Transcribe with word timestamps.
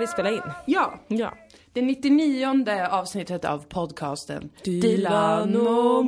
vi 0.00 0.06
spela 0.06 0.30
in. 0.30 0.42
Ja, 0.66 0.94
Ja. 1.08 1.32
det 1.72 1.82
99 1.82 2.46
avsnittet 2.90 3.44
av 3.44 3.58
podcasten 3.68 4.50
Dilan 4.64 5.56
och 5.56 6.04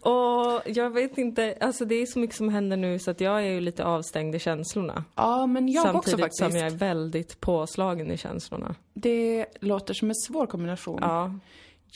Och 0.00 0.62
jag 0.66 0.90
vet 0.90 1.18
inte, 1.18 1.56
alltså 1.60 1.84
det 1.84 1.94
är 1.94 2.06
så 2.06 2.18
mycket 2.18 2.36
som 2.36 2.48
händer 2.48 2.76
nu 2.76 2.98
så 2.98 3.10
att 3.10 3.20
jag 3.20 3.36
är 3.42 3.50
ju 3.50 3.60
lite 3.60 3.84
avstängd 3.84 4.34
i 4.34 4.38
känslorna. 4.38 5.04
Ja, 5.14 5.46
men 5.46 5.68
jag 5.68 5.80
också 5.80 5.92
Samtidigt 5.92 6.20
faktiskt. 6.20 6.38
som 6.52 6.56
jag 6.56 6.66
är 6.66 6.70
väldigt 6.76 7.40
påslagen 7.40 8.10
i 8.10 8.16
känslorna. 8.16 8.74
Det 8.94 9.46
låter 9.60 9.94
som 9.94 10.08
en 10.08 10.14
svår 10.14 10.46
kombination. 10.46 10.98
Ja, 11.02 11.34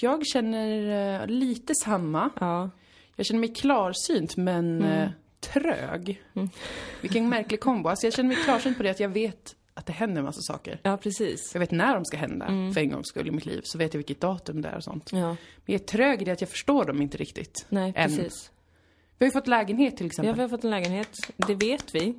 Jag 0.00 0.26
känner 0.26 1.20
eh, 1.22 1.26
lite 1.26 1.72
samma. 1.84 2.30
ja. 2.40 2.70
Jag 3.16 3.26
känner 3.26 3.40
mig 3.40 3.54
klarsynt 3.54 4.36
men 4.36 4.82
Mm. 4.82 5.08
Trög. 5.52 6.22
Vilken 7.00 7.28
märklig 7.28 7.60
kombo. 7.60 7.88
Alltså 7.88 8.06
jag 8.06 8.14
känner 8.14 8.28
mig 8.28 8.36
klarsynt 8.44 8.76
på 8.76 8.82
det 8.82 8.90
att 8.90 9.00
jag 9.00 9.08
vet 9.08 9.54
att 9.74 9.86
det 9.86 9.92
händer 9.92 10.18
en 10.18 10.24
massa 10.24 10.40
saker. 10.42 10.80
Ja, 10.82 10.96
precis. 10.96 11.50
Jag 11.54 11.60
vet 11.60 11.70
när 11.70 11.94
de 11.94 12.04
ska 12.04 12.16
hända, 12.16 12.46
Mm. 12.46 12.74
för 12.74 12.80
en 12.80 12.90
gångs 12.90 13.08
skull 13.08 13.28
i 13.28 13.30
mitt 13.30 13.46
liv. 13.46 13.60
Så 13.64 13.78
vet 13.78 13.94
jag 13.94 13.98
vilket 13.98 14.20
datum 14.20 14.62
det 14.62 14.68
är 14.68 14.76
och 14.76 14.84
sånt. 14.84 15.10
Ja, 15.12 15.18
Men 15.28 15.36
jag 15.64 15.74
är 15.74 15.78
trög 15.86 16.22
i 16.22 16.24
det 16.24 16.30
att 16.30 16.40
jag 16.40 16.50
förstår 16.50 16.84
dem 16.84 17.02
inte 17.02 17.16
riktigt. 17.18 17.66
nej 17.68 17.92
Än. 17.96 18.16
precis. 18.16 18.50
Vi 19.18 19.24
har 19.24 19.28
ju 19.28 19.32
fått 19.32 19.46
lägenhet 19.46 19.96
till 19.96 20.06
Ja, 20.06 20.08
exempel. 20.10 20.34
vi 20.34 20.40
har 20.42 20.48
fått 20.48 20.64
en 20.64 20.70
lägenhet. 20.70 21.10
Det 21.36 21.54
vet 21.54 21.94
vi. 21.94 22.14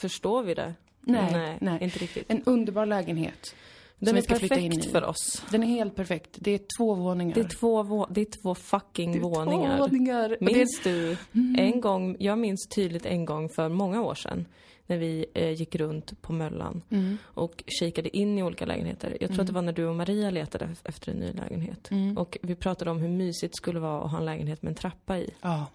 Förstår 0.00 0.42
vi 0.42 0.54
det? 0.54 0.74
Nej, 1.00 1.32
nej, 1.32 1.58
nej. 1.60 1.78
inte 1.84 1.98
riktigt. 1.98 2.24
En 2.30 2.42
underbar 2.46 2.86
lägenhet. 2.86 3.54
Den 4.00 4.16
är 4.16 4.22
perfekt 4.22 4.84
för 4.92 5.04
oss. 5.04 5.42
Den 5.50 5.62
är 5.62 5.66
helt 5.66 5.94
perfekt. 5.96 6.36
Det 6.40 6.50
är 6.50 6.60
två 6.78 6.94
våningar. 6.94 7.34
Det 7.34 7.40
är 7.40 7.48
två, 7.48 7.82
vå- 7.82 8.06
det 8.10 8.20
är 8.20 8.26
två 8.42 8.54
fucking 8.54 9.12
Det 9.12 9.18
är 9.18 9.22
våningar. 9.22 9.76
Två 9.78 9.84
våningar. 9.86 10.28
Det 10.28 10.40
Minns 10.40 10.80
du 10.84 11.16
en 11.58 11.80
gång, 11.80 12.16
jag 12.18 12.38
minns 12.38 12.68
tydligt 12.68 13.06
en 13.06 13.24
gång 13.24 13.48
för 13.48 13.68
många 13.68 14.02
år 14.02 14.14
sedan 14.14 14.46
när 14.86 14.98
vi 14.98 15.26
eh, 15.34 15.50
gick 15.50 15.74
runt 15.74 16.22
på 16.22 16.32
Möllan 16.32 16.82
Mm. 16.90 17.18
och 17.24 17.64
kikade 17.66 18.16
in 18.16 18.38
i 18.38 18.42
olika 18.42 18.66
lägenheter. 18.66 19.16
Jag 19.20 19.30
tror 19.30 19.40
att 19.40 19.46
det 19.46 19.52
var 19.52 19.62
när 19.62 19.72
du 19.72 19.86
och 19.86 19.96
Maria 19.96 20.30
letade 20.30 20.64
ef- 20.64 20.80
efter 20.84 21.10
en 21.12 21.18
ny 21.18 21.32
lägenhet. 21.32 21.90
Mm. 21.90 22.18
Och 22.18 22.38
vi 22.42 22.54
pratade 22.54 22.90
om 22.90 22.98
hur 22.98 23.08
mysigt 23.08 23.52
det 23.52 23.56
skulle 23.56 23.80
vara 23.80 24.04
att 24.04 24.10
ha 24.10 24.18
en 24.18 24.24
lägenhet 24.24 24.62
med 24.62 24.70
en 24.70 24.74
trappa 24.76 25.18
i. 25.18 25.30
Ja. 25.40 25.66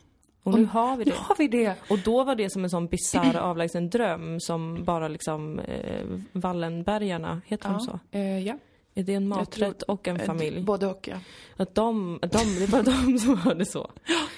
Och 0.46 0.54
nu 0.60 0.66
har 0.66 0.98
vi 0.98 1.06
Nu 1.06 1.12
det. 1.12 1.18
har 1.18 1.36
vi 1.38 1.48
det. 1.48 1.76
Och 1.90 2.00
då 2.00 2.24
var 2.24 2.36
det 2.36 2.50
som 2.50 2.64
en 2.64 2.70
sån 2.70 2.88
bisarr 2.88 3.36
avlägsen 3.36 3.90
dröm 3.90 4.40
som 4.40 4.84
bara 4.84 5.08
liksom 5.08 5.60
eh, 5.60 6.06
Wallenbergarna, 6.32 7.42
heter 7.46 7.70
de 7.70 7.80
så? 7.80 8.00
Eh, 8.12 8.40
ja. 8.40 8.58
Är 8.98 9.04
det 9.04 9.14
en 9.14 9.28
maträtt 9.28 9.82
och 9.82 10.08
en 10.08 10.20
Eh, 10.20 10.26
familj? 10.26 10.62
Både 10.62 10.88
och, 10.88 11.08
ja. 11.12 11.16
Att 11.58 11.76
de, 11.76 12.20
de, 12.22 12.28
det 12.58 12.64
är 12.64 12.68
bara 12.72 12.82
de 13.06 13.20
som 13.20 13.38
har 13.38 13.56
det 13.56 13.66
så. 13.66 13.92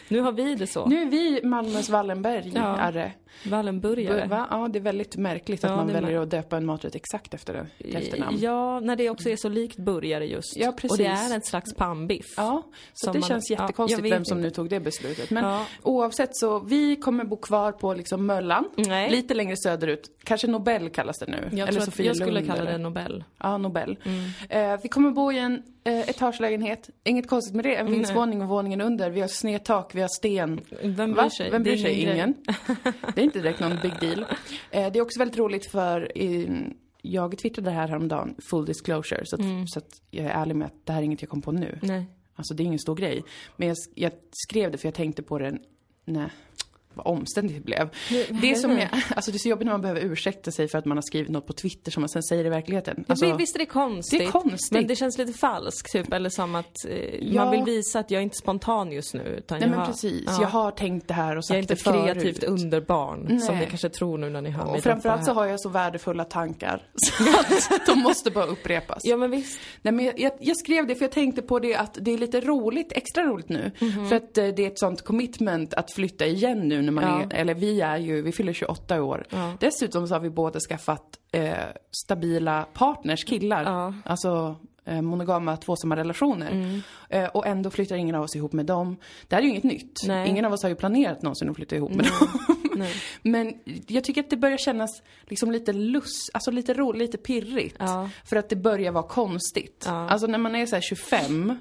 Nu 0.07 0.19
har 0.19 0.31
vi 0.31 0.55
det 0.55 0.67
så. 0.67 0.85
Nu 0.85 1.01
är 1.01 1.05
vi 1.05 1.41
Malmös 1.43 1.89
Wallenberg, 1.89 2.51
Ja. 2.55 2.77
är 2.77 2.91
det. 2.91 3.11
Wallenburgare. 3.45 4.27
Va? 4.27 4.47
Ja, 4.51 4.67
det 4.67 4.79
är 4.79 4.83
väldigt 4.83 5.15
märkligt 5.17 5.63
att 5.63 5.69
Ja, 5.71 5.75
man 5.77 5.87
väljer 5.87 6.19
att 6.21 6.29
döpa 6.29 6.57
en 6.57 6.65
maträtt 6.65 6.95
exakt 6.95 7.33
efter 7.33 7.67
till 7.77 7.95
efternamn. 7.95 8.37
Ja, 8.39 8.79
när 8.79 8.95
det 8.95 9.09
också 9.09 9.29
är 9.29 9.35
så 9.35 9.49
likt 9.49 9.77
burgare 9.77 10.25
just. 10.25 10.57
Ja, 10.57 10.71
precis. 10.71 10.91
Och 10.91 10.97
det 10.97 11.05
är 11.05 11.37
ett 11.37 11.45
slags 11.47 11.75
pannbiff. 11.75 12.25
Ja, 12.37 12.63
så 12.93 13.11
det 13.11 13.19
man- 13.19 13.27
känns 13.29 13.49
ja, 13.51 13.61
jättekonstigt 13.61 14.03
vet 14.05 14.11
vem 14.13 14.25
som 14.25 14.37
inte. 14.37 14.47
nu 14.47 14.51
tog 14.53 14.69
det 14.69 14.79
beslutet. 14.79 15.29
Men 15.31 15.45
Ja. 15.45 15.65
oavsett 15.83 16.29
så, 16.37 16.59
vi 16.59 16.95
kommer 16.95 17.23
bo 17.23 17.35
kvar 17.37 17.71
på 17.71 17.93
liksom 17.93 18.25
Möllan. 18.25 18.65
Nej. 18.75 19.11
Lite 19.11 19.33
längre 19.33 19.55
söderut. 19.57 20.09
Kanske 20.23 20.47
Nobel 20.47 20.89
kallas 20.89 21.17
det 21.19 21.25
nu. 21.31 21.49
Jag 21.57 21.69
eller 21.69 21.81
Sofia 21.81 22.05
jag 22.05 22.15
skulle 22.15 22.31
Lund 22.31 22.47
kalla 22.47 22.71
det 22.71 22.77
Nobel. 22.77 23.23
Ja, 23.39 23.57
Nobel. 23.57 23.97
Mm. 24.03 24.73
Eh, 24.73 24.79
vi 24.83 24.89
kommer 24.89 25.11
bo 25.11 25.31
i 25.31 25.39
en 25.39 25.63
eh, 25.87 26.09
etagelägenhet. 26.09 26.89
Inget 27.03 27.27
konstigt 27.27 27.55
med 27.55 27.65
det. 27.65 27.75
En 27.75 27.91
vindsvåning 27.91 28.41
och 28.41 28.47
våningen 28.47 28.81
under. 28.81 29.09
Vi 29.09 29.21
har 29.21 29.27
snedtak, 29.27 29.95
vi 29.95 30.01
har 30.01 30.07
sten. 30.07 30.59
Vem 30.83 31.13
bryr 31.13 31.29
sig? 31.29 31.51
Vem 31.51 31.63
bryr 31.63 31.77
sig? 31.77 32.01
Ingen. 32.01 32.33
Det 33.15 33.21
är 33.21 33.25
inte 33.25 33.39
direkt 33.39 33.59
någon 33.59 33.77
big 33.81 33.93
deal. 33.99 34.25
Eh, 34.71 34.91
det 34.91 34.99
är 34.99 35.01
också 35.01 35.19
väldigt 35.19 35.37
roligt 35.37 35.71
för 35.71 36.11
eh, 36.15 36.49
jag 37.01 37.37
twittrade 37.37 37.69
det 37.69 37.75
här 37.75 37.87
häromdagen, 37.87 38.35
full 38.49 38.65
disclosure, 38.65 39.21
så 39.25 39.35
att, 39.35 39.41
Mm. 39.41 39.67
så 39.67 39.79
att 39.79 40.01
jag 40.11 40.25
är 40.25 40.29
ärlig 40.29 40.55
med 40.55 40.65
att 40.65 40.85
det 40.85 40.93
här 40.93 40.99
är 40.99 41.03
inget 41.05 41.21
jag 41.21 41.29
kom 41.29 41.41
på 41.41 41.51
nu. 41.51 41.79
Nej. 41.81 42.05
Alltså 42.35 42.53
det 42.53 42.63
är 42.63 42.65
ingen 42.65 42.79
stor 42.79 42.95
grej. 42.95 43.23
Men 43.57 43.67
jag, 43.67 43.77
jag 43.95 44.11
skrev 44.31 44.71
det 44.71 44.77
för 44.77 44.87
jag 44.87 44.93
tänkte 44.93 45.23
på 45.23 45.39
det, 45.39 45.57
nej, 46.05 46.29
vad 46.97 47.07
omständigt 47.07 47.57
det 47.57 47.63
blev. 47.63 47.89
Det 48.41 48.51
är 48.51 48.55
som 48.55 48.77
jag, 48.77 48.89
alltså 49.15 49.31
det 49.31 49.37
är 49.37 49.39
så 49.39 49.49
jobbigt 49.49 49.65
när 49.65 49.73
man 49.73 49.81
behöver 49.81 50.01
ursäkta 50.01 50.51
sig 50.51 50.67
för 50.67 50.77
att 50.77 50.85
man 50.85 50.97
har 50.97 51.01
skrivit 51.01 51.29
något 51.31 51.47
på 51.47 51.53
Twitter 51.53 51.91
som 51.91 52.01
man 52.01 52.09
sen 52.09 52.23
säger 52.23 52.45
i 52.45 52.49
verkligheten. 52.49 53.05
Alltså, 53.07 53.35
visst 53.35 53.55
är 53.55 53.59
det 53.59 53.65
konstigt? 53.65 54.19
det 54.19 54.25
är 54.25 54.31
konstigt. 54.31 54.71
Men 54.71 54.87
det 54.87 54.95
känns 54.95 55.17
lite 55.17 55.33
falskt, 55.33 55.91
typ. 55.91 56.13
Eller 56.13 56.29
som 56.29 56.55
att 56.55 56.85
eh, 56.89 56.97
Ja. 57.19 57.43
man 57.45 57.51
vill 57.51 57.63
visa 57.63 57.99
att 57.99 58.11
jag 58.11 58.19
är 58.19 58.23
inte 58.23 58.37
spontan 58.37 58.91
just 58.91 59.13
nu. 59.13 59.21
Utan 59.37 59.59
nej 59.59 59.67
jag 59.67 59.69
men 59.69 59.79
har, 59.79 59.85
precis, 59.85 60.23
ja. 60.25 60.37
jag 60.41 60.47
har 60.47 60.71
tänkt 60.71 61.07
det 61.07 61.13
här 61.13 61.35
och 61.35 61.45
sagt 61.45 61.49
Jag 61.49 61.57
är 61.57 61.61
inte 61.61 61.73
det 61.73 61.79
förut. 61.81 62.13
kreativt 62.13 62.43
underbarn, 62.43 63.39
som 63.39 63.57
ni 63.57 63.65
kanske 63.65 63.89
tror 63.89 64.17
nu 64.17 64.29
när 64.29 64.41
ni 64.41 64.49
hör 64.49 64.65
mig 64.65 64.73
Och 64.77 64.83
framförallt 64.83 65.21
det 65.21 65.25
så 65.25 65.33
har 65.33 65.45
jag 65.45 65.59
så 65.59 65.69
värdefulla 65.69 66.23
tankar. 66.23 66.87
Så 67.61 67.75
att 67.75 67.85
de 67.85 67.99
måste 67.99 68.31
bara 68.31 68.45
upprepas. 68.45 69.01
Ja, 69.03 69.17
men 69.17 69.31
visst. 69.31 69.59
Nej, 69.81 69.93
men 69.93 70.05
jag, 70.05 70.31
jag, 70.39 70.57
skrev 70.57 70.87
det 70.87 70.95
för 70.95 71.03
jag 71.05 71.11
tänkte 71.11 71.41
på 71.41 71.59
det 71.59 71.75
att 71.75 71.97
det 72.01 72.11
är 72.11 72.17
lite 72.17 72.41
roligt, 72.41 72.91
extra 72.91 73.23
roligt 73.23 73.49
nu. 73.49 73.71
Mhm. 73.79 74.09
För 74.09 74.15
att 74.15 74.37
eh, 74.37 74.47
det 74.47 74.63
är 74.63 74.67
ett 74.67 74.79
sånt 74.79 75.01
commitment 75.01 75.73
att 75.73 75.91
flytta 75.91 76.25
igen 76.25 76.67
nu 76.67 76.81
när 76.87 76.93
man 76.93 77.03
Ja. 77.03 77.21
är, 77.21 77.33
eller 77.41 77.53
vi 77.53 77.81
är 77.81 77.97
ju, 77.97 78.21
vi 78.21 78.31
fyller 78.31 78.53
28 78.53 79.01
år. 79.03 79.25
Ja. 79.29 79.53
Dessutom 79.59 80.07
så 80.07 80.15
har 80.15 80.19
vi 80.19 80.29
båda 80.29 80.59
skaffat 80.59 81.19
eh, 81.31 81.53
stabila 82.05 82.65
partners, 82.73 83.23
killar. 83.25 83.63
Ja. 83.63 83.93
Alltså 84.05 84.55
eh, 84.85 85.01
monogama 85.01 85.57
tvåsamma 85.57 85.95
relationer. 85.95 86.51
Mm. 86.51 86.81
Eh, 87.09 87.25
och 87.29 87.47
ändå 87.47 87.69
flyttar 87.69 87.95
ingen 87.95 88.15
av 88.15 88.23
oss 88.23 88.35
ihop 88.35 88.53
med 88.53 88.65
dem. 88.65 88.97
Det 89.27 89.35
här 89.35 89.41
är 89.41 89.45
ju 89.45 89.49
inget 89.51 89.63
nytt. 89.63 89.93
Nej. 90.07 90.29
Ingen 90.29 90.45
av 90.45 90.53
oss 90.53 90.61
har 90.63 90.69
ju 90.69 90.75
planerat 90.75 91.21
någonsin 91.21 91.49
att 91.49 91.55
flytta 91.55 91.75
ihop 91.75 91.91
med 91.91 92.05
dem. 92.05 92.27
Nej. 92.75 92.93
Men 93.21 93.53
jag 93.87 94.03
tycker 94.03 94.21
att 94.23 94.29
det 94.29 94.37
börjar 94.37 94.57
kännas 94.57 95.01
liksom 95.23 95.51
lite 95.51 95.73
lust, 95.73 96.29
alltså 96.33 96.51
lite 96.51 96.73
roligt, 96.73 96.99
lite 97.01 97.17
pirrigt. 97.17 97.75
Ja. 97.79 98.09
För 98.25 98.35
att 98.35 98.49
det 98.49 98.55
börjar 98.55 98.91
vara 98.91 99.07
konstigt. 99.07 99.83
Ja. 99.87 100.09
Alltså 100.09 100.27
när 100.27 100.37
man 100.37 100.55
är 100.55 100.65
så 100.65 100.75
här 100.75 100.81
25 100.81 101.57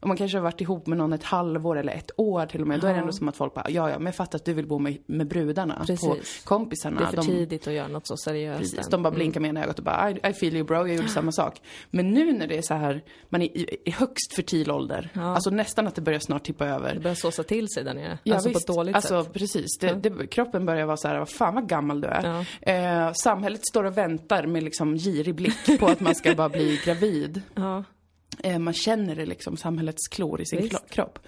och 0.00 0.08
man 0.08 0.16
kanske 0.16 0.38
har 0.38 0.42
varit 0.42 0.60
ihop 0.60 0.86
med 0.86 0.98
någon 0.98 1.12
ett 1.12 1.22
halvår 1.24 1.78
eller 1.78 1.92
ett 1.92 2.10
år 2.16 2.46
till 2.46 2.60
och 2.60 2.66
med. 2.68 2.80
Då 2.80 2.86
är 2.86 2.90
det 2.90 2.96
Ja. 2.96 3.00
ändå 3.00 3.12
som 3.12 3.28
att 3.28 3.36
folk 3.36 3.54
bara, 3.54 3.70
ja 3.70 3.90
ja, 3.90 3.98
men 3.98 4.06
jag 4.06 4.14
fattar 4.14 4.38
att 4.38 4.44
du 4.44 4.52
vill 4.52 4.66
bo 4.66 4.78
med, 4.78 4.98
med 5.06 5.26
brudarna. 5.28 5.84
Precis. 5.86 6.42
På 6.44 6.48
kompisarna. 6.48 7.00
Det 7.00 7.04
är 7.06 7.10
för 7.10 7.16
de, 7.16 7.26
tidigt 7.26 7.66
att 7.66 7.72
göra 7.74 7.88
något 7.88 8.06
så 8.06 8.16
seriöst 8.16 8.60
Precis, 8.60 8.88
de 8.88 9.02
bara 9.02 9.10
blinkar 9.10 9.40
med 9.40 9.48
ena 9.48 9.64
ögat 9.64 9.78
och 9.78 9.84
bara 9.84 10.10
I, 10.10 10.20
I 10.30 10.32
feel 10.32 10.54
you 10.54 10.64
bro, 10.64 10.76
jag 10.76 10.94
gjorde 10.96 11.08
samma 11.08 11.32
sak. 11.32 11.60
Men 11.90 12.10
nu 12.10 12.32
när 12.32 12.46
det 12.46 12.58
är 12.58 12.62
så 12.62 12.74
här, 12.74 13.02
man 13.28 13.42
är 13.42 13.46
i, 13.56 13.76
i 13.84 13.90
högst 13.90 14.34
fertil 14.36 14.70
ålder, 14.70 15.10
Ja. 15.14 15.34
alltså 15.34 15.50
nästan 15.50 15.86
att 15.86 15.94
det 15.94 16.00
börjar 16.02 16.20
snart 16.20 16.44
tippa 16.44 16.66
över. 16.66 16.94
Det 16.94 17.00
börjar 17.00 17.14
såsa 17.14 17.42
till 17.42 17.68
sig 17.68 17.84
där 17.84 17.94
nere. 17.94 18.18
Ja, 18.22 18.34
alltså 18.34 18.48
visst. 18.48 18.66
på 18.66 18.72
ett 18.72 18.76
dåligt 18.76 18.96
alltså, 18.96 19.24
sätt. 19.24 19.32
precis. 19.32 19.78
Det, 19.80 19.92
det, 19.94 20.26
kroppen 20.26 20.66
börjar 20.66 20.86
vara 20.86 20.96
så 20.96 21.08
här, 21.08 21.18
vad 21.18 21.28
fan 21.30 21.54
vad 21.54 21.68
gammal 21.68 22.00
du 22.00 22.08
är. 22.08 22.46
Eh, 22.62 23.12
samhället 23.12 23.60
står 23.66 23.84
och 23.84 23.98
väntar 23.98 24.46
med 24.46 24.62
liksom 24.62 24.94
girig 24.94 25.34
blick 25.34 25.80
på 25.80 25.86
att 25.86 26.00
man 26.00 26.14
ska 26.14 26.34
bara 26.34 26.48
bli 26.48 26.80
gravid. 26.84 27.42
Ja. 27.54 27.84
Eh, 28.42 28.58
man 28.58 28.74
känner 28.74 29.16
det 29.16 29.26
liksom, 29.26 29.56
samhällets 29.56 30.08
klor 30.08 30.40
i 30.40 30.46
sin 30.46 30.62
Visst. 30.62 30.90
kropp. 30.90 31.18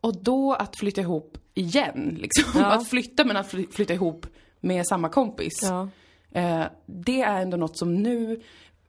Och 0.00 0.22
då 0.22 0.52
att 0.54 0.76
flytta 0.76 1.00
ihop 1.00 1.38
igen, 1.54 2.16
liksom. 2.20 2.60
Ja. 2.60 2.66
Att 2.66 2.88
flytta 2.88 3.24
men 3.24 3.36
att 3.36 3.50
fly- 3.50 3.66
flytta 3.72 3.94
ihop 3.94 4.26
med 4.60 4.86
samma 4.86 5.08
kompis. 5.08 5.52
Ja. 5.62 5.88
Eh, 6.32 6.64
det 6.86 7.22
är 7.22 7.40
ändå 7.40 7.56
något 7.56 7.78
som 7.78 7.94
nu, 7.94 8.40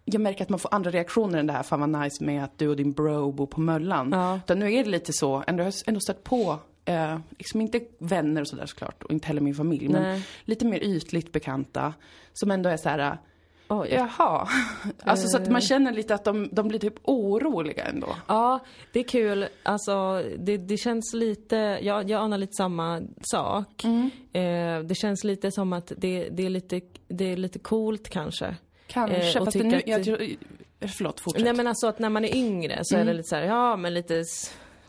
jag 0.06 0.22
märker 0.22 0.44
att 0.44 0.50
man 0.50 0.60
får 0.60 0.74
andra 0.74 0.92
reaktioner 0.92 1.40
än 1.40 1.48
det 1.48 1.54
här, 1.54 1.64
fan 1.64 1.80
vad 1.92 2.04
nice 2.04 2.24
med 2.24 2.44
att 2.44 2.58
du 2.58 2.68
och 2.68 2.76
din 2.76 2.92
bro 2.92 3.32
bor 3.32 3.48
på 3.48 3.62
Möllan. 3.62 4.10
Ja. 4.12 4.36
Utan 4.44 4.60
nu 4.60 4.74
är 4.74 4.84
det 4.84 4.90
lite 4.90 5.14
så, 5.14 5.44
ändå, 5.48 5.64
jag 5.64 5.66
har 5.66 5.74
ändå 5.88 6.00
stött 6.00 6.24
på, 6.24 6.60
eh, 6.86 7.18
liksom 7.38 7.62
inte 7.62 7.82
vänner 8.00 8.42
och 8.42 8.48
sådär 8.48 8.66
såklart, 8.66 9.04
och 9.04 9.12
inte 9.12 9.28
heller 9.28 9.42
min 9.42 9.56
familj, 9.56 9.88
men 9.90 10.02
Nej. 10.04 10.26
lite 10.46 10.66
mer 10.66 10.80
ytligt 10.84 11.32
bekanta. 11.32 11.94
Som 12.34 12.52
ändå 12.52 12.70
är 12.70 12.78
så 12.78 12.90
här. 12.90 13.18
Oj. 13.70 13.88
jaha. 13.92 14.48
Alltså 15.04 15.28
så 15.28 15.38
att 15.38 15.50
man 15.50 15.62
känner 15.62 15.92
lite 15.92 16.16
att 16.16 16.24
de, 16.24 16.50
de 16.52 16.68
blir 16.68 16.80
typ 16.80 16.94
oroliga 17.04 17.86
ändå. 17.86 18.08
Ja, 18.28 18.60
det 18.94 19.00
är 19.00 19.04
kul. 19.04 19.46
Alltså, 19.64 20.24
det, 20.38 20.58
det 20.58 20.78
känns 20.78 21.14
lite, 21.14 21.56
jag, 21.82 22.10
jag 22.10 22.22
anar 22.22 22.38
lite 22.38 22.54
samma 22.54 23.02
sak. 23.32 23.84
Mm. 23.84 24.10
Eh, 24.34 24.84
det 24.88 24.96
känns 24.96 25.24
lite 25.24 25.52
som 25.52 25.74
att 25.74 25.92
det, 25.98 26.30
det, 26.32 26.46
är, 26.46 26.50
lite, 26.50 26.82
det 27.08 27.26
är 27.32 27.38
lite 27.38 27.60
coolt 27.60 28.10
kanske. 28.10 28.56
Kanske, 28.88 29.18
Eh, 29.40 29.46
fast 29.46 29.58
nu, 29.58 29.76
att- 29.78 29.88
jag 29.88 30.04
tror, 30.04 30.18
förlåt, 30.98 31.20
fortsätt. 31.20 31.44
Nej 31.44 31.54
men 31.54 31.68
alltså 31.68 31.88
att 31.88 32.00
när 32.00 32.10
man 32.10 32.26
är 32.26 32.36
yngre 32.36 32.80
så 32.84 32.96
är 32.96 33.00
Mm. 33.02 33.08
det 33.08 33.14
lite 33.18 33.30
så 33.30 33.36
här, 33.36 33.44
ja 33.44 33.76
men 33.76 33.94
lite, 33.94 34.24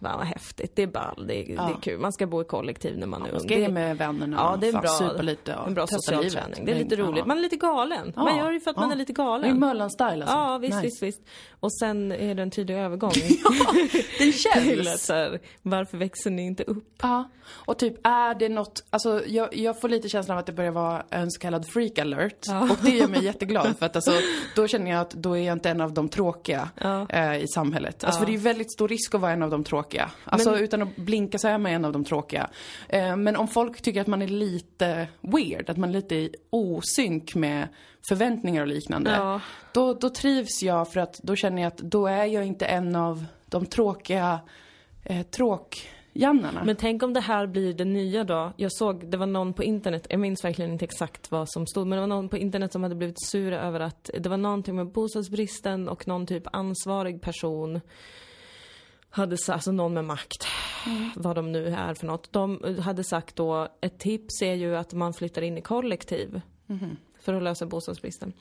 va, 0.00 0.17
vad 0.17 0.26
häftigt, 0.26 0.76
det 0.76 0.82
är 0.82 0.87
ball, 0.87 1.25
det, 1.29 1.35
är- 1.52 1.56
det 1.56 1.62
är 1.62 1.81
kul. 1.82 2.00
Man 2.00 2.12
ska 2.12 2.26
bo 2.26 2.41
i 2.43 2.44
kollektiv 2.44 2.99
när 2.99 3.06
man 3.06 3.20
är 3.23 3.26
man 3.26 3.35
ung. 3.35 3.41
ska 3.41 3.55
det, 3.55 3.61
ge 3.61 3.69
med 3.69 3.99
vännerna 3.99 4.37
Ja, 4.37 4.56
det 4.61 4.67
är 4.67 4.69
en 4.69 4.73
fan, 4.73 4.82
bra, 4.82 4.91
supa 5.11 5.23
lite 5.23 5.55
och 5.56 5.67
en 5.69 5.75
bra 5.75 5.87
social 5.87 6.23
livet. 6.25 6.32
träning. 6.44 6.64
Det 6.64 6.73
är 6.73 6.79
lite 6.79 6.97
roligt. 6.97 7.19
ja. 7.19 7.25
Man 7.26 7.38
är 7.38 7.43
lite 7.43 7.56
galen. 7.56 8.12
Ja, 8.17 8.25
Man 8.25 8.37
gör 8.37 8.52
det 8.52 8.61
för 8.61 8.70
att 8.70 8.76
man 8.76 8.88
ja. 8.88 8.93
är 8.94 8.99
lite 8.99 9.12
Det 9.12 9.23
är 9.23 9.25
galen. 9.25 9.58
Möllan-style 9.58 10.12
alltså. 10.23 10.37
Ja, 10.37 10.58
visst, 10.58 10.75
Nice. 10.75 10.87
visst, 10.87 11.02
visst. 11.02 11.20
Och 11.61 11.73
sen 11.73 12.12
är 12.12 12.35
det 12.35 12.43
en 12.43 12.50
tydlig 12.50 12.75
övergång. 12.76 13.11
Det 14.19 14.32
till 14.62 14.81
att 14.81 14.87
känns. 14.87 15.06
så 15.06 15.12
här, 15.14 15.41
varför 15.62 15.99
växer 15.99 16.31
ni 16.31 16.46
inte 16.46 16.62
upp? 16.62 16.94
Ja, 17.03 17.31
och 17.50 17.79
typ 17.79 18.06
är 18.06 18.35
det 18.35 18.49
något, 18.49 18.85
alltså 18.91 19.23
jag, 19.26 19.56
jag 19.56 19.81
får 19.81 19.88
lite 19.88 20.08
känslan 20.08 20.35
av 20.37 20.41
att 20.41 20.46
det 20.46 20.53
börjar 20.53 20.70
vara 20.70 21.03
en 21.11 21.31
så 21.31 21.41
kallad 21.41 21.67
freak 21.69 21.99
alert. 21.99 22.38
Ja. 22.46 22.62
Och 22.62 22.76
det 22.82 22.91
gör 22.91 23.08
mig 23.08 23.25
jätteglad 23.31 23.79
för 23.79 23.87
att 23.87 23.96
alltså, 23.96 24.12
då 24.56 24.67
känner 24.67 24.91
jag 24.91 25.00
att 25.00 25.11
då 25.11 25.37
är 25.38 25.43
jag 25.46 25.53
inte 25.53 25.70
en 25.70 25.81
av 25.81 25.93
de 25.93 26.08
tråkiga 26.08 26.69
Ja. 26.81 27.06
eh, 27.08 27.37
i 27.37 27.49
samhället. 27.49 28.05
Alltså 28.05 28.19
Ja. 28.20 28.20
för 28.20 28.26
det 28.26 28.31
är 28.32 28.37
ju 28.38 28.43
väldigt 28.44 28.73
stor 28.73 28.88
risk 28.88 29.14
att 29.14 29.20
vara 29.20 29.32
en 29.32 29.43
av 29.43 29.50
de 29.50 29.64
tråkiga 29.64 29.89
tråkiga. 29.90 30.10
Alltså 30.25 30.50
Men- 30.50 30.60
utan 30.60 30.82
att 30.82 30.96
blinka 30.96 31.38
så 31.38 31.48
är 31.48 31.58
man 31.58 31.72
en 31.72 31.84
av 31.84 31.92
de 31.92 32.04
tråkiga. 32.04 32.50
Eh, 32.88 33.16
men 33.16 33.37
om 33.37 33.48
folk 33.48 33.82
tycker 33.82 34.00
att 34.00 34.06
man 34.06 34.22
är 34.22 34.28
lite 34.28 35.08
weird, 35.20 35.70
att 35.70 35.76
man 35.76 35.88
är 35.88 35.94
lite 35.94 36.14
i 36.14 36.34
osynk 36.50 37.34
med 37.34 37.69
förväntningar 38.08 38.62
och 38.62 38.69
liknande. 38.69 39.10
Ja. 39.10 39.40
Då, 39.72 39.94
då 39.94 40.10
trivs 40.10 40.62
jag 40.62 40.92
för 40.92 41.00
att 41.00 41.20
då 41.22 41.37
känner 41.37 41.62
jag 41.62 41.69
att 41.69 41.78
då 41.78 42.06
är 42.06 42.25
jag 42.25 42.44
inte 42.44 42.66
en 42.66 42.96
av 42.96 43.25
de 43.46 43.66
tråkiga 43.66 44.40
eh, 45.04 45.22
tråkjannarna. 45.22 46.64
Men 46.64 46.76
tänk 46.76 47.02
om 47.02 47.12
det 47.12 47.20
här 47.20 47.46
blir 47.46 47.75
det 47.75 47.84
nya 47.84 48.25
då. 48.25 48.52
Jag 48.56 48.72
såg, 48.72 49.10
det 49.10 49.16
var 49.16 49.26
någon 49.26 49.52
på 49.52 49.64
internet, 49.64 50.06
jag 50.10 50.20
minns 50.20 50.44
verkligen 50.44 50.72
inte 50.72 50.84
exakt 50.84 51.31
vad 51.31 51.50
som 51.50 51.66
stod, 51.66 51.86
men 51.86 51.96
det 51.96 52.00
var 52.00 52.06
någon 52.06 52.28
på 52.28 52.36
internet 52.36 52.72
som 52.72 52.82
hade 52.82 52.94
blivit 52.94 53.26
sur 53.31 53.52
över 53.52 53.81
att 53.81 54.10
det 54.19 54.28
var 54.28 54.36
någonting 54.36 54.76
med 54.76 54.86
bostadsbristen 54.86 55.88
och 55.88 56.08
någon 56.08 56.26
typ 56.26 56.43
ansvarig 56.52 57.22
person 57.22 57.81
hade 59.10 59.36
sagt, 59.38 59.54
alltså 59.54 59.72
någon 59.72 59.94
med 59.94 60.04
makt, 60.04 60.46
vad 61.14 61.36
de 61.36 61.52
nu 61.52 61.66
är 61.68 61.94
för 61.94 62.06
något. 62.06 62.32
De 62.32 62.76
hade 62.84 63.04
sagt 63.04 63.36
då, 63.36 63.68
ett 63.80 63.98
tips 63.98 64.42
är 64.42 64.54
ju 64.54 64.76
att 64.76 64.92
man 64.92 65.14
flyttar 65.14 65.42
in 65.42 65.58
i 65.58 65.60
kollektiv. 65.62 66.40
För 67.20 67.34
att 67.34 67.42
lösa 67.42 67.66
bostadsbristen. 67.66 68.32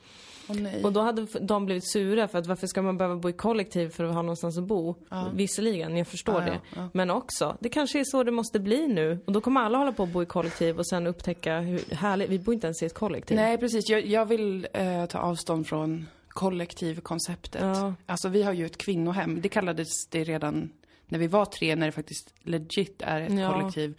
Nej. 0.48 0.84
Och 0.84 0.92
då 0.92 1.00
hade 1.00 1.26
de 1.40 1.66
blivit 1.66 1.90
sura 1.92 2.28
för 2.28 2.38
att 2.38 2.46
varför 2.46 2.66
ska 2.66 2.82
man 2.82 2.98
behöva 2.98 3.16
bo 3.16 3.28
i 3.28 3.32
kollektiv 3.32 3.88
för 3.88 4.04
att 4.04 4.14
ha 4.14 4.22
någonstans 4.22 4.58
att 4.58 4.64
bo? 4.64 4.94
Visserligen, 5.34 5.96
jag 5.96 6.06
förstår 6.06 6.34
Ja, 6.40 6.46
ja, 6.46 6.52
det. 6.52 6.60
ja. 6.76 6.88
Men 6.92 7.10
också, 7.10 7.56
det 7.60 7.68
kanske 7.68 8.00
är 8.00 8.04
så 8.04 8.22
det 8.22 8.30
måste 8.30 8.60
bli 8.60 8.86
nu. 8.88 9.18
Och 9.24 9.32
då 9.32 9.40
kommer 9.40 9.60
alla 9.60 9.78
hålla 9.78 9.92
på 9.92 10.02
att 10.02 10.08
bo 10.12 10.22
i 10.22 10.26
kollektiv 10.26 10.78
och 10.78 10.86
sen 10.86 11.06
upptäcka 11.06 11.60
hur 11.60 11.94
härligt, 11.94 12.30
vi 12.30 12.38
bor 12.38 12.54
inte 12.54 12.66
ens 12.66 12.82
i 12.82 12.86
ett 12.86 12.94
kollektiv. 12.94 13.36
Nej, 13.36 13.58
precis. 13.58 13.88
Jag, 13.88 14.06
jag 14.06 14.26
vill 14.26 14.66
eh, 14.72 15.06
ta 15.06 15.18
avstånd 15.18 15.66
från 15.66 16.06
kollektivkonceptet. 16.40 17.62
Ja. 17.62 17.94
Alltså 18.06 18.28
vi 18.28 18.42
har 18.42 18.52
ju 18.52 18.66
ett 18.66 18.78
kvinnohem. 18.78 19.40
Det 19.40 19.48
kallades 19.48 20.06
det 20.10 20.24
redan 20.24 20.70
när 21.06 21.18
vi 21.18 21.26
var 21.26 21.44
tre, 21.44 21.76
när 21.76 21.86
det 21.86 21.92
faktiskt 21.92 22.34
legit 22.42 23.02
är 23.02 23.20
ett 23.20 23.38
Ja. 23.38 23.52
kollektiv. 23.52 23.94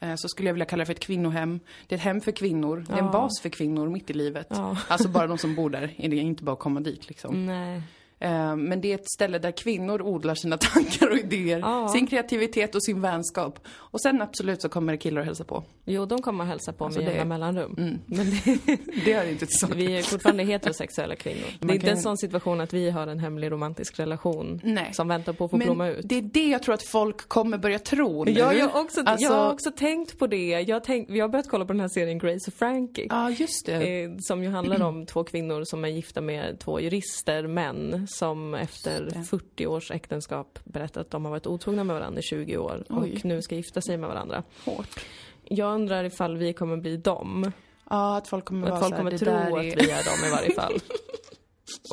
Eh, 0.00 0.14
så 0.16 0.28
skulle 0.28 0.48
jag 0.48 0.54
vilja 0.54 0.66
kalla 0.66 0.80
det 0.80 0.86
för 0.86 0.92
ett 0.92 1.00
kvinnohem. 1.00 1.60
Det 1.86 1.94
är 1.94 1.98
ett 1.98 2.04
hem 2.04 2.20
för 2.20 2.32
kvinnor. 2.32 2.84
Det 2.88 2.94
är 2.94 2.98
en 2.98 3.10
bas 3.10 3.40
för 3.42 3.48
kvinnor 3.48 3.88
mitt 3.88 4.10
i 4.10 4.12
livet. 4.12 4.46
Alltså 4.88 5.08
bara 5.08 5.26
de 5.26 5.38
som 5.38 5.54
bor 5.54 5.70
där. 5.70 5.94
Det 5.98 6.04
är 6.06 6.14
inte 6.14 6.44
bara 6.44 6.52
att 6.52 6.58
komma 6.58 6.80
dit 6.80 7.08
liksom. 7.08 7.46
Nej. 7.46 7.82
Eh, 8.20 8.56
Men 8.56 8.80
det 8.80 8.90
är 8.90 8.94
ett 8.94 9.10
ställe 9.10 9.38
där 9.38 9.50
kvinnor 9.50 10.02
odlar 10.02 10.34
sina 10.34 10.56
tankar 10.60 11.10
och 11.10 11.18
idéer, 11.18 11.58
Ja. 11.58 11.88
sin 11.88 12.06
kreativitet 12.06 12.74
och 12.74 12.82
sin 12.84 13.00
vänskap. 13.00 13.58
Och 13.68 14.00
sen 14.00 14.22
absolut 14.22 14.62
så 14.62 14.68
kommer 14.68 14.92
det 14.92 14.98
killar 14.98 15.20
och 15.20 15.26
hälsa 15.26 15.44
på. 15.44 15.64
Jo, 15.84 16.06
de 16.06 16.22
kommer 16.22 16.44
att 16.44 16.50
hälsa 16.50 16.72
på 16.72 16.84
Alltså, 16.84 17.00
med 17.00 17.08
det- 17.08 17.14
jämna 17.16 17.38
mellanrum. 17.38 17.74
Mm. 17.78 17.98
Men 18.06 18.26
det, 18.30 18.58
Det 19.04 19.12
har 19.12 19.24
inte 19.24 19.46
saken. 19.46 19.76
vi 19.78 19.96
är 19.98 20.02
fortfarande 20.02 20.44
heterosexuella 20.44 21.16
kvinnor. 21.16 21.46
Det 21.60 21.66
Man 21.66 21.70
är 21.70 21.74
inte 21.74 21.86
kan- 21.86 21.96
en 21.96 22.02
sån 22.02 22.16
situation 22.18 22.60
att 22.60 22.72
vi 22.74 22.90
har 22.90 23.06
en 23.06 23.18
hemlig 23.18 23.50
romantisk 23.52 23.98
relation 24.00 24.60
Nej. 24.64 24.90
som 24.94 25.08
väntar 25.08 25.32
på 25.32 25.44
att 25.44 25.50
få 25.50 25.56
blomma 25.56 25.84
Men 25.84 25.94
ut. 25.96 26.08
det 26.08 26.14
är 26.18 26.22
det 26.22 26.48
jag 26.48 26.62
tror 26.62 26.74
att 26.74 26.86
folk 26.88 27.28
kommer 27.28 27.58
börja 27.58 27.78
tro 27.78 28.24
nu. 28.24 28.30
Ja, 28.32 28.52
jag, 28.52 28.68
har 28.68 28.80
också, 28.82 29.00
Alltså- 29.06 29.24
jag 29.24 29.32
har 29.32 29.52
också 29.52 29.70
tänkt 29.70 30.18
på 30.18 30.26
det. 30.26 30.50
Jag, 30.60 30.84
tänkt, 30.84 31.10
vi 31.10 31.20
har 31.20 31.28
börjat 31.28 31.48
kolla 31.48 31.64
på 31.64 31.72
den 31.72 31.80
här 31.80 31.88
serien 31.88 32.18
Grace 32.18 32.50
och 32.50 32.54
Frankie. 32.54 33.06
Ja, 33.10 33.30
just 33.30 33.66
det. 33.66 34.02
Eh, 34.02 34.10
som 34.18 34.42
ju 34.42 34.48
handlar 34.50 34.82
om 34.82 35.06
två 35.06 35.24
kvinnor 35.24 35.62
som 35.64 35.84
är 35.84 35.88
gifta 35.88 36.20
med 36.20 36.58
två 36.60 36.80
jurister, 36.80 37.46
män, 37.46 38.05
som 38.06 38.54
efter 38.54 39.00
Just 39.02 39.16
det. 39.16 39.24
40 39.24 39.66
års 39.66 39.90
äktenskap 39.90 40.58
berättar 40.64 41.00
att 41.00 41.10
de 41.10 41.24
har 41.24 41.30
varit 41.30 41.46
otrogna 41.46 41.84
med 41.84 41.96
varandra 41.96 42.20
i 42.20 42.22
20 42.22 42.56
år 42.56 42.84
Oj. 42.88 43.12
och 43.14 43.24
nu 43.24 43.42
ska 43.42 43.54
gifta 43.54 43.80
sig 43.80 43.96
med 43.96 44.08
varandra. 44.08 44.42
Hårt. 44.64 45.00
Jag 45.44 45.74
undrar 45.74 46.04
ifall 46.04 46.36
vi 46.36 46.52
kommer 46.52 46.76
bli 46.76 46.96
dem. 46.96 47.52
Ja, 47.90 48.16
att 48.16 48.28
folk 48.28 48.44
kommer 48.44 48.62
Och 48.62 48.68
vara 48.68 48.78
att 48.78 48.84
folk 48.84 48.92
här, 48.92 48.98
kommer 48.98 49.10
det 49.10 49.18
tro 49.18 49.30
där 49.30 49.58
att 49.58 49.64
är... 49.64 49.76
vi 49.76 49.90
är 49.90 50.04
dem 50.04 50.28
i 50.28 50.30
varje 50.30 50.54
fall. 50.54 50.74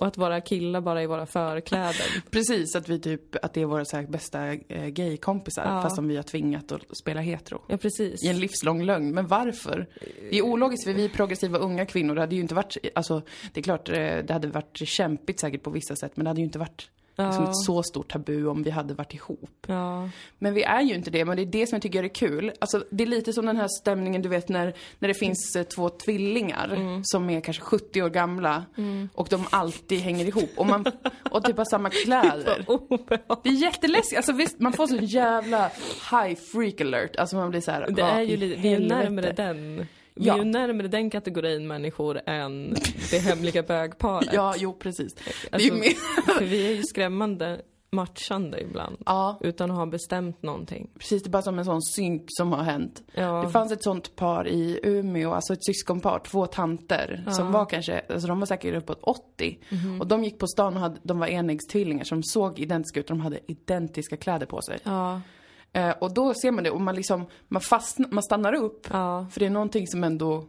Och 0.01 0.07
att 0.07 0.17
våra 0.17 0.41
killar 0.41 0.81
bara 0.81 1.01
är 1.01 1.07
våra 1.07 1.25
förkläden. 1.25 2.07
Precis, 2.31 2.75
att 2.75 2.89
vi 2.89 2.99
typ, 2.99 3.45
att 3.45 3.53
det 3.53 3.61
är 3.61 3.65
våra 3.65 3.85
så 3.85 4.01
bästa 4.01 4.53
eh, 4.53 4.87
gaykompisar, 4.87 5.63
Ja. 5.65 5.81
fast 5.81 5.95
som 5.95 6.07
vi 6.07 6.15
har 6.15 6.23
tvingat 6.23 6.71
att 6.71 6.97
spela 6.97 7.21
hetero. 7.21 7.61
Ja, 7.67 7.77
precis. 7.77 8.23
I 8.23 8.27
en 8.27 8.39
livslång 8.39 8.83
lögn. 8.83 9.13
Men 9.13 9.27
varför? 9.27 9.87
Det 10.29 10.37
är 10.37 10.41
ologiskt 10.41 10.83
för 10.83 10.93
vi 10.93 11.05
är 11.05 11.09
progressiva 11.09 11.57
unga 11.57 11.85
kvinnor. 11.85 12.15
Det 12.15 12.21
hade 12.21 12.35
ju 12.35 12.41
inte 12.41 12.55
varit, 12.55 12.77
alltså 12.95 13.21
det 13.53 13.59
är 13.59 13.63
klart 13.63 13.89
eh, 13.89 13.95
det 13.95 14.29
hade 14.31 14.47
varit 14.47 14.77
kämpigt 14.87 15.39
säkert 15.39 15.63
på 15.63 15.69
vissa 15.69 15.95
sätt 15.95 16.11
men 16.15 16.23
det 16.23 16.29
hade 16.29 16.39
ju 16.41 16.45
inte 16.45 16.59
varit 16.59 16.89
liksom 17.17 17.43
Ja. 17.43 17.49
ett 17.49 17.55
så 17.65 17.83
stort 17.83 18.11
tabu 18.11 18.47
om 18.47 18.63
vi 18.63 18.69
hade 18.69 18.93
varit 18.93 19.13
ihop. 19.13 19.65
Ja. 19.67 20.09
Men 20.39 20.53
vi 20.53 20.63
är 20.63 20.81
ju 20.81 20.95
inte 20.95 21.11
det, 21.11 21.25
men 21.25 21.35
det 21.37 21.43
är 21.43 21.45
det 21.45 21.67
som 21.67 21.75
jag 21.75 21.81
tycker 21.81 22.03
är 22.03 22.07
kul. 22.07 22.51
Alltså 22.59 22.83
det 22.89 23.03
är 23.03 23.07
lite 23.07 23.33
som 23.33 23.45
den 23.45 23.57
här 23.57 23.67
stämningen 23.81 24.21
du 24.21 24.29
vet 24.29 24.49
när, 24.49 24.73
när 24.99 25.07
det 25.07 25.13
finns 25.13 25.55
eh, 25.55 25.63
två 25.63 25.89
tvillingar 25.89 26.73
Mm. 26.75 27.01
som 27.03 27.29
är 27.29 27.41
kanske 27.41 27.63
70 27.63 28.01
år 28.01 28.09
gamla 28.09 28.65
och 29.13 29.27
de 29.29 29.45
alltid 29.49 29.99
hänger 29.99 30.25
ihop 30.25 30.49
och, 30.57 30.65
man, 30.65 30.85
och 31.31 31.43
typ 31.43 31.57
har 31.57 31.65
samma 31.65 31.89
kläder. 31.89 32.65
Det 33.43 33.49
är 33.49 33.53
jätteläskigt. 33.53 34.17
Alltså 34.17 34.33
visst, 34.33 34.59
man 34.59 34.73
får 34.73 34.87
sån 34.87 35.05
jävla 35.05 35.67
high 36.11 36.35
freak 36.51 36.81
alert. 36.81 37.15
Alltså 37.15 37.35
man 37.35 37.49
blir 37.49 37.61
så 37.61 37.71
här, 37.71 37.87
Det 37.89 38.01
är 38.01 38.21
ju 38.21 38.37
lite, 38.37 38.61
vi 38.61 38.73
är 38.73 38.79
närmare 38.79 39.31
den. 39.31 39.87
Vi 40.15 40.25
Ja. 40.27 40.33
är 40.33 40.37
ju 40.37 40.43
närmare 40.45 40.87
den 40.87 41.09
kategorin 41.09 41.67
människor 41.67 42.21
än 42.25 42.75
det 43.11 43.17
hemliga 43.19 43.63
bögparet. 43.67 44.29
Ja, 44.33 44.53
jo 44.57 44.73
precis. 44.73 45.11
Alltså. 45.51 45.73
För 46.37 46.45
vi 46.45 46.67
är 46.67 46.75
ju 46.75 46.83
skrämmande 46.83 47.61
matchande 47.91 48.61
ibland. 48.61 48.97
Ja, 49.05 49.37
Utan 49.41 49.71
att 49.71 49.77
ha 49.77 49.85
bestämt 49.85 50.43
någonting. 50.43 50.89
precis. 50.99 51.23
Det 51.23 51.27
är 51.27 51.31
bara 51.31 51.41
som 51.41 51.59
en 51.59 51.65
sån 51.65 51.81
synk 51.81 52.23
som 52.27 52.51
har 52.51 52.63
hänt. 52.63 53.03
Ja. 53.13 53.41
Det 53.45 53.49
fanns 53.51 53.71
ett 53.71 53.83
sånt 53.83 54.15
par 54.15 54.47
i 54.47 54.79
Umeå, 54.83 55.31
alltså 55.33 55.53
ett 55.53 55.65
syskonpar, 55.65 56.19
två 56.19 56.45
tanter, 56.45 57.25
som 57.29 57.51
var 57.51 57.65
kanske, 57.65 58.01
alltså 58.09 58.27
de 58.27 58.39
var 58.39 58.45
säkert 58.47 58.75
uppåt 58.75 58.99
80. 59.01 59.59
Mhm. 59.69 60.01
Och 60.01 60.07
de 60.07 60.23
gick 60.23 60.39
på 60.39 60.47
stan 60.47 60.73
och 60.73 60.79
hade, 60.79 60.95
de 61.03 61.19
var 61.19 61.27
enäggstvillingar, 61.27 62.05
de 62.09 62.23
såg 62.23 62.59
identiska 62.59 62.99
ut, 62.99 63.07
de 63.07 63.19
hade 63.21 63.39
identiska 63.47 64.17
kläder 64.17 64.45
på 64.45 64.61
sig. 64.61 64.79
Eh, 65.73 65.89
och 65.89 66.13
då 66.13 66.33
ser 66.33 66.51
man 66.51 66.63
det 66.63 66.69
och 66.71 66.81
man 66.81 66.95
liksom, 66.95 67.25
man 67.47 67.61
fastnar, 67.61 68.09
man 68.11 68.23
stannar 68.23 68.53
upp. 68.53 68.87
Ja. 68.91 69.27
För 69.31 69.39
det 69.39 69.45
är 69.45 69.49
någonting 69.49 69.87
som 69.87 70.03
ändå 70.03 70.47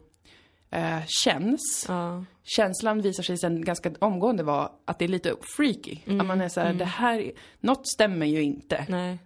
eh, 0.70 0.98
känns. 1.24 1.84
Ja. 1.88 2.24
Känslan 2.42 3.00
visar 3.00 3.22
sig 3.22 3.38
sen 3.38 3.64
ganska 3.64 3.92
omgående 3.98 4.42
vara 4.42 4.70
att 4.84 4.98
det 4.98 5.04
är 5.04 5.08
lite 5.08 5.34
freaky. 5.56 5.98
Att 6.20 6.26
man 6.26 6.40
är 6.40 6.48
så 6.48 6.60
här, 6.60 6.72
det 6.74 6.84
här, 6.84 7.18
är- 7.20 7.32
något 7.60 7.88
stämmer 7.88 8.26
ju 8.26 8.42
inte. 8.42 8.86
Nej. 8.88 9.18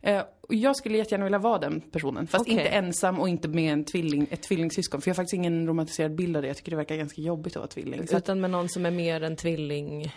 Eh, 0.00 0.22
och 0.40 0.54
jag 0.54 0.76
skulle 0.76 0.98
jättegärna 0.98 1.24
vilja 1.24 1.38
vara 1.38 1.58
den 1.58 1.80
personen. 1.80 2.26
Fast 2.26 2.42
Okej. 2.42 2.52
inte 2.52 2.64
ensam 2.68 3.20
och 3.20 3.28
inte 3.28 3.48
med 3.48 3.72
en 3.72 3.84
tvilling, 3.84 4.26
ett 4.30 4.42
tvillingsyskon. 4.42 5.00
För 5.00 5.08
jag 5.08 5.14
har 5.14 5.16
faktiskt 5.16 5.34
ingen 5.34 5.66
romantiserad 5.66 6.14
bild 6.14 6.36
av 6.36 6.42
det. 6.42 6.48
Jag 6.48 6.56
tycker 6.56 6.70
det 6.70 6.76
verkar 6.76 6.96
ganska 6.96 7.20
jobbigt 7.20 7.52
att 7.56 7.60
vara 7.60 7.66
tvilling. 7.68 8.06
Så 8.08 8.16
Utan 8.16 8.40
med 8.40 8.50
någon 8.50 8.68
som 8.68 8.86
är 8.86 8.90
mer 8.90 9.22
en 9.22 9.36
tvilling 9.36 10.12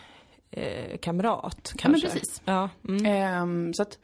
eh, 0.52 0.98
kamrat 0.98 1.74
Ja, 1.84 1.90
men 1.90 2.00
kanske. 2.02 2.10
precis. 2.10 2.42
Ja. 2.46 2.70
Mm. 2.88 3.06
ehm, 3.06 3.74
så, 3.74 3.82
att, 3.82 4.00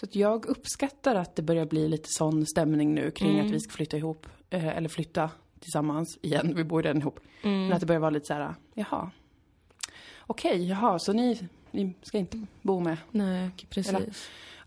så 0.00 0.06
att 0.06 0.14
jag 0.14 0.46
uppskattar 0.46 1.14
att 1.14 1.36
det 1.36 1.42
börjar 1.42 1.66
bli 1.66 1.88
lite 1.88 2.08
sån 2.08 2.46
stämning 2.46 2.94
nu 2.94 3.10
kring 3.10 3.30
Mm. 3.34 3.46
att 3.46 3.52
vi 3.52 3.60
ska 3.60 3.72
flytta 3.72 3.96
ihop. 3.96 4.26
Eh, 4.50 4.76
eller 4.76 4.88
flytta 4.88 5.30
tillsammans 5.60 6.18
igen. 6.22 6.52
Vi 6.56 6.64
bor 6.64 6.82
redan 6.82 7.00
ihop. 7.00 7.20
Mm. 7.42 7.62
Men 7.62 7.72
att 7.72 7.80
det 7.80 7.86
börjar 7.86 8.00
vara 8.00 8.10
lite 8.10 8.26
så 8.26 8.34
här, 8.34 8.54
jaha. 8.74 9.10
Okej, 10.20 10.68
jaha, 10.68 10.98
så 10.98 11.12
ni, 11.12 11.48
ni 11.70 11.94
ska 12.02 12.18
inte 12.18 12.46
bo 12.62 12.80
med? 12.80 12.96
Nej, 13.10 13.50
precis. 13.70 13.92
Eller- 13.94 14.12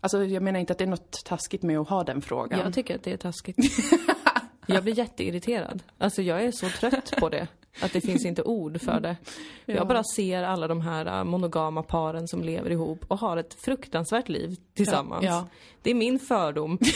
Alltså 0.00 0.24
jag 0.24 0.42
menar 0.42 0.60
inte 0.60 0.72
att 0.72 0.78
det 0.78 0.84
är 0.84 0.88
något 0.88 1.24
taskigt 1.24 1.62
med 1.62 1.78
att 1.78 1.88
ha 1.88 2.04
den 2.04 2.22
frågan. 2.22 2.60
Jag 2.60 2.74
tycker 2.74 2.94
att 2.94 3.02
det 3.02 3.12
är 3.12 3.16
taskigt. 3.16 3.56
jag 4.66 4.82
blir 4.84 4.98
jätteirriterad. 4.98 5.82
Alltså 5.98 6.22
jag 6.22 6.44
är 6.44 6.52
så 6.52 6.68
trött 6.68 7.14
på 7.20 7.28
det. 7.28 7.48
Att 7.82 7.92
det 7.92 8.00
finns 8.00 8.24
inte 8.24 8.42
ord 8.42 8.80
för 8.80 9.00
det. 9.00 9.16
Ja. 9.66 9.74
Jag 9.74 9.88
bara 9.88 10.02
ser 10.16 10.42
alla 10.42 10.68
de 10.68 10.80
här 10.80 11.06
äh, 11.18 11.24
monogama 11.24 11.82
paren 11.82 12.28
som 12.28 12.42
lever 12.42 12.70
ihop 12.70 13.04
och 13.08 13.18
har 13.18 13.36
ett 13.36 13.54
fruktansvärt 13.64 14.28
liv 14.28 14.56
tillsammans. 14.74 15.24
Ja, 15.24 15.30
ja. 15.30 15.46
Det 15.82 15.90
är 15.90 15.94
min 15.94 16.18
fördom. 16.18 16.78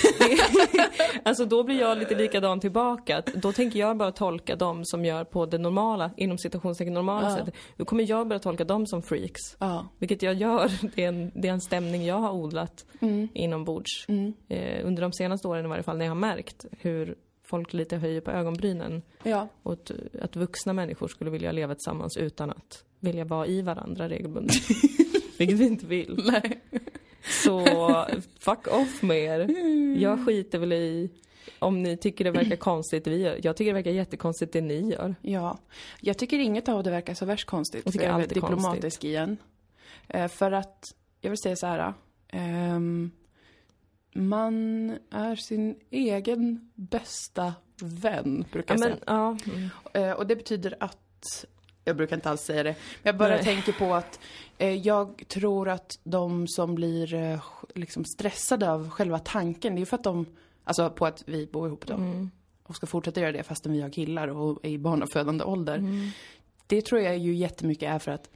Alltså 1.22 1.44
då 1.44 1.62
blir 1.62 1.80
jag 1.80 1.98
lite 1.98 2.14
likadan 2.14 2.60
tillbaka. 2.60 3.22
Då 3.34 3.52
tänker 3.52 3.78
jag 3.78 3.96
bara 3.96 4.12
tolka 4.12 4.56
dem 4.56 4.84
som 4.84 5.04
gör 5.04 5.24
på 5.24 5.46
det 5.46 5.58
normala, 5.58 6.10
inom 6.16 6.38
citationstecken 6.38 6.94
normala 6.94 7.36
sättet. 7.36 7.54
Då 7.76 7.84
kommer 7.84 8.10
jag 8.10 8.28
börja 8.28 8.40
tolka 8.40 8.64
dem 8.64 8.86
som 8.86 9.02
freaks. 9.02 9.40
Vilket 9.98 10.22
jag 10.22 10.34
gör. 10.34 10.70
Det 10.94 11.04
är 11.04 11.08
en, 11.08 11.30
det 11.34 11.48
är 11.48 11.52
en 11.52 11.60
stämning 11.60 12.04
jag 12.06 12.16
har 12.18 12.32
odlat 12.32 12.84
Mm. 13.00 13.28
inombords. 13.34 14.04
Mm. 14.08 14.32
Eh, 14.48 14.86
under 14.86 15.02
de 15.02 15.12
senaste 15.12 15.48
åren 15.48 15.64
i 15.64 15.68
varje 15.68 15.82
fall, 15.82 15.96
när 15.98 16.04
jag 16.04 16.10
har 16.10 16.16
märkt 16.16 16.66
hur 16.78 17.14
folk 17.50 17.72
lite 17.72 17.96
höjer 17.96 18.20
på 18.20 18.30
ögonbrynen. 18.30 19.02
Ja. 19.22 19.48
Och 19.62 19.90
att, 20.20 20.36
vuxna 20.36 20.72
människor 20.72 21.08
skulle 21.08 21.30
vilja 21.30 21.52
leva 21.52 21.74
tillsammans 21.74 22.16
utan 22.16 22.50
att 22.50 22.84
vilja 23.00 23.24
vara 23.24 23.46
i 23.46 23.62
varandra 23.62 24.08
regelbundet. 24.08 24.56
Vilket 25.38 25.58
vi 25.58 25.66
inte 25.66 25.86
vill. 25.86 26.22
Nej. 26.32 26.60
Så 27.44 27.66
fuck 28.38 28.66
off 28.66 29.02
med 29.02 29.18
er. 29.18 29.48
Jag 30.02 30.26
skiter 30.26 30.58
väl 30.58 30.72
i 30.72 31.10
om 31.58 31.82
ni 31.82 31.96
tycker 31.96 32.24
det 32.24 32.30
verkar 32.30 32.56
konstigt 32.56 33.06
vi 33.06 33.16
gör. 33.22 33.40
Jag 33.42 33.56
tycker 33.56 33.70
det 33.70 33.74
verkar 33.74 33.90
jättekonstigt 33.90 34.52
det 34.52 34.60
ni 34.60 34.90
gör. 34.90 35.14
Ja. 35.22 35.58
Jag 36.00 36.18
tycker 36.18 36.38
inget 36.38 36.68
av 36.68 36.82
det 36.82 36.90
verkar 36.90 37.14
så 37.14 37.24
värst 37.24 37.46
konstigt. 37.46 37.82
Jag 37.84 37.92
tycker 37.92 38.10
allt 38.10 38.30
är 38.30 38.34
diplomatisk 38.34 38.82
konstigt. 38.82 39.04
igen. 39.04 39.36
Eh, 40.08 40.28
för 40.28 40.52
att, 40.52 40.94
jag 41.20 41.30
vill 41.30 41.38
säga 41.38 41.56
så 41.56 41.66
här. 41.66 41.92
ehm, 42.28 43.10
man 44.12 44.90
är 45.10 45.36
sin 45.36 45.76
egen 45.90 46.70
bästa 46.74 47.54
vän, 47.82 48.44
brukar 48.52 48.74
Ja, 48.74 48.80
jag 48.80 48.90
men, 48.90 48.98
säga. 48.98 49.04
ja. 49.06 49.36
Mm. 49.94 50.10
Eh, 50.10 50.16
och 50.16 50.26
det 50.26 50.36
betyder 50.36 50.76
att 50.80 51.44
Jag 51.84 51.96
brukar 51.96 52.16
inte 52.16 52.30
alls 52.30 52.40
säga 52.40 52.62
det. 52.62 52.70
Men 53.02 53.02
jag 53.02 53.16
bara 53.16 53.28
Nej. 53.28 53.44
tänker 53.44 53.72
på 53.72 53.94
att 53.94 54.20
eh, 54.58 54.74
jag 54.74 55.24
tror 55.28 55.68
att 55.68 55.98
de 56.04 56.48
som 56.48 56.74
blir 56.74 57.14
eh, 57.14 57.42
liksom 57.74 58.04
stressade 58.04 58.70
av 58.72 58.90
själva 58.90 59.18
tanken, 59.18 59.74
det 59.74 59.78
är 59.78 59.80
ju 59.80 59.86
för 59.86 59.96
att 59.96 60.04
de, 60.04 60.26
alltså 60.64 60.90
på 60.90 61.06
att 61.06 61.22
vi 61.26 61.46
bor 61.46 61.66
ihop 61.66 61.86
då. 61.86 61.94
Mm. 61.94 62.30
Och 62.62 62.76
ska 62.76 62.86
fortsätta 62.86 63.20
göra 63.20 63.32
det 63.32 63.42
fastän 63.42 63.72
vi 63.72 63.80
har 63.80 63.90
killar 63.90 64.28
och 64.28 64.64
är 64.64 64.68
i 64.68 64.78
barnafödande 64.78 65.44
ålder. 65.44 65.78
Mm. 65.78 66.10
Det 66.66 66.82
tror 66.82 67.00
jag 67.00 67.18
ju 67.18 67.34
jättemycket 67.34 67.90
är 67.90 67.98
för 67.98 68.10
att 68.12 68.30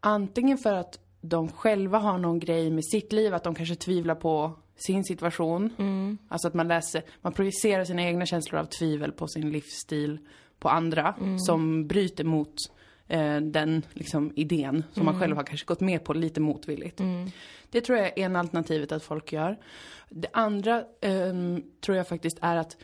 antingen 0.00 0.58
för 0.58 0.74
att 0.74 0.98
de 1.20 1.48
själva 1.48 1.98
har 1.98 2.18
någon 2.18 2.38
grej 2.38 2.70
med 2.70 2.84
sitt 2.84 3.12
liv, 3.12 3.34
att 3.34 3.44
de 3.44 3.54
kanske 3.54 3.74
tvivlar 3.76 4.14
på 4.14 4.52
sin 4.76 5.04
situation. 5.04 5.70
Mm. 5.78 6.18
Alltså 6.28 6.48
att 6.48 6.54
man 6.54 6.68
läser, 6.68 7.02
man 7.22 7.32
projicerar 7.32 7.84
sina 7.84 8.02
egna 8.02 8.26
känslor 8.26 8.60
av 8.60 8.64
tvivel 8.64 9.12
på 9.12 9.28
sin 9.28 9.50
livsstil 9.50 10.18
på 10.58 10.68
andra 10.68 11.14
som 11.46 11.86
bryter 11.86 12.24
mot 12.24 12.54
eh, 13.08 13.36
den 13.36 13.82
liksom, 13.92 14.32
idén 14.36 14.84
som 14.92 15.04
man 15.04 15.20
själv 15.20 15.36
har 15.36 15.44
kanske 15.44 15.66
gått 15.66 15.80
med 15.80 16.04
på 16.04 16.12
lite 16.12 16.40
motvilligt. 16.40 17.00
Det 17.70 17.80
tror 17.80 17.98
jag 17.98 18.06
är 18.06 18.24
en 18.24 18.36
alternativet 18.36 18.92
att 18.92 19.02
folk 19.02 19.32
gör. 19.32 19.58
Det 20.08 20.28
andra 20.32 20.84
ehm, 21.00 21.62
tror 21.80 21.96
jag 21.96 22.08
faktiskt 22.08 22.38
är 22.42 22.56
att 22.56 22.76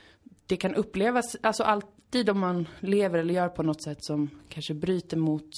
det 0.47 0.57
kan 0.57 0.75
upplevas, 0.75 1.37
alltså 1.41 1.63
alltid 1.63 2.31
om 2.31 2.41
man 2.41 2.69
lever 2.81 3.19
eller 3.19 3.35
gör 3.35 3.49
på 3.49 3.63
något 3.63 3.83
sätt 3.83 4.05
som 4.05 4.31
kanske 4.49 4.75
bryter 4.75 5.17
mot 5.17 5.51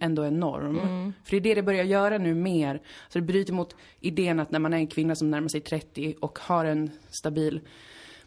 ändå 0.00 0.22
en 0.22 0.40
norm. 0.40 1.12
För 1.24 1.30
det 1.30 1.36
är 1.36 1.40
det 1.40 1.54
det 1.54 1.62
börjar 1.62 1.84
göra 1.84 2.18
nu 2.18 2.34
mer. 2.34 2.80
Så 3.08 3.18
det 3.18 3.24
bryter 3.24 3.52
mot 3.52 3.76
idén 4.00 4.40
att 4.40 4.50
när 4.50 4.58
man 4.58 4.72
är 4.72 4.76
en 4.78 4.86
kvinna 4.86 5.14
som 5.14 5.30
närmar 5.30 5.48
sig 5.48 5.60
30 5.60 6.14
och 6.20 6.38
har 6.38 6.64
en 6.64 6.90
stabil 7.22 7.60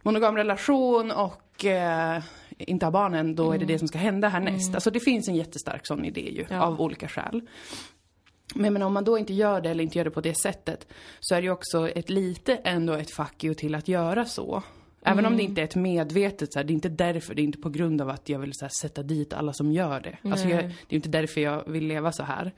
monogam 0.02 0.38
relation 0.38 1.12
och 1.12 1.66
eh, 1.66 2.24
inte 2.58 2.86
har 2.86 2.92
barnen, 2.92 3.36
då 3.36 3.52
är 3.52 3.58
det 3.58 3.66
det 3.66 3.80
som 3.80 3.88
ska 3.88 3.98
hända 3.98 4.28
härnäst. 4.28 4.74
Alltså 4.76 4.92
det 4.92 5.00
finns 5.00 5.28
en 5.28 5.36
jättestark 5.36 5.88
sån 5.88 6.06
idé 6.06 6.22
ju, 6.32 6.46
Ja. 6.50 6.62
av 6.62 6.82
olika 6.82 7.08
skäl. 7.08 7.42
Men, 8.56 8.74
men 8.74 8.82
om 8.82 8.94
man 8.94 9.04
då 9.04 9.18
inte 9.18 9.34
gör 9.34 9.62
det 9.62 9.70
eller 9.70 9.84
inte 9.84 9.98
gör 9.98 10.06
det 10.06 10.12
på 10.12 10.22
det 10.22 10.38
sättet 10.38 10.88
så 11.20 11.36
är 11.36 11.42
det 11.42 11.46
ju 11.46 11.52
också 11.52 11.90
ett 11.90 12.10
lite 12.10 12.56
ändå 12.56 12.94
ett 12.94 13.12
fuck 13.12 13.44
you 13.44 13.54
till 13.56 13.76
att 13.76 13.88
göra 13.88 14.26
så. 14.26 14.64
Även 15.06 15.26
om 15.26 15.38
det 15.38 15.44
inte 15.44 15.62
är 15.62 15.66
ett 15.66 15.76
medvetet, 15.76 16.54
så 16.54 16.60
här, 16.60 16.64
det 16.64 16.72
är 16.72 16.76
inte 16.76 16.90
därför, 16.90 17.36
det 17.36 17.42
är 17.42 17.44
inte 17.44 17.58
på 17.58 17.70
grund 17.70 18.02
av 18.02 18.10
att 18.10 18.30
jag 18.30 18.40
vill 18.40 18.54
så 18.54 18.66
här, 18.66 18.72
sätta 18.82 19.04
dit 19.04 19.34
alla 19.34 19.54
som 19.54 19.72
gör 19.72 20.00
det. 20.00 20.18
Alltså, 20.30 20.48
jag, 20.48 20.64
det 20.64 20.96
är 20.96 20.96
inte 20.96 21.10
därför 21.10 21.42
jag 21.42 21.64
vill 21.68 21.88
leva 21.88 22.12
så 22.12 22.24
här. 22.24 22.54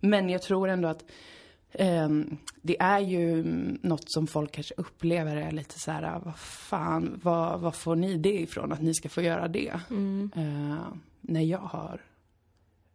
Men 0.00 0.28
jag 0.28 0.42
tror 0.42 0.68
ändå 0.68 0.88
att 0.88 1.04
ehm, 1.72 2.36
det 2.62 2.80
är 2.80 3.00
ju 3.00 3.40
mm, 3.40 3.78
något 3.82 4.04
som 4.06 4.26
folk 4.26 4.52
kanske 4.52 4.74
upplever 4.76 5.36
är 5.36 5.50
lite 5.50 5.78
så 5.78 5.90
här, 5.90 6.20
vad 6.24 6.36
fan, 6.38 7.20
vad, 7.22 7.60
vad 7.60 7.74
får 7.74 7.96
ni 7.96 8.16
det 8.16 8.40
ifrån 8.40 8.72
att 8.72 8.82
ni 8.82 8.94
ska 8.94 9.08
få 9.08 9.22
göra 9.22 9.48
det? 9.48 9.80
Eh, 10.36 10.86
när 11.20 11.42
jag 11.42 11.58
har, 11.58 12.00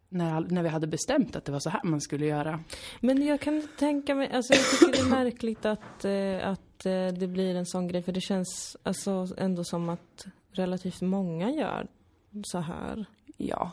när, 0.08 0.40
när 0.40 0.62
vi 0.62 0.68
hade 0.68 0.86
bestämt 0.86 1.36
att 1.36 1.44
det 1.44 1.52
var 1.52 1.60
så 1.60 1.70
här 1.70 1.80
man 1.84 2.00
skulle 2.00 2.26
göra. 2.26 2.60
Men 3.00 3.26
jag 3.26 3.40
kan 3.40 3.68
tänka 3.78 4.14
mig, 4.14 4.30
alltså 4.32 4.54
jag 4.54 4.70
tycker 4.70 4.92
det 4.92 4.98
är 4.98 5.24
märkligt 5.24 5.66
att, 5.66 6.04
eh, 6.04 6.48
att 6.48 6.86
eh, 6.86 7.18
det 7.20 7.26
blir 7.28 7.54
en 7.54 7.66
sån 7.66 7.88
grej 7.88 8.02
för 8.02 8.12
det 8.12 8.20
känns 8.20 8.76
alltså 8.82 9.26
ändå 9.36 9.64
som 9.64 9.88
att 9.88 10.26
relativt 10.52 11.00
många 11.00 11.50
gör 11.50 11.86
så 12.42 12.58
här. 12.58 13.04
Ja. 13.36 13.70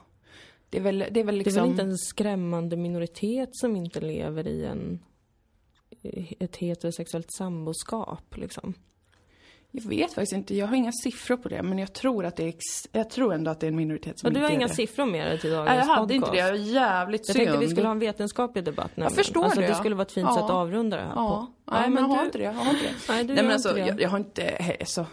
Det 0.70 0.78
är 0.78 0.82
väl, 0.82 1.06
det 1.12 1.20
är 1.20 1.24
väl 1.24 1.36
liksom... 1.36 1.54
Det 1.54 1.60
är 1.60 1.62
väl 1.62 1.72
inte 1.72 1.84
en 1.84 1.98
skrämmande 1.98 2.78
minoritet 2.78 3.50
som 3.52 3.76
inte 3.76 4.02
lever 4.02 4.48
i 4.48 4.66
en 4.66 5.00
ett 6.40 6.56
heterosexuellt 6.56 7.32
samboskap 7.32 8.38
liksom. 8.38 8.74
Jag 9.78 9.90
vet 9.90 10.14
faktiskt 10.14 10.34
inte, 10.34 10.56
jag 10.56 10.68
har 10.68 10.76
inga 10.76 10.92
siffror 10.92 11.38
på 11.38 11.50
det, 11.50 11.64
men 11.64 11.78
jag 11.80 11.94
tror 11.94 12.26
att 12.26 12.36
det 12.36 12.44
är, 12.44 12.48
ex- 12.48 12.88
jag 12.92 13.10
tror 13.10 13.34
ändå 13.34 13.52
att 13.52 13.60
det 13.60 13.66
är 13.66 13.68
en 13.68 13.76
minoritet 13.76 14.20
som 14.20 14.28
Och 14.28 14.34
du 14.34 14.40
har 14.40 14.46
inte 14.46 14.54
gör 14.54 14.60
inga 14.60 14.68
det. 14.68 14.74
siffror 14.74 15.06
med 15.06 15.28
dig 15.28 15.40
till 15.40 15.50
dagens 15.52 15.68
Nej, 15.70 15.78
jag 15.78 15.86
hade 15.86 16.00
podcast. 16.02 16.16
inte 16.16 16.32
det, 16.32 16.38
jag 16.38 16.50
är 16.50 16.54
jävligt 16.54 17.22
Jag 17.28 17.36
synd. 17.36 17.48
tänkte 17.48 17.66
vi 17.66 17.72
skulle 17.72 17.88
ha 17.88 17.92
en 17.92 18.00
vetenskaplig 18.00 18.64
debatt 18.64 18.92
nämligen. 18.98 19.16
förstår 19.16 19.44
alltså, 19.44 19.60
det, 19.60 19.66
det 19.66 19.72
ja. 19.72 19.76
skulle 19.80 19.96
vara 19.96 20.06
ett 20.06 20.12
fint 20.12 20.28
Ja. 20.30 20.36
sätt 20.36 20.44
att 20.44 20.52
avrunda 20.52 20.98
det 20.98 21.04
här 21.04 21.12
Ja, 21.16 21.48
på. 21.66 21.72
nej 21.74 21.90
men 21.90 22.04
jag 22.04 22.10
har 22.10 22.18
du- 22.20 22.26
inte 22.26 22.38
det, 22.38 22.44
jag 22.44 22.54
har 22.54 22.70
inte 22.72 22.84
det. 22.84 22.94
Nej, 23.14 23.24
du 23.24 23.34
Nej 23.34 23.44
men 23.44 23.52
alltså, 23.54 23.70
inte 23.70 23.82
det. 23.82 23.88
jag, 23.88 24.02
jag 24.02 24.10
har 24.10 24.18
inte, 24.18 24.76
alltså, 24.80 25.06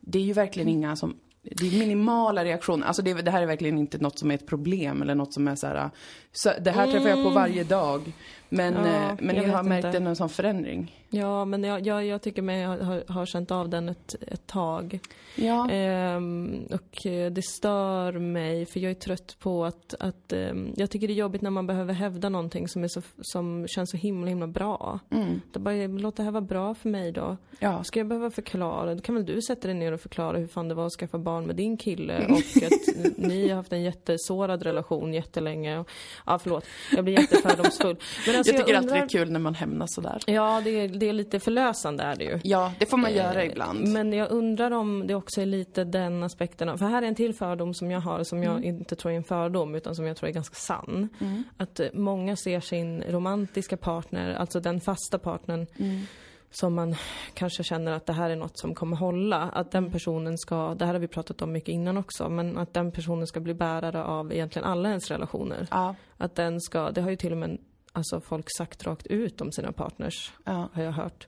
det 0.00 0.18
är 0.18 0.22
ju 0.22 0.32
verkligen 0.32 0.68
inga 0.68 0.96
som, 0.96 1.16
det 1.42 1.66
är 1.66 1.78
minimala 1.78 2.44
reaktioner. 2.44 2.86
Alltså 2.86 3.02
det, 3.02 3.14
det 3.14 3.30
här 3.30 3.42
är 3.42 3.46
verkligen 3.46 3.78
inte 3.78 3.98
något 3.98 4.18
som 4.18 4.30
är 4.30 4.34
ett 4.34 4.46
problem 4.46 5.02
eller 5.02 5.14
något 5.14 5.34
som 5.34 5.48
är 5.48 5.54
så 5.56 5.66
här, 5.66 5.90
så 6.32 6.50
det 6.60 6.70
här 6.70 6.92
träffar 6.92 7.08
jag 7.08 7.24
på 7.24 7.30
varje 7.30 7.64
dag. 7.64 8.12
Men. 8.48 8.74
Ja, 8.74 9.10
eh, 9.10 9.16
men 9.20 9.36
jag, 9.36 9.48
har 9.48 9.62
märkt 9.62 9.84
inte. 9.84 9.98
en, 9.98 10.16
sån 10.16 10.28
förändring. 10.28 10.94
Ja, 11.10 11.44
men 11.44 11.64
jag, 11.64 11.86
jag, 11.86 12.06
jag 12.06 12.22
tycker 12.22 12.42
mig 12.42 12.64
ha, 12.64 12.82
ha, 12.82 13.00
ha 13.08 13.26
känt 13.26 13.50
av 13.50 13.68
den 13.68 13.88
ett, 13.88 14.14
ett 14.20 14.46
tag. 14.46 15.00
Ja. 15.34 15.70
Ehm, 15.70 16.66
och 16.70 17.06
eh, 17.06 17.32
det 17.32 17.42
stör 17.42 18.12
mig, 18.12 18.66
för 18.66 18.80
jag 18.80 18.90
är 18.90 18.94
trött 18.94 19.36
på 19.38 19.64
att, 19.64 19.94
att 20.00 20.32
ehm, 20.32 20.72
jag 20.76 20.90
tycker 20.90 21.08
det 21.08 21.12
är 21.12 21.14
jobbigt 21.14 21.42
när 21.42 21.50
man 21.50 21.66
behöver 21.66 21.94
hävda 21.94 22.28
någonting 22.28 22.68
som, 22.68 22.84
är 22.84 22.88
så, 22.88 23.02
som 23.20 23.66
känns 23.68 23.90
så 23.90 23.96
himla, 23.96 24.28
himla 24.28 24.46
bra. 24.46 24.98
Mm. 25.10 25.40
Det 25.52 25.58
bara, 25.58 25.86
låt 25.86 26.16
det 26.16 26.22
här 26.22 26.30
vara 26.30 26.40
bra 26.40 26.74
för 26.74 26.88
mig 26.88 27.12
då. 27.12 27.36
Ja. 27.58 27.84
Ska 27.84 28.00
jag 28.00 28.06
behöva 28.06 28.30
förklara? 28.30 28.94
Då 28.94 29.00
kan 29.00 29.14
väl 29.14 29.26
du 29.26 29.42
sätta 29.42 29.68
dig 29.68 29.76
ner 29.76 29.92
och 29.92 30.00
förklara 30.00 30.38
hur 30.38 30.46
fan 30.46 30.68
det 30.68 30.74
var 30.74 30.86
att 30.86 30.92
skaffa 30.92 31.18
barn 31.18 31.46
med 31.46 31.56
din 31.56 31.76
kille 31.76 32.26
och 32.30 32.38
att 32.38 33.16
ni 33.16 33.48
har 33.48 33.56
haft 33.56 33.72
en 33.72 33.82
jättesårad 33.82 34.62
relation 34.62 35.14
jättelänge. 35.14 35.78
Och, 35.78 35.90
ja, 36.26 36.38
förlåt. 36.38 36.64
Jag 36.96 37.04
blir 37.04 37.20
jättefördomsfull. 37.20 37.96
Men 38.26 38.34
alltså, 38.38 38.52
jag 38.52 38.60
tycker 38.66 38.76
alltid 38.76 38.90
undrar- 38.90 39.06
det 39.06 39.14
är 39.14 39.18
kul 39.24 39.30
när 39.32 39.40
man 39.40 39.54
hämnas 39.54 39.94
sådär. 39.94 40.18
Ja, 40.26 40.60
det 40.64 40.70
är, 40.70 40.88
det 40.88 41.08
är 41.08 41.12
lite 41.12 41.40
förlösande 41.40 42.02
är 42.02 42.16
det 42.16 42.24
ju. 42.24 42.40
Ja, 42.44 42.72
det 42.78 42.86
får 42.86 42.96
man 42.96 43.12
göra 43.14 43.42
Eh, 43.42 43.50
ibland. 43.50 43.88
Men 43.88 44.12
jag 44.12 44.30
undrar 44.30 44.70
om 44.70 45.06
det 45.06 45.14
också 45.14 45.40
är 45.40 45.46
lite 45.46 45.84
den 45.84 46.22
aspekten 46.22 46.68
av, 46.68 46.76
för 46.76 46.86
här 46.86 47.02
är 47.02 47.06
en 47.06 47.14
till 47.14 47.34
fördom 47.34 47.74
som 47.74 47.90
jag 47.90 48.00
har 48.00 48.24
som 48.24 48.38
Mm. 48.42 48.50
jag 48.52 48.64
inte 48.64 48.96
tror 48.96 49.12
är 49.12 49.16
en 49.16 49.24
fördom 49.24 49.74
utan 49.74 49.94
som 49.94 50.06
jag 50.06 50.16
tror 50.16 50.28
är 50.28 50.32
ganska 50.32 50.54
sann. 50.54 51.08
Att 51.56 51.80
eh, 51.80 51.86
många 51.92 52.36
ser 52.36 52.60
sin 52.60 53.02
romantiska 53.02 53.76
partner, 53.76 54.34
alltså 54.34 54.60
den 54.60 54.80
fasta 54.80 55.18
partnern 55.18 55.66
Mm. 55.78 56.00
som 56.50 56.74
man 56.74 56.94
kanske 57.34 57.64
känner 57.64 57.92
att 57.92 58.06
det 58.06 58.12
här 58.12 58.30
är 58.30 58.36
något 58.36 58.58
som 58.58 58.74
kommer 58.74 58.96
hålla. 58.96 59.42
Att 59.42 59.74
Mm. 59.74 59.84
den 59.84 59.92
personen 59.92 60.38
ska, 60.38 60.74
det 60.74 60.84
här 60.86 60.92
har 60.92 61.00
vi 61.00 61.08
pratat 61.08 61.42
om 61.42 61.52
mycket 61.52 61.68
innan 61.68 61.96
också, 61.98 62.28
men 62.28 62.58
att 62.58 62.74
den 62.74 62.92
personen 62.92 63.26
ska 63.26 63.40
bli 63.40 63.54
bärare 63.54 64.04
av 64.04 64.32
egentligen 64.32 64.68
alla 64.68 64.88
ens 64.88 65.10
relationer. 65.10 65.66
Ja, 65.70 65.94
Att 66.16 66.34
den 66.34 66.60
ska, 66.60 66.90
det 66.90 67.00
har 67.00 67.10
ju 67.10 67.16
till 67.16 67.32
och 67.32 67.38
med 67.38 67.58
alltså 67.92 68.20
folk 68.20 68.46
sagt 68.58 68.86
rakt 68.86 69.06
ut 69.06 69.40
om 69.40 69.52
sina 69.52 69.72
partners 69.72 70.32
ja. 70.44 70.68
har 70.72 70.82
jag 70.82 70.92
hört 70.92 71.26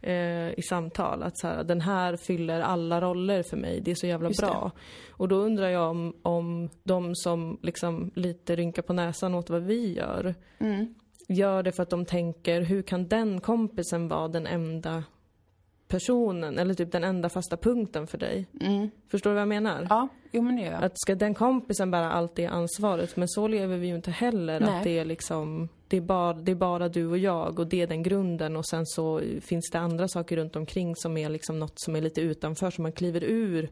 eh, 0.00 0.50
i 0.58 0.62
samtal. 0.68 1.22
Att 1.22 1.38
så 1.38 1.46
här, 1.46 1.64
den 1.64 1.80
här 1.80 2.16
fyller 2.16 2.60
alla 2.60 3.00
roller 3.00 3.42
för 3.42 3.56
mig, 3.56 3.80
det 3.80 3.90
är 3.90 3.94
så 3.94 4.06
jävla 4.06 4.28
Just 4.28 4.40
det. 4.40 4.46
bra. 4.46 4.70
Och 5.10 5.28
då 5.28 5.36
undrar 5.36 5.68
jag 5.68 5.90
om, 5.90 6.14
om 6.22 6.68
de 6.82 7.14
som 7.14 7.58
liksom 7.62 8.10
lite 8.14 8.56
rynkar 8.56 8.82
på 8.82 8.92
näsan 8.92 9.34
åt 9.34 9.50
vad 9.50 9.62
vi 9.62 9.92
gör, 9.94 10.34
Mm. 10.58 10.94
gör 11.28 11.62
det 11.62 11.72
för 11.72 11.82
att 11.82 11.90
de 11.90 12.04
tänker, 12.04 12.60
hur 12.60 12.82
kan 12.82 13.08
den 13.08 13.40
kompisen 13.40 14.08
vara 14.08 14.28
den 14.28 14.46
enda 14.46 15.04
personen, 15.88 16.58
eller 16.58 16.74
typ 16.74 16.92
den 16.92 17.04
enda 17.04 17.28
fasta 17.28 17.56
punkten 17.56 18.06
för 18.06 18.18
dig? 18.18 18.46
Mm. 18.60 18.90
Förstår 19.10 19.30
du 19.30 19.34
vad 19.34 19.40
jag 19.40 19.48
menar? 19.48 19.86
Ja, 19.90 20.08
jo 20.32 20.42
men 20.42 20.56
det 20.56 20.62
gör 20.62 20.72
jag. 20.72 20.84
Att 20.84 20.98
ska 21.00 21.14
den 21.14 21.34
kompisen 21.34 21.90
bära 21.90 22.12
allt 22.12 22.34
det 22.36 22.46
ansvaret? 22.46 23.16
Men 23.16 23.28
så 23.28 23.48
lever 23.48 23.76
vi 23.76 23.86
ju 23.86 23.94
inte 23.94 24.10
heller. 24.10 24.60
Nej. 24.60 24.76
Att 24.78 24.84
det 24.84 24.98
är 24.98 25.04
liksom, 25.04 25.68
det 25.94 25.98
är, 25.98 26.02
bara, 26.02 26.32
det 26.32 26.50
är 26.52 26.56
bara 26.56 26.88
du 26.88 27.06
och 27.06 27.18
jag 27.18 27.58
och 27.58 27.66
det 27.66 27.80
är 27.82 27.86
den 27.86 28.02
grunden 28.02 28.56
och 28.56 28.66
sen 28.66 28.86
så 28.86 29.20
finns 29.40 29.70
det 29.72 29.78
andra 29.78 30.08
saker 30.08 30.36
runt 30.36 30.56
omkring 30.56 30.96
som 30.96 31.16
är 31.16 31.28
liksom 31.28 31.58
något 31.58 31.78
som 31.80 31.96
är 31.96 32.00
lite 32.00 32.20
utanför 32.20 32.70
som 32.70 32.82
man 32.82 32.92
kliver 32.92 33.24
ur 33.24 33.70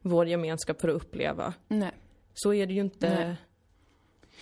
vår 0.00 0.26
gemenskap 0.28 0.80
för 0.80 0.88
att 0.88 0.94
uppleva. 0.94 1.54
Nej. 1.68 1.90
Så 2.34 2.54
är 2.54 2.66
det 2.66 2.72
ju 2.72 2.80
inte 2.80 3.24
Nej. 3.26 3.36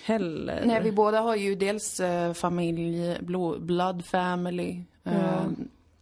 heller. 0.04 0.62
Nej, 0.66 0.82
vi 0.82 0.92
båda 0.92 1.20
har 1.20 1.36
ju 1.36 1.54
dels 1.54 2.00
eh, 2.00 2.32
familj, 2.32 3.16
blo- 3.20 3.60
blood 3.60 4.04
family, 4.04 4.82
eh, 5.04 5.12
Ja. 5.14 5.44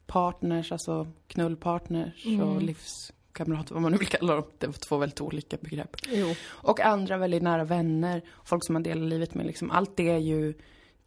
partners, 0.06 0.72
alltså 0.72 1.06
knullpartners 1.26 2.24
och 2.26 2.30
Mm. 2.32 2.58
livskamrater, 2.58 3.74
vad 3.74 3.82
man 3.82 3.92
nu 3.92 3.98
vill 3.98 4.08
kalla 4.08 4.34
dem. 4.34 4.44
Det 4.58 4.66
var 4.66 4.72
två 4.74 4.96
väldigt 4.96 5.20
olika 5.20 5.56
begrepp. 5.60 5.96
Jo. 6.08 6.26
Och 6.48 6.80
andra 6.80 7.16
väldigt 7.16 7.42
nära 7.42 7.64
vänner, 7.64 8.22
folk 8.44 8.64
som 8.64 8.72
man 8.72 8.82
delar 8.82 9.06
livet 9.06 9.34
med 9.34 9.46
liksom. 9.46 9.70
Allt 9.70 9.96
det 9.96 10.10
är 10.10 10.18
ju, 10.18 10.54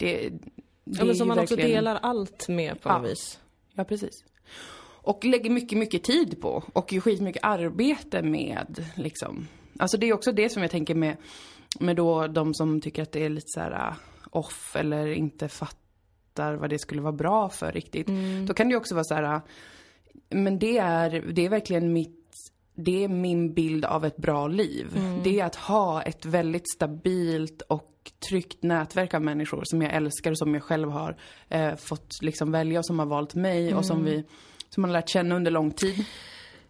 det, 0.05 0.29
det 0.29 0.39
Ja, 0.99 1.05
men 1.05 1.15
som 1.15 1.27
man 1.27 1.39
också 1.39 1.55
verkligen- 1.55 1.77
delar 1.77 1.95
allt 2.01 2.47
med 2.49 2.81
på 2.81 2.89
Ja. 2.89 2.97
något 2.97 3.11
vis. 3.11 3.39
Ja, 3.73 3.83
precis. 3.83 4.23
Och 5.05 5.25
lägger 5.25 5.49
mycket, 5.49 5.77
mycket 5.77 6.03
tid 6.03 6.41
på. 6.41 6.63
Och 6.73 6.93
skitmycket 7.01 7.43
arbete 7.43 8.21
med, 8.21 8.85
liksom. 8.95 9.47
Alltså 9.79 9.97
det 9.97 10.09
är 10.09 10.13
också 10.13 10.31
det 10.31 10.49
som 10.49 10.61
jag 10.61 10.71
tänker 10.71 10.95
med, 10.95 11.17
med 11.79 11.95
då 11.95 12.27
de 12.27 12.53
som 12.53 12.81
tycker 12.81 13.01
att 13.03 13.11
det 13.11 13.25
är 13.25 13.29
lite 13.29 13.47
så 13.47 13.59
här 13.59 13.89
uh, 13.89 13.97
off 14.29 14.75
eller 14.75 15.07
inte 15.07 15.47
fattar 15.49 16.53
vad 16.55 16.69
det 16.69 16.79
skulle 16.79 17.01
vara 17.01 17.11
bra 17.13 17.49
för 17.49 17.71
riktigt. 17.71 18.07
Då 18.47 18.53
kan 18.53 18.67
det 18.67 18.71
ju 18.71 18.77
också 18.77 18.95
vara 18.95 19.03
så 19.03 19.13
här, 19.13 19.35
uh, 19.35 19.41
men 20.29 20.59
det 20.59 20.77
är, 20.77 21.09
det 21.33 21.45
är 21.45 21.49
verkligen 21.49 21.93
mitt 21.93 22.19
det 22.75 23.03
är 23.03 23.07
min 23.07 23.53
bild 23.53 23.85
av 23.85 24.05
ett 24.05 24.17
bra 24.17 24.47
liv. 24.47 24.99
Det 25.23 25.39
är 25.39 25.45
att 25.45 25.55
ha 25.55 26.01
ett 26.01 26.25
väldigt 26.25 26.69
stabilt 26.75 27.61
och 27.61 27.92
tryggt 28.29 28.63
nätverk 28.63 29.13
av 29.13 29.21
människor 29.21 29.61
som 29.65 29.81
jag 29.81 29.93
älskar 29.93 30.31
och 30.31 30.37
som 30.37 30.53
jag 30.53 30.63
själv 30.63 30.89
har 30.89 31.15
eh, 31.49 31.75
fått 31.75 32.21
liksom 32.21 32.51
välja 32.51 32.79
och 32.79 32.85
som 32.85 32.99
har 32.99 33.05
valt 33.05 33.35
mig 33.35 33.75
och 33.75 33.85
som 33.85 34.03
vi 34.05 34.23
som 34.69 34.81
man 34.81 34.89
har 34.89 34.97
lärt 34.97 35.09
känna 35.09 35.35
under 35.35 35.51
lång 35.51 35.71
tid. 35.71 36.05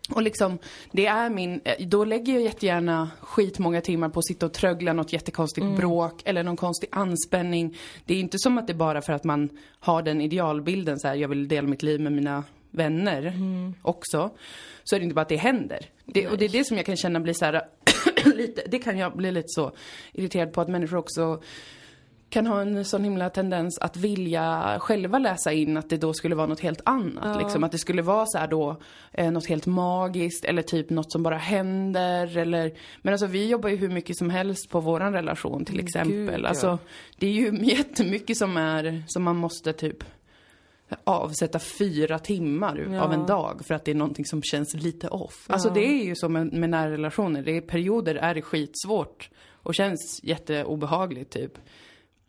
Och 0.09 0.21
liksom, 0.21 0.57
det 0.91 1.05
är 1.05 1.29
min, 1.29 1.61
eh, 1.65 1.87
då 1.87 2.05
lägger 2.05 2.33
jag 2.33 2.41
jättegärna 2.41 3.09
skitmånga 3.21 3.81
timmar 3.81 4.09
på 4.09 4.19
att 4.19 4.25
sitta 4.27 4.45
och 4.45 4.53
trögla 4.53 4.93
något 4.93 5.13
jättekonstigt 5.13 5.63
Mm. 5.65 5.77
bråk 5.77 6.21
eller 6.25 6.43
någon 6.43 6.57
konstig 6.57 6.89
anspänning. 6.91 7.77
Det 8.05 8.13
är 8.13 8.19
inte 8.19 8.39
som 8.39 8.57
att 8.57 8.67
det 8.67 8.73
är 8.73 8.77
bara 8.77 9.01
för 9.01 9.13
att 9.13 9.23
man 9.23 9.49
har 9.79 10.01
den 10.01 10.21
idealbilden 10.21 10.99
så 10.99 11.07
här, 11.07 11.15
jag 11.15 11.27
vill 11.29 11.47
dela 11.47 11.67
mitt 11.67 11.83
liv 11.83 11.99
med 12.01 12.11
mina 12.11 12.43
vänner 12.71 13.25
Mm. 13.25 13.73
också. 13.81 14.29
Så 14.83 14.95
är 14.95 14.99
det 14.99 15.03
inte 15.03 15.15
bara 15.15 15.21
att 15.21 15.29
det 15.29 15.35
händer. 15.35 15.85
Det, 16.05 16.27
och 16.27 16.37
det 16.37 16.45
är 16.45 16.49
det 16.49 16.63
som 16.63 16.77
jag 16.77 16.85
kan 16.85 16.97
känna 16.97 17.19
blir 17.19 17.33
så 17.33 17.45
här, 17.45 17.61
lite, 18.35 18.61
det 18.67 18.79
kan 18.79 18.97
jag 18.97 19.17
bli 19.17 19.31
lite 19.31 19.47
så 19.49 19.71
irriterad 20.13 20.53
på 20.53 20.61
att 20.61 20.67
människor 20.67 20.97
också 20.97 21.41
kan 22.33 22.47
ha 22.47 22.61
en 22.61 22.85
sån 22.85 23.03
himla 23.03 23.29
tendens 23.29 23.79
att 23.79 23.97
vilja 23.97 24.77
själva 24.79 25.19
läsa 25.19 25.51
in 25.53 25.77
att 25.77 25.89
det 25.89 25.97
då 25.97 26.13
skulle 26.13 26.35
vara 26.35 26.47
något 26.47 26.59
helt 26.59 26.81
annat. 26.85 27.41
Liksom. 27.41 27.63
Att 27.63 27.71
det 27.71 27.77
skulle 27.77 28.01
vara 28.01 28.25
så 28.25 28.47
då, 28.49 28.81
eh, 29.11 29.31
något 29.31 29.45
helt 29.45 29.65
magiskt 29.65 30.45
eller 30.45 30.61
typ 30.61 30.89
något 30.89 31.11
som 31.11 31.23
bara 31.23 31.37
händer 31.37 32.37
eller... 32.37 32.73
Men 33.01 33.13
alltså 33.13 33.27
vi 33.27 33.49
jobbar 33.49 33.69
ju 33.69 33.75
hur 33.75 33.89
mycket 33.89 34.17
som 34.17 34.29
helst 34.29 34.69
på 34.69 34.79
våran 34.79 35.13
relation 35.13 35.65
till 35.65 35.79
exempel. 35.79 36.15
Gud, 36.15 36.39
ja. 36.43 36.47
Alltså 36.47 36.79
det 37.17 37.27
är 37.27 37.31
ju 37.31 37.57
jättemycket 37.61 38.37
som 38.37 38.57
är, 38.57 39.03
som 39.07 39.23
man 39.23 39.35
måste 39.35 39.73
typ 39.73 40.03
avsätta 41.03 41.59
fyra 41.59 42.19
timmar 42.19 42.87
Ja. 42.91 43.01
av 43.01 43.13
en 43.13 43.25
dag 43.25 43.65
för 43.65 43.73
att 43.75 43.85
det 43.85 43.91
är 43.91 43.95
någonting 43.95 44.25
som 44.25 44.41
känns 44.43 44.73
lite 44.73 45.07
off. 45.09 45.45
Alltså 45.49 45.69
det 45.69 45.85
är 45.85 46.03
ju 46.03 46.15
så 46.15 46.29
med, 46.29 46.53
med 46.53 46.69
närrelationer. 46.69 47.43
Det 47.43 47.57
är 47.57 47.61
perioder 47.61 48.15
är 48.15 48.33
det 48.35 48.41
skitsvårt 48.41 49.29
och 49.49 49.75
känns 49.75 50.19
jätteobehagligt 50.23 51.31
typ. 51.33 51.57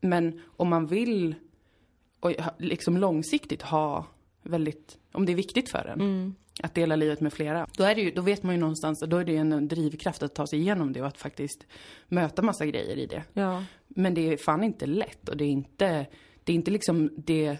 Men 0.01 0.41
om 0.57 0.69
man 0.69 0.87
vill 0.87 1.35
och 2.21 2.33
liksom 2.59 2.97
långsiktigt 2.97 3.63
ha 3.63 4.07
väldigt, 4.43 4.99
om 5.13 5.27
det 5.27 5.33
är 5.33 5.37
viktigt 5.37 5.71
för 5.71 5.87
en, 5.87 6.01
Mm. 6.01 6.35
att 6.63 6.75
dela 6.75 6.97
livet 6.97 7.21
med 7.21 7.33
flera. 7.33 7.67
Då, 7.77 7.85
är 7.85 7.95
det 7.95 8.01
ju, 8.01 8.11
då 8.11 8.23
vet 8.23 8.43
man 8.43 8.55
ju 8.55 8.61
någonstans, 8.61 9.01
då 9.07 9.17
är 9.17 9.25
det 9.25 9.33
ju 9.33 9.39
en 9.39 9.69
drivkraft 9.69 10.23
att 10.23 10.35
ta 10.35 10.47
sig 10.47 10.59
igenom 10.59 10.93
det 10.93 11.01
och 11.01 11.07
att 11.07 11.19
faktiskt 11.19 11.67
möta 12.09 12.43
massa 12.43 12.67
grejer 12.67 12.97
i 12.97 13.07
det. 13.07 13.23
Ja. 13.33 13.65
Men 13.89 14.15
det 14.15 14.33
är 14.33 14.37
fan 14.37 14.65
inte 14.65 14.87
lätt 14.87 15.29
och 15.29 15.37
det 15.37 15.45
är 15.45 15.49
inte, 15.49 16.07
det 16.45 16.53
är 16.53 16.57
inte 16.57 16.71
liksom 16.71 17.11
det 17.17 17.57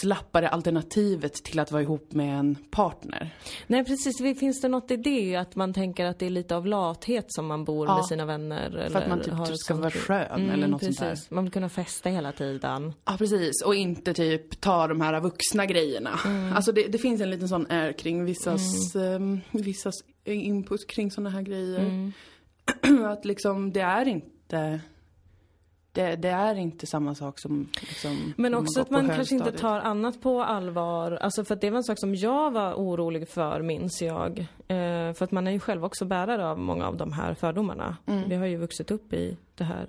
slappare 0.00 0.48
alternativet 0.48 1.34
till 1.34 1.58
att 1.58 1.72
vara 1.72 1.82
ihop 1.82 2.12
med 2.12 2.38
en 2.38 2.56
partner. 2.70 3.34
Nej 3.66 3.84
precis, 3.84 4.38
finns 4.40 4.60
det 4.60 4.68
något 4.68 4.90
i 4.90 4.96
det? 4.96 5.36
Att 5.36 5.56
man 5.56 5.74
tänker 5.74 6.04
att 6.04 6.18
det 6.18 6.26
är 6.26 6.30
lite 6.30 6.56
av 6.56 6.66
lathet 6.66 7.24
som 7.28 7.46
man 7.46 7.64
bor 7.64 7.86
Ja. 7.86 7.96
med 7.96 8.06
sina 8.06 8.24
vänner? 8.24 8.70
För 8.70 8.78
eller 8.78 9.00
att 9.00 9.08
man 9.08 9.20
typ 9.20 9.34
har 9.34 9.46
ska 9.46 9.74
vara 9.74 9.90
skön 9.90 10.50
eller 10.50 10.66
något 10.68 10.84
sånt 10.84 10.98
där. 10.98 11.04
Mm, 11.06 11.14
precis. 11.14 11.30
Man 11.30 11.44
vill 11.44 11.52
kunna 11.52 11.68
festa 11.68 12.08
hela 12.10 12.32
tiden. 12.32 12.92
Ja, 13.04 13.16
precis. 13.18 13.62
Och 13.64 13.74
inte 13.74 14.14
typ 14.14 14.60
ta 14.60 14.86
de 14.86 15.00
här 15.00 15.20
vuxna 15.20 15.66
grejerna. 15.66 16.18
Alltså 16.54 16.72
det, 16.72 16.82
det 16.86 16.98
finns 16.98 17.20
en 17.20 17.30
liten 17.30 17.48
sån 17.48 17.66
är 17.66 17.92
kring 17.92 18.24
vissas, 18.24 18.94
ehm, 18.96 19.40
vissas 19.50 19.94
input 20.24 20.86
kring 20.86 21.10
såna 21.10 21.30
här 21.30 21.42
grejer. 21.42 22.12
att 23.06 23.24
liksom, 23.24 23.72
det 23.72 23.80
är 23.80 24.08
inte... 24.08 24.80
Det, 25.96 26.16
det 26.16 26.28
är 26.28 26.54
inte 26.54 26.86
samma 26.86 27.14
sak 27.14 27.38
som 27.38 27.68
liksom, 27.80 28.32
Men 28.36 28.54
också 28.54 28.80
går 28.80 28.82
att 28.82 28.90
man 28.90 29.08
kanske 29.08 29.34
inte 29.34 29.52
tar 29.52 29.80
annat 29.80 30.20
på 30.20 30.42
allvar. 30.42 31.12
Alltså 31.12 31.44
för 31.44 31.54
att 31.54 31.60
det 31.60 31.70
var 31.70 31.76
en 31.76 31.84
sak 31.84 32.00
som 32.00 32.14
jag 32.14 32.50
var 32.50 32.74
orolig 32.74 33.28
för, 33.28 33.62
minns 33.62 34.02
jag. 34.02 34.38
Eh, 34.68 35.12
för 35.12 35.22
att 35.22 35.32
man 35.32 35.46
är 35.46 35.50
ju 35.50 35.60
själv 35.60 35.84
också 35.84 36.04
bärare 36.04 36.46
av 36.46 36.58
många 36.58 36.86
av 36.86 36.96
de 36.96 37.12
här 37.12 37.34
fördomarna. 37.34 37.96
Mm. 38.06 38.28
Vi 38.28 38.36
har 38.36 38.46
ju 38.46 38.56
vuxit 38.56 38.90
upp 38.90 39.12
i 39.12 39.36
det 39.54 39.64
här 39.64 39.88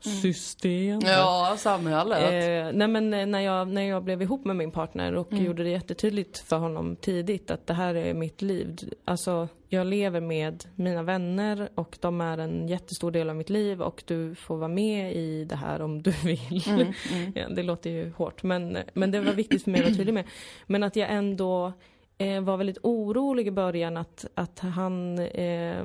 systemet. 0.00 1.04
Ja, 1.08 1.54
samhället. 1.58 2.18
Eh, 2.18 2.72
nej 2.78 2.88
men 2.88 3.14
eh, 3.14 3.26
när 3.26 3.40
jag, 3.40 3.68
när 3.68 3.82
jag 3.82 4.04
blev 4.04 4.22
ihop 4.22 4.44
med 4.44 4.56
min 4.56 4.70
partner 4.70 5.14
och 5.14 5.32
Mm. 5.32 5.44
gjorde 5.44 5.62
det 5.62 5.68
jättetydligt 5.70 6.38
för 6.38 6.56
honom 6.58 6.96
tidigt 6.96 7.50
att 7.50 7.66
det 7.66 7.74
här 7.74 7.94
är 7.94 8.14
mitt 8.14 8.42
liv. 8.42 8.76
Alltså, 9.04 9.48
jag 9.68 9.86
lever 9.86 10.20
med 10.20 10.64
mina 10.74 11.02
vänner 11.02 11.68
och 11.74 11.98
de 12.00 12.20
är 12.20 12.38
en 12.38 12.68
jättestor 12.68 13.10
del 13.10 13.30
av 13.30 13.36
mitt 13.36 13.50
liv 13.50 13.82
och 13.82 14.02
du 14.06 14.34
får 14.34 14.56
vara 14.56 14.68
med 14.68 15.16
i 15.16 15.44
det 15.44 15.56
här 15.56 15.80
om 15.82 16.02
du 16.02 16.10
vill. 16.24 16.62
Mm, 16.68 16.92
Ja, 17.34 17.48
det 17.48 17.62
låter 17.62 17.90
ju 17.90 18.10
hårt 18.10 18.42
men, 18.42 18.78
men 18.94 19.10
det 19.10 19.20
var 19.20 19.32
viktigt 19.32 19.64
för 19.64 19.70
mig 19.70 19.80
att 19.80 19.86
vara 19.86 19.96
tydlig 19.96 20.14
med. 20.14 20.24
Men 20.66 20.82
att 20.82 20.96
jag 20.96 21.10
ändå 21.10 21.72
eh, 22.18 22.40
var 22.40 22.56
väldigt 22.56 22.78
orolig 22.82 23.46
i 23.46 23.50
början 23.50 23.96
att, 23.96 24.26
att 24.34 24.58
han 24.58 25.18
eh, 25.18 25.80
eh, 25.80 25.84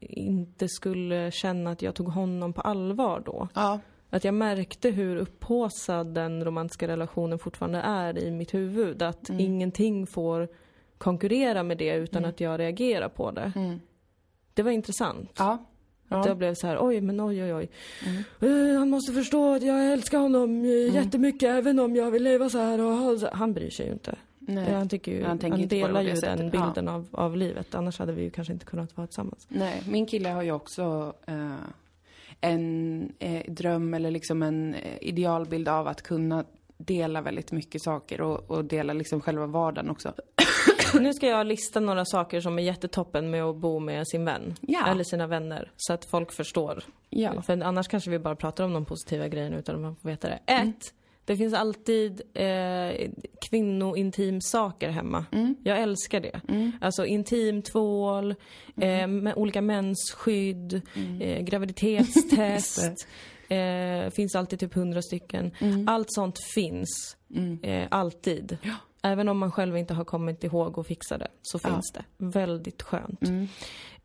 inte 0.00 0.68
skulle 0.68 1.30
känna 1.30 1.70
att 1.70 1.82
jag 1.82 1.94
tog 1.94 2.08
honom 2.08 2.52
på 2.52 2.60
allvar 2.60 3.22
då. 3.26 3.48
Ja. 3.54 3.80
Att 4.10 4.24
jag 4.24 4.34
märkte 4.34 4.90
hur 4.90 5.16
upphaussad 5.16 6.06
den 6.14 6.44
romantiska 6.44 6.88
relationen 6.88 7.38
fortfarande 7.38 7.78
är 7.78 8.18
i 8.18 8.30
mitt 8.30 8.54
huvud. 8.54 9.02
Att 9.02 9.28
Mm. 9.28 9.40
ingenting 9.40 10.06
får 10.06 10.48
konkurrera 10.98 11.62
med 11.62 11.78
det 11.78 11.94
utan 11.94 12.24
att 12.24 12.40
jag 12.40 12.60
reagerar 12.60 13.08
på 13.08 13.30
det. 13.30 13.52
Mm. 13.56 13.80
Det 14.54 14.62
var 14.62 14.70
intressant. 14.70 15.30
Ja. 15.38 15.52
Att 16.08 16.24
Ja. 16.24 16.26
jag 16.26 16.36
blev 16.36 16.54
så 16.54 16.66
här, 16.66 16.78
oj 16.80 17.00
men 17.00 17.20
oj 17.20 17.42
oj 17.44 17.54
oj. 17.54 17.70
Mm. 18.06 18.72
Eh, 18.72 18.78
han 18.78 18.90
måste 18.90 19.12
förstå 19.12 19.54
att 19.54 19.62
jag 19.62 19.92
älskar 19.92 20.18
honom 20.18 20.64
eh, 20.64 20.94
jättemycket 20.94 21.48
även 21.48 21.78
om 21.78 21.96
jag 21.96 22.10
vill 22.10 22.22
leva 22.22 22.48
så 22.48 22.58
här 22.58 22.80
och. 22.80 23.20
Han 23.32 23.52
bryr 23.54 23.70
sig 23.70 23.86
ju 23.86 23.92
inte. 23.92 24.14
Nej. 24.48 24.72
Han 24.72 24.88
tycker 24.88 25.12
ju, 25.12 25.24
Han 25.24 25.38
han, 25.42 25.68
delar 25.68 26.02
ju 26.02 26.08
den 26.08 26.16
sättet. 26.16 26.52
bilden 26.52 26.88
av, 26.88 27.08
av 27.12 27.36
livet. 27.36 27.74
Annars 27.74 27.98
hade 27.98 28.12
vi 28.12 28.22
ju 28.22 28.30
kanske 28.30 28.52
inte 28.52 28.64
kunnat 28.66 28.96
vara 28.96 29.06
tillsammans. 29.06 29.46
Nej, 29.48 29.82
min 29.88 30.06
kille 30.06 30.28
har 30.28 30.42
ju 30.42 30.52
också 30.52 31.12
eh, 31.26 31.52
en 32.40 33.12
eh, 33.18 33.52
dröm 33.52 33.94
eller 33.94 34.10
liksom 34.10 34.42
en 34.42 34.74
eh, 34.74 34.98
idealbild 35.00 35.68
av 35.68 35.88
att 35.88 36.02
kunna 36.02 36.44
dela 36.78 37.20
väldigt 37.20 37.52
mycket 37.52 37.82
saker 37.82 38.20
och, 38.20 38.50
och 38.50 38.64
dela 38.64 38.92
liksom 38.92 39.20
själva 39.20 39.46
vardagen 39.46 39.90
också. 39.90 40.12
Nu 41.00 41.12
ska 41.12 41.26
jag 41.26 41.46
lista 41.46 41.80
några 41.80 42.04
saker 42.04 42.40
som 42.40 42.58
är 42.58 42.62
jättetoppen 42.62 43.30
med 43.30 43.44
att 43.44 43.56
bo 43.56 43.78
med 43.78 44.08
sin 44.08 44.24
vän. 44.24 44.54
Ja. 44.60 44.86
Eller 44.86 45.04
sina 45.04 45.26
vänner. 45.26 45.70
Så 45.76 45.92
att 45.92 46.04
folk 46.04 46.32
förstår. 46.32 46.84
Ja. 47.10 47.42
För 47.42 47.62
annars 47.62 47.88
kanske 47.88 48.10
vi 48.10 48.18
bara 48.18 48.36
pratar 48.36 48.64
om 48.64 48.72
de 48.72 48.84
positiva 48.84 49.28
grejerna 49.28 49.56
utan 49.56 49.74
att 49.74 49.80
man 49.80 49.96
får 49.96 50.08
veta 50.08 50.28
det. 50.28 50.38
Mm. 50.46 50.72
Det 51.28 51.36
finns 51.36 51.54
alltid 51.54 52.22
eh, 52.34 53.10
kvinnointim 53.50 54.40
saker 54.40 54.88
hemma. 54.90 55.24
Mm. 55.32 55.56
Jag 55.64 55.80
älskar 55.82 56.20
det. 56.20 56.40
Alltså 56.80 57.06
intim 57.06 57.62
tvål, 57.62 58.34
Mm. 58.76 59.00
eh, 59.00 59.22
med 59.22 59.34
olika 59.36 59.62
mensskydd, 59.62 60.80
eh, 61.20 61.42
graviditetstest. 61.42 63.06
eh, 63.48 64.10
finns 64.10 64.34
alltid 64.34 64.58
typ 64.58 64.74
hundra 64.74 65.02
stycken. 65.02 65.50
Mm. 65.60 65.88
Allt 65.88 66.12
sånt 66.12 66.38
finns. 66.54 67.16
Eh, 67.62 67.86
alltid. 67.90 68.58
Även 69.02 69.28
om 69.28 69.38
man 69.38 69.52
själv 69.52 69.76
inte 69.76 69.94
har 69.94 70.04
kommit 70.04 70.44
ihåg 70.44 70.78
att 70.78 70.86
fixa 70.86 71.18
det 71.18 71.28
så 71.42 71.58
Ja. 71.62 71.68
finns 71.70 71.92
det. 71.92 72.04
Väldigt 72.16 72.82
skönt. 72.82 73.22
Mm. 73.28 73.48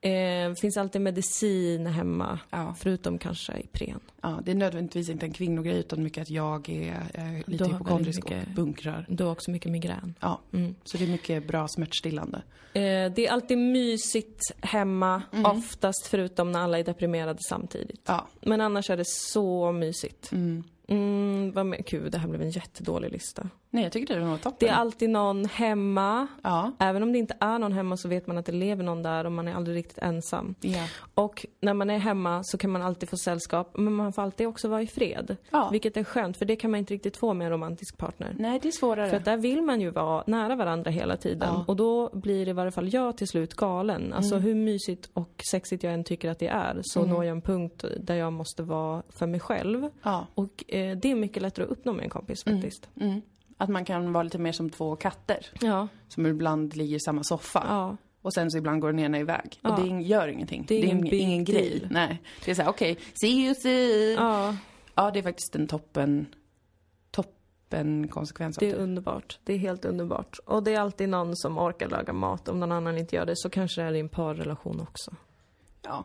Eh, 0.04 0.54
finns 0.54 0.78
alltid 0.78 1.02
medicin 1.02 1.86
hemma. 1.88 2.39
Ja. 2.50 2.76
Förutom 2.80 3.18
kanske 3.18 3.60
Ipren. 3.60 4.00
ja, 4.22 4.39
det 4.46 4.52
är 4.52 4.56
nödvändigtvis 4.56 5.10
inte 5.10 5.26
en 5.26 5.34
kvinnogrej 5.34 5.78
utan 5.80 6.04
mycket 6.04 6.22
att 6.22 6.30
jag 6.30 6.70
är, 6.70 7.02
är 7.13 7.44
lite 7.48 7.66
hypokondrisk 7.66 8.26
och 8.26 8.32
bunkrar. 8.56 9.06
Du 9.10 9.24
har 9.24 9.32
också 9.32 9.52
mycket 9.52 9.72
migrän. 9.72 10.13
Ja, 10.20 10.39
Mm. 10.54 10.76
så 10.84 10.98
det 10.98 11.04
är 11.04 11.08
mycket 11.08 11.48
bra 11.48 11.68
smärtstillande. 11.68 12.38
Eh, 12.74 12.82
det 13.16 13.28
är 13.28 13.32
alltid 13.32 13.58
mysigt 13.58 14.42
hemma, 14.62 15.22
oftast 15.46 16.08
förutom 16.08 16.52
när 16.52 16.60
alla 16.60 16.80
är 16.80 16.84
deprimerade 16.84 17.39
samtidigt. 17.50 18.02
Ja. 18.06 18.28
Men 18.42 18.62
annars 18.62 18.89
är 18.89 18.98
det 18.98 19.08
så 19.08 19.72
mysigt. 19.72 20.32
Mm. 20.32 20.63
Mm, 20.88 21.52
vad 21.52 21.65
med, 21.65 21.86
gud, 21.86 22.12
det 22.12 22.17
här 22.17 22.28
blev 22.28 22.41
en 22.41 22.50
jättedålig 22.50 23.12
lista. 23.12 23.50
Nej, 23.69 23.84
jag 23.84 23.91
tycker 23.91 24.19
det 24.19 24.26
var 24.26 24.38
toppen. 24.38 24.58
Det 24.60 24.67
är 24.67 24.74
alltid 24.74 25.10
någon 25.10 25.46
hemma. 25.46 26.28
Ja. 26.43 26.72
Även 26.80 27.04
om 27.04 27.12
det 27.12 27.19
inte 27.19 27.38
är 27.39 27.60
någon 27.60 27.72
hemma 27.72 27.98
så 27.98 28.08
vet 28.10 28.28
man 28.28 28.38
att 28.38 28.46
det 28.46 28.52
lever 28.52 28.84
någon 28.84 29.04
där 29.04 29.26
och 29.26 29.32
man 29.32 29.48
är 29.48 29.54
aldrig 29.56 29.78
riktigt 29.78 29.98
ensam. 29.98 30.56
Ja. 30.62 30.88
Och 31.13 31.46
när 31.62 31.74
man 31.74 31.89
är 31.89 31.98
hemma 31.98 32.41
så 32.43 32.58
kan 32.58 32.69
man 32.72 32.82
alltid 32.82 33.10
få 33.10 33.17
sällskap, 33.17 33.72
men 33.78 33.93
man 33.93 34.13
får 34.13 34.22
alltid 34.22 34.48
också 34.48 34.67
vara 34.67 34.82
i 34.82 34.88
fred. 34.88 35.38
Ja. 35.52 35.69
Vilket 35.72 35.98
är 35.98 36.04
skönt, 36.04 36.38
för 36.38 36.46
det 36.46 36.56
kan 36.56 36.72
man 36.72 36.78
inte 36.78 36.93
riktigt 36.93 37.17
få 37.17 37.34
med 37.34 37.46
en 37.46 37.52
romantisk 37.52 37.98
partner. 37.98 38.36
Nej, 38.39 38.60
det 38.62 38.67
är 38.67 38.72
svårare. 38.72 39.10
För 39.10 39.17
att 39.17 39.26
där 39.26 39.38
vill 39.38 39.62
man 39.62 39.82
ju 39.82 39.89
vara 39.89 40.24
nära 40.28 40.56
varandra 40.56 40.91
hela 40.91 41.17
tiden. 41.17 41.50
Ja. 41.54 41.65
Och 41.67 41.76
då 41.76 42.10
blir 42.13 42.48
i 42.48 42.54
varje 42.54 42.72
fall 42.72 42.93
jag 42.93 43.17
till 43.17 43.28
slut 43.28 43.54
galen. 43.54 44.13
Alltså 44.13 44.36
Mm. 44.36 44.46
hur 44.48 44.56
mysigt 44.56 45.10
och 45.13 45.41
sexigt 45.52 45.84
jag 45.84 45.93
än 45.93 46.04
tycker 46.04 46.30
att 46.30 46.39
det 46.39 46.48
är 46.48 46.80
så 46.84 47.06
når 47.06 47.24
jag 47.26 47.32
en 47.32 47.41
punkt 47.41 47.86
där 48.00 48.15
jag 48.15 48.34
måste 48.34 48.63
vara 48.63 49.04
för 49.10 49.28
mig 49.28 49.39
själv. 49.39 49.89
Ja. 50.04 50.28
Och 50.36 50.63
eh, 50.73 50.97
det 50.97 51.12
är 51.12 51.15
mycket 51.15 51.41
lättare 51.41 51.65
att 51.65 51.71
uppnå 51.71 51.93
med 51.93 52.03
en 52.03 52.09
kompis 52.09 52.43
faktiskt. 52.43 52.89
Mm. 53.01 53.21
Att 53.57 53.69
man 53.69 53.86
kan 53.86 54.13
vara 54.13 54.23
lite 54.23 54.38
mer 54.39 54.51
som 54.51 54.69
två 54.69 54.95
katter. 54.95 55.45
Ja. 55.62 55.88
Som 56.07 56.25
ibland 56.25 56.75
ligger 56.75 56.95
i 56.95 56.99
samma 56.99 57.23
soffa. 57.23 57.65
Ja. 57.67 57.97
Och 58.21 58.33
sen 58.33 58.51
så 58.51 58.57
ibland 58.57 58.81
går 58.81 58.88
den 58.91 58.99
ena 58.99 59.19
iväg. 59.19 59.59
Ja. 59.62 59.69
Och 59.69 59.81
det 59.81 60.01
gör 60.01 60.27
ingenting. 60.27 60.65
Det 60.67 60.75
är 60.75 60.83
ingen 60.83 61.05
ing- 61.05 61.09
big 61.09 61.21
ingen 61.21 61.43
deal. 61.45 61.57
grej. 61.57 61.88
Nej. 61.91 62.21
Det 62.45 62.51
är 62.51 62.55
såhär, 62.55 62.69
okej, 62.69 62.97
see 63.13 63.45
you 63.45 63.55
soon. 63.55 64.25
Ja. 64.25 64.55
ja, 64.95 65.12
det 65.12 65.19
är 65.19 65.23
faktiskt 65.23 65.55
en 65.55 65.67
toppen, 65.67 66.25
toppen 67.12 68.07
konsekvens 68.07 68.57
av 68.57 68.62
det 68.62 68.69
är 68.69 68.75
underbart. 68.75 69.39
Det 69.43 69.53
är 69.53 69.57
helt 69.57 69.86
underbart. 69.86 70.39
Och 70.45 70.63
det 70.63 70.73
är 70.73 70.79
alltid 70.79 71.09
någon 71.09 71.36
som 71.36 71.57
orkar 71.57 71.89
laga 71.89 72.13
mat. 72.13 72.47
Om 72.49 72.59
någon 72.59 72.71
annan 72.71 72.97
inte 72.97 73.15
gör 73.15 73.25
det 73.25 73.33
så 73.36 73.49
kanske 73.49 73.81
det 73.81 73.88
är 73.88 73.93
i 73.93 73.99
en 73.99 74.09
parrelation 74.09 74.79
också. 74.81 75.15
Ja. 75.81 76.03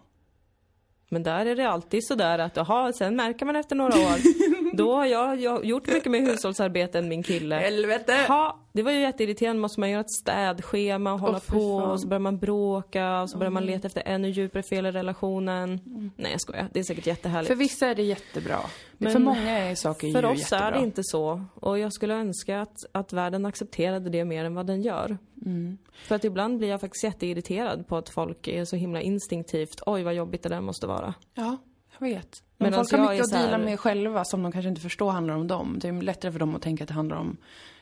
Men 1.10 1.22
där 1.22 1.46
är 1.46 1.56
det 1.56 1.68
alltid 1.70 2.06
sådär 2.06 2.38
att, 2.38 2.56
jaha, 2.56 2.92
sen 2.92 3.16
märker 3.16 3.46
man 3.46 3.56
efter 3.56 3.76
några 3.76 3.98
år. 3.98 4.18
Då 4.72 4.94
har 4.96 5.06
jag, 5.06 5.40
jag 5.40 5.64
gjort 5.64 5.86
mycket 5.86 6.12
mer 6.12 6.20
hushållsarbete 6.20 6.98
än 6.98 7.08
min 7.08 7.22
kille. 7.22 7.54
Helvete! 7.54 8.24
Ja, 8.28 8.58
det 8.72 8.82
var 8.82 8.92
ju 8.92 9.00
jätteirriterande. 9.00 9.60
Måste 9.62 9.80
man 9.80 9.90
göra 9.90 10.00
ett 10.00 10.10
städschema 10.10 11.12
och 11.12 11.20
hålla 11.20 11.40
fy 11.40 11.52
på 11.52 11.74
och 11.76 12.00
så 12.00 12.08
börjar 12.08 12.20
man 12.20 12.38
bråka 12.38 13.20
och 13.20 13.30
så 13.30 13.38
börjar 13.38 13.50
man 13.50 13.66
leta 13.66 13.86
efter 13.86 14.02
ännu 14.06 14.28
djupare 14.28 14.62
fel 14.62 14.86
i 14.86 14.90
relationen. 14.90 15.80
Nej 16.16 16.32
jag 16.32 16.40
skojar, 16.40 16.68
det 16.72 16.80
är 16.80 16.84
säkert 16.84 17.06
jättehärligt. 17.06 17.48
För 17.48 17.54
vissa 17.54 17.86
är 17.86 17.94
det 17.94 18.02
jättebra. 18.02 18.58
Men 18.98 19.12
för 19.12 19.18
många 19.18 19.58
är 19.58 19.74
saker 19.74 20.12
För 20.12 20.22
ju 20.22 20.28
oss 20.28 20.38
jättebra. 20.38 20.66
är 20.66 20.72
det 20.72 20.78
inte 20.78 21.00
så. 21.04 21.44
Och 21.54 21.78
jag 21.78 21.92
skulle 21.92 22.14
önska 22.14 22.60
att, 22.60 22.76
att 22.92 23.12
världen 23.12 23.46
accepterade 23.46 24.10
det 24.10 24.24
mer 24.24 24.44
än 24.44 24.54
vad 24.54 24.66
den 24.66 24.82
gör. 24.82 25.18
Mm. 25.46 25.78
För 26.06 26.14
att 26.14 26.24
ibland 26.24 26.58
blir 26.58 26.68
jag 26.68 26.80
faktiskt 26.80 27.04
jätteirriterad 27.04 27.86
på 27.86 27.96
att 27.96 28.08
folk 28.08 28.48
är 28.48 28.64
så 28.64 28.76
himla 28.76 29.00
instinktivt, 29.00 29.80
oj 29.86 30.02
vad 30.02 30.14
jobbigt 30.14 30.42
det 30.42 30.48
där 30.48 30.60
måste 30.60 30.86
vara. 30.86 31.14
Ja, 31.34 31.56
jag 32.00 32.08
vet. 32.08 32.42
Men 32.56 32.72
folk 32.72 32.92
har 32.92 32.98
mycket 33.10 33.24
att 33.24 33.32
här- 33.32 33.42
deala 33.42 33.58
med 33.64 33.80
själva 33.80 34.24
som 34.24 34.42
de 34.42 34.52
kanske 34.52 34.68
inte 34.68 34.80
förstår 34.80 35.10
handlar 35.10 35.34
om 35.34 35.46
dem. 35.46 35.78
Det 35.80 35.88
är 35.88 36.02
lättare 36.02 36.32
för 36.32 36.38
dem 36.38 36.54
att 36.54 36.62
tänka 36.62 36.84
att 36.84 36.88
det 36.88 36.94
handlar 36.94 37.16
om 37.16 37.36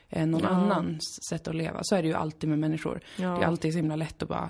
eh, 0.09 0.25
någon 0.27 0.41
Ja. 0.43 0.49
annans 0.49 1.19
sätt 1.29 1.47
att 1.47 1.55
leva. 1.55 1.79
Så 1.83 1.95
är 1.95 2.01
det 2.01 2.07
ju 2.07 2.13
alltid 2.13 2.49
med 2.49 2.59
människor. 2.59 2.99
Ja. 3.15 3.27
Det 3.29 3.43
är 3.43 3.47
alltid 3.47 3.71
så 3.73 3.77
himla 3.77 3.95
lätt 3.95 4.23
att 4.23 4.29
bara 4.29 4.49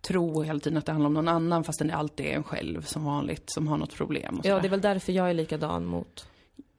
tro 0.00 0.42
hela 0.42 0.60
tiden 0.60 0.78
att 0.78 0.86
det 0.86 0.92
handlar 0.92 1.06
om 1.06 1.14
någon 1.14 1.28
annan 1.28 1.64
fastän 1.64 1.86
det 1.88 1.94
alltid 1.94 2.26
är 2.26 2.30
en 2.32 2.44
själv 2.44 2.82
som 2.82 3.04
vanligt 3.04 3.42
som 3.46 3.68
har 3.68 3.76
något 3.76 3.94
problem. 3.94 4.40
Ja, 4.44 4.60
det 4.60 4.66
är 4.66 4.70
väl 4.70 4.80
därför 4.80 5.12
jag 5.12 5.30
är 5.30 5.34
likadan 5.34 5.84
mot 5.86 6.28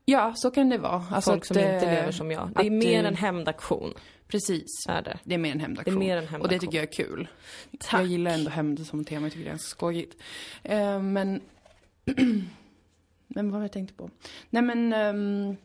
ja 0.05 0.33
så 0.35 0.51
kan 0.51 0.69
det 0.69 0.77
vara. 0.77 1.03
Alltså 1.11 1.31
folk 1.31 1.41
att, 1.41 1.47
som 1.47 1.57
inte 1.57 1.69
eh, 1.75 1.81
lever 1.93 2.11
som 2.11 2.31
jag. 2.31 2.49
Det 2.55 2.65
är 2.65 2.69
mer 2.69 3.03
eh, 3.03 3.07
en 3.09 3.15
hämndaktion, 3.15 3.93
Precis. 4.27 4.65
är 4.89 5.01
det. 5.01 5.17
Det 5.23 5.33
är 5.33 5.37
mer 5.37 5.51
en 5.51 5.57
Det 5.57 5.61
är 5.61 5.65
hämndaktion. 5.65 5.99
mer 5.99 6.17
en 6.33 6.41
Och 6.41 6.47
det 6.47 6.59
tycker 6.59 6.77
jag 6.77 6.83
är 6.83 6.91
kul. 6.93 7.27
Tack. 7.79 7.99
Jag 7.99 8.07
gillar 8.07 8.31
ändå 8.31 8.49
hämnd 8.49 8.87
som 8.87 9.05
tema, 9.05 9.25
jag 9.25 9.31
tycker 9.33 9.43
det 9.43 9.49
är 9.49 9.51
ganska 9.51 9.67
skojigt. 9.69 10.21
Eh, 10.63 11.01
men... 11.01 11.41
men 13.27 13.51
vad 13.51 13.59
var 13.59 13.61
jag 13.61 13.71
tänkte 13.71 13.93
på? 13.93 14.09
Nej 14.49 14.63
men... 14.63 14.93
ehm, 14.93 15.55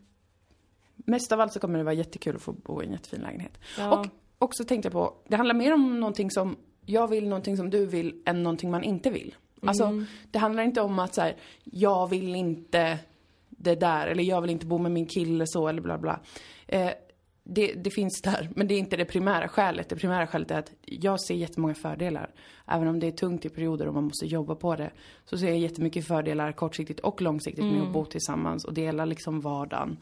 mest 0.95 1.31
av 1.31 1.39
allt 1.41 1.53
så 1.53 1.59
kommer 1.59 1.77
det 1.77 1.83
vara 1.83 1.93
jättekul 1.93 2.35
att 2.35 2.41
få 2.41 2.51
bo 2.51 2.81
i 2.81 2.85
en 2.85 2.91
jättefin 2.91 3.21
lägenhet. 3.21 3.59
Ja. 3.77 3.99
Och 3.99 4.07
också 4.37 4.63
tänkte 4.65 4.85
jag 4.85 4.93
på, 4.93 5.13
det 5.27 5.35
handlar 5.35 5.55
mer 5.55 5.73
om 5.73 5.99
någonting 5.99 6.31
som 6.31 6.55
jag 6.85 7.07
vill, 7.07 7.27
någonting 7.29 7.57
som 7.57 7.69
du 7.69 7.85
vill, 7.85 8.21
än 8.25 8.43
någonting 8.43 8.71
man 8.71 8.83
inte 8.83 9.09
vill. 9.09 9.35
Alltså, 9.61 9.83
Mm. 9.85 10.05
det 10.31 10.39
handlar 10.39 10.63
inte 10.63 10.81
om 10.81 10.99
att 10.99 11.15
så 11.15 11.21
här, 11.21 11.35
jag 11.63 12.09
vill 12.09 12.35
inte 12.35 12.99
det 13.49 13.75
där, 13.75 14.07
eller 14.07 14.23
jag 14.23 14.41
vill 14.41 14.49
inte 14.51 14.65
bo 14.65 14.77
med 14.77 14.91
min 14.91 15.05
kille 15.05 15.43
så, 15.47 15.67
eller 15.67 15.81
bla 15.81 15.97
bla. 15.97 16.19
Eh, 16.67 16.91
det, 17.43 17.73
det 17.73 17.89
finns 17.89 18.21
där, 18.21 18.49
men 18.55 18.67
det 18.67 18.73
är 18.73 18.79
inte 18.79 18.97
det 18.97 19.05
primära 19.05 19.47
skälet. 19.47 19.89
Det 19.89 19.95
primära 19.95 20.27
skälet 20.27 20.51
är 20.51 20.59
att 20.59 20.71
jag 20.81 21.21
ser 21.21 21.35
jättemånga 21.35 21.75
fördelar. 21.75 22.33
Även 22.67 22.87
om 22.87 22.99
det 22.99 23.07
är 23.07 23.11
tungt 23.11 23.45
i 23.45 23.49
perioder 23.49 23.87
och 23.87 23.93
man 23.93 24.03
måste 24.03 24.25
jobba 24.25 24.55
på 24.55 24.75
det. 24.75 24.91
Så 25.25 25.37
ser 25.37 25.47
jag 25.47 25.57
jättemycket 25.57 26.07
fördelar 26.07 26.51
kortsiktigt 26.51 26.99
och 26.99 27.21
långsiktigt 27.21 27.65
med 27.65 27.81
att 27.81 27.93
bo 27.93 28.05
tillsammans 28.05 28.65
och 28.65 28.73
dela 28.73 29.05
liksom 29.05 29.41
vardagen. 29.41 29.97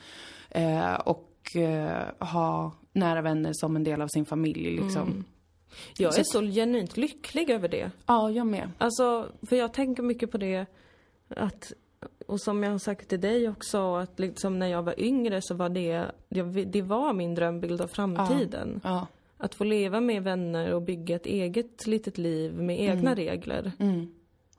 Eh, 0.49 0.93
och 0.93 1.55
eh, 1.55 2.07
ha 2.19 2.71
nära 2.93 3.21
vänner 3.21 3.51
som 3.53 3.75
en 3.75 3.83
del 3.83 4.01
av 4.01 4.07
sin 4.07 4.25
familj 4.25 4.71
liksom. 4.71 5.25
Jag 5.97 6.13
Så 6.13 6.19
är 6.19 6.23
så 6.23 6.41
genuint 6.41 6.97
lycklig 6.97 7.49
över 7.49 7.67
det. 7.67 7.91
Ja, 8.05 8.31
jag 8.31 8.47
med. 8.47 8.71
Alltså, 8.77 9.31
för 9.49 9.55
jag 9.55 9.73
tänker 9.73 10.03
mycket 10.03 10.31
på 10.31 10.37
det 10.37 10.65
att, 11.27 11.73
och 12.29 12.41
som 12.41 12.63
jag 12.63 12.71
har 12.71 12.77
sagt 12.77 13.07
till 13.09 13.21
dig 13.21 13.49
också, 13.49 13.95
att 13.95 14.19
liksom 14.19 14.59
när 14.59 14.67
jag 14.67 14.83
var 14.83 14.99
yngre 14.99 15.41
så 15.41 15.53
var 15.55 15.69
det, 15.69 16.05
det, 16.67 16.81
var 16.81 17.13
min 17.13 17.35
drömbild 17.35 17.81
av 17.81 17.87
framtiden. 17.87 18.81
Ja. 18.83 19.07
Att 19.37 19.55
få 19.55 19.63
leva 19.63 19.99
med 20.01 20.23
vänner 20.23 20.73
och 20.73 20.81
bygga 20.81 21.15
ett 21.15 21.25
eget 21.25 21.87
litet 21.87 22.17
liv 22.17 22.53
med 22.53 22.79
egna 22.81 23.15
regler. 23.15 23.71
Mm. 23.79 24.07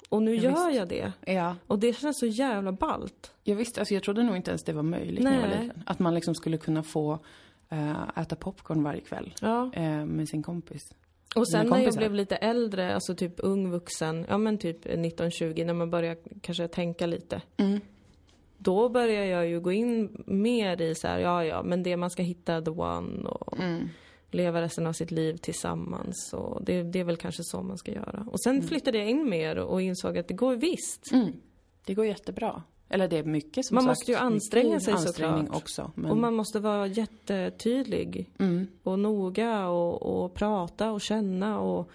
Och 0.09 0.23
nu 0.23 0.35
Ja, 0.37 0.43
gör 0.43 0.67
visst. 0.67 0.79
jag 0.79 0.89
det. 0.89 1.13
Ja. 1.33 1.57
Och 1.67 1.79
det 1.79 1.93
känns 1.93 2.19
så 2.19 2.27
jävla 2.27 2.73
ballt. 2.73 3.33
Jag 3.43 3.57
visste, 3.57 3.81
alltså 3.81 3.95
jag 3.95 4.03
trodde 4.03 4.23
nog 4.23 4.37
inte 4.37 4.51
ens 4.51 4.63
det 4.65 4.73
var 4.73 4.83
möjligt 4.83 5.25
när 5.25 5.35
jag 5.35 5.41
var 5.41 5.49
Nej. 5.49 5.63
liten. 5.63 5.83
Att 5.87 5.99
man 5.99 6.15
liksom 6.15 6.35
skulle 6.35 6.57
kunna 6.59 6.83
få 6.83 7.19
eh, 7.69 8.09
äta 8.17 8.37
popcorn 8.37 8.83
varje 8.83 9.01
kväll 9.01 9.35
Ja. 9.41 9.71
eh, 9.75 10.05
med 10.05 10.29
sin 10.29 10.43
kompis. 10.43 10.93
Och 11.37 11.49
sen 11.51 11.67
när 11.67 11.81
jag 11.81 11.95
blev 11.95 12.15
lite 12.15 12.37
äldre, 12.37 12.95
alltså 12.95 13.15
typ 13.15 13.33
ung 13.39 13.71
vuxen, 13.71 14.27
ja 14.29 14.39
men 14.39 14.59
typ 14.59 14.87
19-20, 14.87 15.65
när 15.65 15.75
man 15.75 15.91
börjar 15.91 16.17
kanske 16.41 16.69
tänka 16.69 17.07
lite. 17.07 17.43
Mm. 17.57 17.81
Då 18.59 18.89
börjar 18.89 19.25
jag 19.25 19.47
ju 19.49 19.61
gå 19.61 19.73
in 19.73 20.23
mer 20.27 20.83
i 20.83 20.95
så 20.95 21.09
här, 21.09 21.19
ja 21.19 21.45
ja, 21.45 21.63
men 21.63 21.83
det 21.83 21.97
man 21.97 22.11
ska 22.11 22.23
hitta 22.23 22.63
the 22.63 22.71
one 22.71 23.29
och 23.29 23.59
Mm. 23.61 23.89
leva 24.31 24.63
resten 24.63 24.87
av 24.87 24.93
sitt 24.93 25.11
liv 25.11 25.37
tillsammans. 25.37 26.33
Och 26.33 26.65
det, 26.65 26.83
det 26.83 27.01
är 27.01 27.05
väl 27.05 27.17
kanske 27.17 27.43
så 27.45 27.63
man 27.63 27.79
ska 27.79 27.93
göra. 27.93 28.27
Och 28.31 28.41
sen 28.43 28.63
flyttade 28.63 28.99
jag 28.99 29.09
in 29.11 29.29
mer 29.29 29.57
och 29.59 29.83
insåg 29.83 30.19
att 30.19 30.29
det 30.29 30.35
går 30.35 30.57
visst. 30.57 31.13
Mm. 31.13 31.33
Det 31.85 31.95
går 31.95 32.07
jättebra. 32.07 32.63
Eller 32.91 33.09
det 33.09 33.19
är 33.19 33.25
mycket 33.25 33.67
som 33.67 33.75
Man 33.75 33.85
sagt. 33.85 33.91
måste 33.91 34.13
ju 34.13 34.17
anstränga 34.19 34.81
sig 34.81 34.93
ansträngning 34.95 35.47
såklart. 35.47 35.63
också. 35.63 35.91
Men... 35.95 36.11
Och 36.11 36.17
man 36.17 36.35
måste 36.35 36.61
vara 36.61 36.87
jättetydlig 36.87 38.31
mm. 38.39 38.67
och 38.83 38.99
noga 38.99 39.69
och, 39.69 40.03
och 40.25 40.35
prata 40.35 40.91
och 40.93 41.01
känna 41.01 41.61
och 41.61 41.91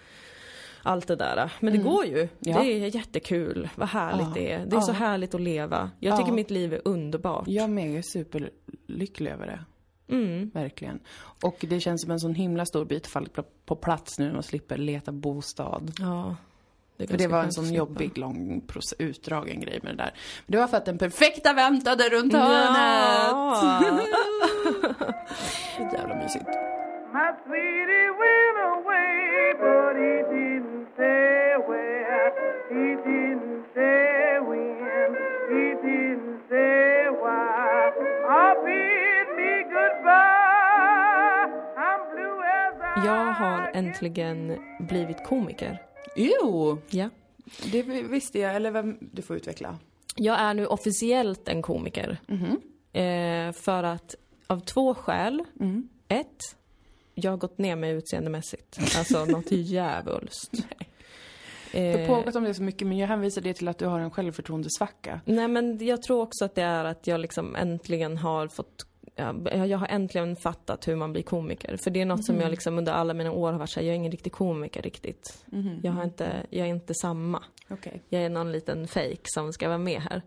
allt 0.82 1.06
det 1.06 1.16
där. 1.16 1.52
Men 1.60 1.72
det 1.72 1.78
går 1.78 2.04
ju. 2.04 2.18
Mm. 2.18 2.28
Ja. 2.38 2.62
Det 2.62 2.66
är 2.72 2.94
jättekul. 2.94 3.68
Vad 3.74 3.88
härligt 3.88 4.26
Ja. 4.26 4.32
det 4.34 4.52
är. 4.52 4.66
Det 4.66 4.76
är 4.76 4.80
så 4.80 4.90
Ja. 4.92 4.94
härligt 4.96 5.34
att 5.34 5.40
leva. 5.40 5.90
Jag 6.00 6.18
tycker 6.18 6.32
mitt 6.32 6.50
liv 6.50 6.72
är 6.74 6.80
underbart. 6.84 7.48
Jag 7.48 7.64
är 7.64 7.68
med, 7.68 7.90
jag 7.90 7.96
är 7.98 8.02
superlycklig 8.02 9.30
över 9.30 9.46
det. 9.46 9.64
Mm. 10.14 10.50
Verkligen. 10.54 10.98
Och 11.42 11.64
det 11.68 11.80
känns 11.80 12.02
som 12.02 12.10
en 12.10 12.20
sån 12.20 12.34
himla 12.34 12.66
stor 12.66 12.84
bit 12.84 13.06
falla 13.06 13.28
på 13.64 13.76
plats 13.76 14.18
nu 14.18 14.26
när 14.26 14.32
man 14.34 14.42
slipper 14.42 14.76
leta 14.76 15.12
bostad. 15.12 15.92
Ja. 15.98 16.36
Är 17.04 17.08
För 17.08 17.16
det 17.18 17.26
var 17.26 17.42
en 17.42 17.52
sån 17.52 17.72
jobbig, 17.72 18.18
lång, 18.18 18.62
utdragen 18.98 19.60
grej 19.60 19.80
med 19.82 19.92
det 19.92 20.02
där. 20.02 20.12
Men 20.46 20.52
det 20.52 20.58
var 20.58 20.66
för 20.66 20.76
att 20.76 20.84
den 20.84 20.98
perfekta 20.98 21.52
väntade 21.52 22.08
runt 22.08 22.32
Ja. 22.32 22.38
hörnet! 22.40 24.06
Jävla 25.92 26.14
mysigt. 26.14 26.46
Jag 43.04 43.32
har 43.32 43.70
äntligen 43.74 44.58
blivit 44.80 45.24
komiker. 45.24 45.85
Jo! 46.14 46.78
Ja. 46.90 47.08
Det 47.72 47.82
visste 47.82 48.38
jag, 48.38 48.56
eller 48.56 48.70
vem, 48.70 48.98
du 49.00 49.22
får 49.22 49.36
utveckla. 49.36 49.78
Jag 50.16 50.40
är 50.40 50.54
nu 50.54 50.66
officiellt 50.66 51.48
en 51.48 51.62
komiker. 51.62 52.18
Mhm. 52.26 52.60
Eh, 52.92 53.52
för 53.52 53.82
att, 53.82 54.14
av 54.46 54.60
två 54.60 54.94
skäl. 54.94 55.44
Mm. 55.60 55.88
Ett, 56.08 56.56
jag 57.14 57.30
har 57.32 57.38
gått 57.38 57.58
ner 57.58 57.76
mig 57.76 57.90
utseendemässigt. 57.92 58.78
Alltså 58.98 59.24
något 59.24 59.50
djävulskt. 59.50 60.52
Jag 61.72 61.92
har 61.92 61.98
Eh, 61.98 62.06
pågat 62.06 62.36
om 62.36 62.44
det 62.44 62.54
så 62.54 62.62
mycket, 62.62 62.88
men 62.88 62.98
jag 62.98 63.08
hänvisar 63.08 63.42
det 63.42 63.54
till 63.54 63.68
att 63.68 63.78
du 63.78 63.86
har 63.86 64.00
en 64.00 64.10
självförtroendesvacka. 64.10 65.20
nej 65.24 65.48
men 65.48 65.86
jag 65.86 66.02
tror 66.02 66.22
också 66.22 66.44
att 66.44 66.54
det 66.54 66.62
är 66.62 66.84
att 66.84 67.06
jag 67.06 67.20
liksom 67.20 67.56
äntligen 67.56 68.16
har 68.18 68.48
fått 68.48 68.86
ja, 69.16 69.66
jag 69.66 69.78
har 69.78 69.86
äntligen 69.86 70.36
fattat 70.36 70.88
hur 70.88 70.96
man 70.96 71.12
blir 71.12 71.22
komiker. 71.22 71.76
För 71.84 71.90
det 71.90 72.00
är 72.00 72.06
något 72.06 72.24
som 72.24 72.40
jag 72.40 72.50
liksom 72.50 72.78
under 72.78 72.92
alla 72.92 73.14
mina 73.14 73.32
år 73.32 73.52
har 73.52 73.58
varit 73.58 73.70
såhär, 73.70 73.86
jag 73.86 73.92
är 73.92 73.96
ingen 73.96 74.12
riktig 74.12 74.32
komiker 74.32 74.82
riktigt. 74.82 75.44
Mhm. 75.46 75.80
Jag, 75.82 75.92
har 75.92 76.04
inte, 76.04 76.46
jag 76.50 76.66
är 76.66 76.70
inte 76.70 76.94
samma. 76.94 77.42
Okej. 77.70 78.02
Jag 78.08 78.22
är 78.22 78.28
någon 78.30 78.52
liten 78.52 78.88
fake 78.88 79.16
som 79.24 79.52
ska 79.52 79.68
vara 79.68 79.78
med 79.78 80.00
här. 80.00 80.22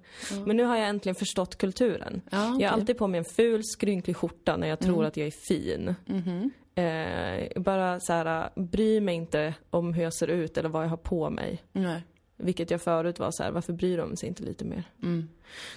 Men 0.46 0.58
nu 0.58 0.64
har 0.64 0.78
jag 0.78 0.90
äntligen 0.90 1.16
förstått 1.16 1.58
kulturen. 1.58 2.22
Ja, 2.32 2.58
Jag 2.60 2.70
har 2.70 2.78
alltid 2.78 2.98
på 2.98 3.08
mig 3.08 3.18
en 3.18 3.26
ful 3.26 3.62
skrynklig 3.64 4.16
skjorta 4.16 4.58
när 4.58 4.68
jag 4.68 4.80
tror 4.80 4.94
Mm. 4.96 5.08
att 5.08 5.18
jag 5.18 5.28
är 5.28 5.32
fin. 5.48 5.96
Mhm. 6.06 6.52
Eh, 6.76 7.62
bara 7.62 8.00
så 8.00 8.14
här, 8.14 8.50
bry 8.56 9.02
mig 9.02 9.16
inte 9.16 9.54
om 9.70 9.94
hur 9.94 10.04
jag 10.04 10.14
ser 10.14 10.28
ut 10.28 10.58
eller 10.58 10.70
vad 10.70 10.84
jag 10.84 10.90
har 10.90 10.98
på 10.98 11.30
mig. 11.30 11.64
Nej. 11.72 12.02
Vilket 12.42 12.72
jag 12.72 12.82
förut 12.82 13.20
var 13.20 13.32
så 13.32 13.44
här, 13.44 13.52
varför 13.52 13.74
bryr 13.74 13.98
de 13.98 14.16
sig 14.18 14.30
inte 14.30 14.44
lite 14.44 14.66
mer? 14.66 14.84
Mm. 15.04 15.30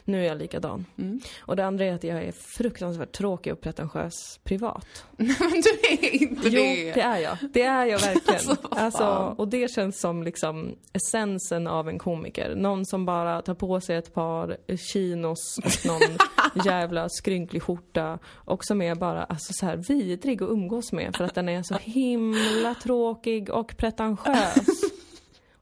Nu 0.04 0.20
är 0.20 0.28
jag 0.28 0.38
likadan. 0.38 0.86
Mm. 0.98 1.20
Och 1.40 1.56
det 1.56 1.66
andra 1.66 1.84
är 1.84 1.94
att 1.94 2.04
jag 2.04 2.24
är 2.24 2.32
fruktansvärt 2.32 3.12
tråkig 3.12 3.52
och 3.52 3.60
pretentiös 3.60 4.40
privat. 4.44 5.04
men 5.16 5.28
du 5.38 5.88
är 5.90 6.22
inte 6.22 6.48
Jo, 6.48 6.62
det! 6.62 6.92
det 6.92 7.00
är 7.00 7.18
jag. 7.18 7.36
Det 7.52 7.62
är 7.62 7.86
jag 7.86 7.98
verkligen. 7.98 8.50
Alltså, 8.50 8.68
alltså, 8.70 9.34
och 9.38 9.48
det 9.48 9.70
känns 9.70 10.00
som 10.00 10.22
liksom 10.22 10.74
essensen 10.92 11.66
av 11.66 11.88
en 11.88 11.98
komiker. 11.98 12.54
Någon 12.56 12.86
som 12.86 13.06
bara 13.06 13.42
tar 13.42 13.54
på 13.54 13.80
sig 13.80 13.96
ett 13.96 14.14
par 14.14 14.56
chinos 14.92 15.58
och 15.64 15.86
någon 15.86 16.18
jävla 16.64 17.08
skrynklig 17.08 17.62
skjorta. 17.62 18.18
Och 18.26 18.64
som 18.64 18.82
är 18.82 18.94
bara 18.94 19.24
alltså, 19.24 19.52
så 19.52 19.66
här 19.66 19.76
vidrig 19.76 20.42
att 20.42 20.50
umgås 20.50 20.92
med 20.92 21.16
för 21.16 21.24
att 21.24 21.34
den 21.34 21.48
är 21.48 21.62
så 21.62 21.74
himla 21.74 22.74
tråkig 22.74 23.50
och 23.50 23.76
pretentiös. 23.76 24.66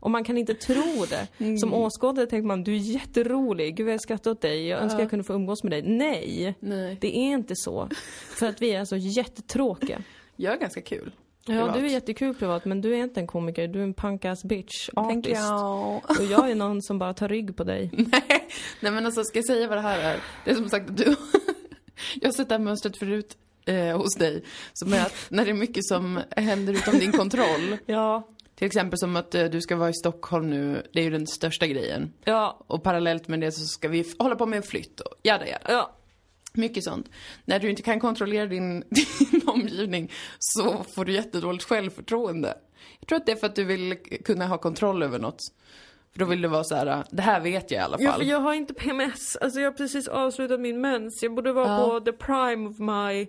Och 0.01 0.11
man 0.11 0.25
kan 0.25 0.39
inte 0.39 0.55
tro 0.55 1.07
det. 1.11 1.59
Som 1.59 1.75
åskådare 1.75 2.27
tänker 2.27 2.47
man, 2.47 2.65
du 2.65 2.73
är 2.73 2.79
jätterolig, 2.79 3.77
gud 3.77 3.89
jag 3.89 4.01
skrattar 4.01 4.31
åt 4.31 4.41
dig, 4.41 4.67
jag 4.67 4.81
önskar 4.83 5.01
jag 5.01 5.11
kunde 5.11 5.25
få 5.25 5.33
umgås 5.33 5.63
med 5.63 5.73
dig. 5.73 5.83
Nej! 5.83 6.55
Nej. 6.61 6.99
Det 7.01 7.17
är 7.17 7.33
inte 7.33 7.57
så. 7.57 7.89
För 8.29 8.47
att 8.47 8.63
vi 8.63 8.71
är 8.71 8.85
så 8.85 8.97
jättetråkiga. 8.97 10.03
Jag 10.37 10.55
är 10.55 10.59
ganska 10.59 10.81
kul. 10.81 11.13
Ja, 11.47 11.55
privat. 11.55 11.75
du 11.75 11.81
är 11.87 11.91
jättekul 11.91 12.35
privat, 12.35 12.65
men 12.65 12.81
du 12.81 12.95
är 12.95 13.03
inte 13.03 13.21
en 13.21 13.27
komiker. 13.27 13.69
Du 13.69 13.79
är 13.79 13.83
en 13.83 13.95
punk-ass 13.95 14.45
bitch 14.45 14.89
artist. 14.97 15.41
you. 15.41 15.97
Och 15.97 16.25
jag 16.31 16.51
är 16.51 16.55
någon 16.55 16.83
som 16.83 16.99
bara 16.99 17.15
tar 17.15 17.29
rygg 17.29 17.57
på 17.57 17.65
dig. 17.65 17.91
Nej, 18.13 18.49
nej 18.81 18.93
men 18.93 19.07
alltså 19.07 19.25
ska 19.25 19.39
jag 19.39 19.47
säga 19.47 19.69
vad 19.69 19.79
det 19.79 19.83
här 19.83 19.99
är? 19.99 20.21
Det 20.45 20.51
är 20.51 20.55
som 20.55 20.69
sagt 20.69 20.91
att 20.91 20.97
du... 20.97 21.05
jag 22.21 22.29
har 22.29 22.33
sett 22.33 22.49
det 22.49 22.55
här 22.55 22.63
mönstret 22.63 22.99
förut 22.99 23.37
eh, 23.67 23.99
hos 23.99 24.15
dig. 24.19 24.45
Som 24.73 24.93
är 24.93 25.01
att 25.01 25.27
när 25.29 25.45
det 25.45 25.51
är 25.51 25.55
mycket 25.55 25.85
som 25.85 26.21
händer 26.37 26.73
utom 26.73 26.99
din 26.99 27.13
kontroll. 27.13 27.77
Ja, 27.87 28.29
Till 28.61 28.67
exempel 28.67 28.99
som 28.99 29.17
att 29.17 29.35
eh, 29.35 29.45
du 29.45 29.61
ska 29.61 29.77
vara 29.77 29.89
i 29.91 29.95
Stockholm 29.95 30.51
nu, 30.51 30.83
det 30.93 31.01
är 31.01 31.05
ju 31.05 31.11
den 31.11 31.27
största 31.27 31.67
grejen. 31.67 32.13
ja, 32.25 32.65
Och 32.67 32.83
parallellt 32.83 33.29
med 33.29 33.41
det 33.41 33.53
så 33.53 33.65
ska 33.65 33.89
vi 33.89 34.05
hålla 34.19 34.37
på 34.37 34.47
med 34.47 34.57
en 34.57 34.63
flytt 34.63 35.01
och 35.01 35.15
jada 35.23 35.47
jada. 35.47 35.65
ja. 35.69 35.97
Mycket 36.53 36.85
sånt. 36.85 37.11
När 37.45 37.59
du 37.59 37.71
inte 37.71 37.83
kan 37.83 38.01
kontrollera 38.01 38.47
din, 38.47 38.81
din 39.31 39.41
omgivning 39.47 40.13
så 40.39 40.85
får 40.95 41.05
du 41.05 41.13
jättedåligt 41.13 41.65
självförtroende. 41.65 42.55
Jag 43.01 43.09
tror 43.09 43.17
att 43.17 43.27
det 43.27 43.33
är 43.33 43.37
för 43.37 43.47
att 43.47 43.55
du 43.55 43.65
vill 43.65 43.97
kunna 44.25 44.47
ha 44.47 44.59
kontroll 44.59 45.03
över 45.03 45.19
något. 45.19 45.41
För 46.13 46.19
då 46.19 46.25
vill 46.25 46.43
du 46.43 46.49
vara 46.49 46.65
så 46.65 46.75
här, 46.75 47.05
det 47.11 47.23
här 47.23 47.41
vet 47.41 47.71
jag 47.71 47.79
i 47.81 47.85
alla 47.85 47.97
Ja, 48.01 48.11
fall. 48.11 48.21
för 48.21 48.27
jag 48.31 48.41
har 48.41 48.55
inte 48.55 48.75
PMS. 48.75 49.37
Alltså 49.37 49.61
jag 49.61 49.71
har 49.71 49.77
precis 49.77 50.09
avslutat 50.09 50.61
min 50.61 50.81
mens. 50.81 51.23
Jag 51.23 51.35
borde 51.35 51.53
vara 51.53 51.69
Ja. 51.69 51.89
på 51.89 52.01
the 52.01 52.13
prime 52.13 52.69
of 52.69 52.79
my 52.79 53.27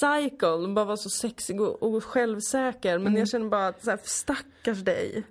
cycle. 0.00 0.68
Bara 0.74 0.84
vara 0.84 0.96
så 0.96 1.10
sexig 1.10 1.60
och, 1.60 1.82
och 1.82 2.04
självsäker. 2.04 2.98
Men 2.98 3.16
jag 3.16 3.28
känner 3.28 3.48
bara 3.48 3.66
att 3.68 3.84
så 3.84 3.90
här, 3.90 4.00
stackars 4.04 4.78
dig. 4.84 5.24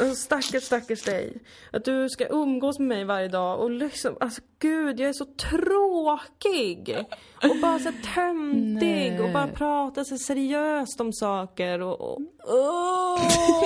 alltså, 0.00 0.14
stackars, 0.14 0.62
stackars 0.62 1.02
dig. 1.02 1.36
Att 1.72 1.84
du 1.84 2.08
ska 2.08 2.26
umgås 2.26 2.78
med 2.78 2.88
mig 2.88 3.04
varje 3.04 3.28
dag 3.28 3.60
och 3.60 3.70
liksom, 3.70 4.16
alltså 4.20 4.40
gud, 4.58 5.00
jag 5.00 5.08
är 5.08 5.12
så 5.12 5.24
tråkig. 5.24 6.96
Och 7.50 7.56
bara 7.62 7.78
så 7.78 7.84
här 7.90 8.14
töntig 8.14 9.20
och 9.20 9.32
bara 9.32 9.46
prata 9.48 10.04
så 10.04 10.18
seriöst 10.18 11.00
om 11.00 11.12
saker 11.12 11.80
och... 11.82 12.00
och 12.00 12.20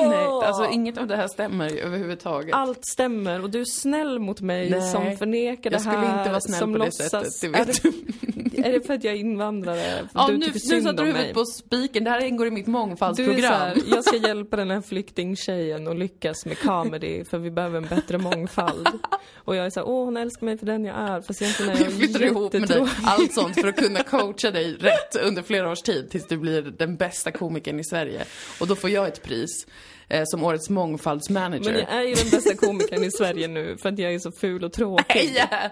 Nej, 0.09 0.27
alltså 0.27 0.67
inget 0.71 0.99
av 0.99 1.07
det 1.07 1.17
här 1.17 1.29
stämmer 1.29 1.71
ju 1.71 1.79
överhuvudtaget. 1.79 2.55
allt 2.55 2.87
stämmer 2.87 3.43
och 3.43 3.51
du 3.51 3.61
är 3.61 3.65
snäll 3.65 4.19
mot 4.19 4.41
mig 4.41 4.71
Nej, 4.71 4.91
som 4.93 5.17
förnekar 5.17 5.71
det 5.71 5.75
jag 5.75 5.81
skulle 5.83 5.97
här. 5.97 6.19
inte 6.19 6.31
vara 6.31 6.41
snäll 6.41 6.59
som 6.59 6.73
på 6.73 6.79
det 6.79 6.85
låtsas. 6.85 7.11
sättet, 7.11 7.41
det 7.41 7.49
vet 7.49 7.83
det, 7.83 8.30
är 8.65 8.73
det 8.73 8.87
för 8.87 8.95
att 8.95 9.05
jag 9.05 9.15
är 9.15 9.19
invandrare? 9.19 10.09
Ja, 10.15 10.27
du 10.27 10.37
nu, 10.37 10.45
tycker 10.45 10.75
nu 10.75 10.83
satte 10.83 11.03
du 11.03 11.07
huvudet 11.07 11.35
på 11.35 11.45
spiken. 11.45 12.05
Det 12.05 12.11
här 12.11 12.25
ingår 12.25 12.47
i 12.47 12.51
mitt 12.51 12.67
Du 12.67 12.71
är 12.71 12.75
så 12.75 12.79
mångfaldsprogram. 12.79 13.53
här, 13.53 13.77
jag 13.91 14.05
ska 14.05 14.17
hjälpa 14.29 14.57
den 14.57 14.71
här 14.71 14.81
flyktingtjejen 14.81 15.89
att 15.89 15.97
lyckas 15.97 16.47
med 16.47 16.59
comedy 16.59 17.25
för 17.25 17.39
vi 17.39 17.51
behöver 17.51 17.77
en 17.77 17.87
bättre 17.87 18.19
mångfald. 18.19 18.89
Och 19.35 19.57
jag 19.57 19.67
är 19.67 19.71
såhär, 19.71 19.89
åh 19.89 20.05
hon 20.05 20.17
älskar 20.17 20.47
mig 20.47 20.59
för 20.59 20.67
den 20.67 20.85
jag 20.85 20.97
är 20.97 21.21
fast 21.21 21.43
egentligen 21.43 21.73
är 21.73 21.85
Jag 21.85 21.93
flyttar 21.93 22.23
ihop 22.23 22.53
med 22.53 22.69
dig. 22.69 22.87
Allt 23.05 23.33
sånt 23.33 23.61
för 23.61 23.69
att 23.69 23.77
kunna 23.77 24.03
coacha 24.03 24.51
dig 24.51 24.75
rätt 24.75 25.17
under 25.27 25.43
flera 25.43 25.71
års 25.71 25.83
tid 25.83 26.11
tills 26.11 26.27
du 26.27 26.37
blir 26.37 26.63
den 26.63 26.97
bästa 26.97 27.31
komikern 27.31 27.81
i 27.81 27.85
Sverige. 27.85 28.25
Och 28.61 28.67
då 28.67 28.77
får 28.77 28.91
jag 28.91 29.09
ett 29.09 29.23
pris 29.23 29.67
eh, 30.09 30.23
som 30.25 30.45
årets 30.45 30.71
mångfaldsmanager. 30.71 31.73
Men 31.73 31.81
jag 31.81 31.93
är 31.93 32.03
ju 32.03 32.15
den 32.15 32.31
bästa 32.31 32.55
komikern 32.55 33.05
i 33.05 33.11
Sverige 33.11 33.49
nu 33.49 33.77
för 33.83 33.89
att 33.89 33.99
jag 33.99 34.15
är 34.15 34.19
så 34.19 34.33
ful 34.33 34.65
och 34.65 34.73
tråkig. 34.73 35.05
Heja! 35.09 35.71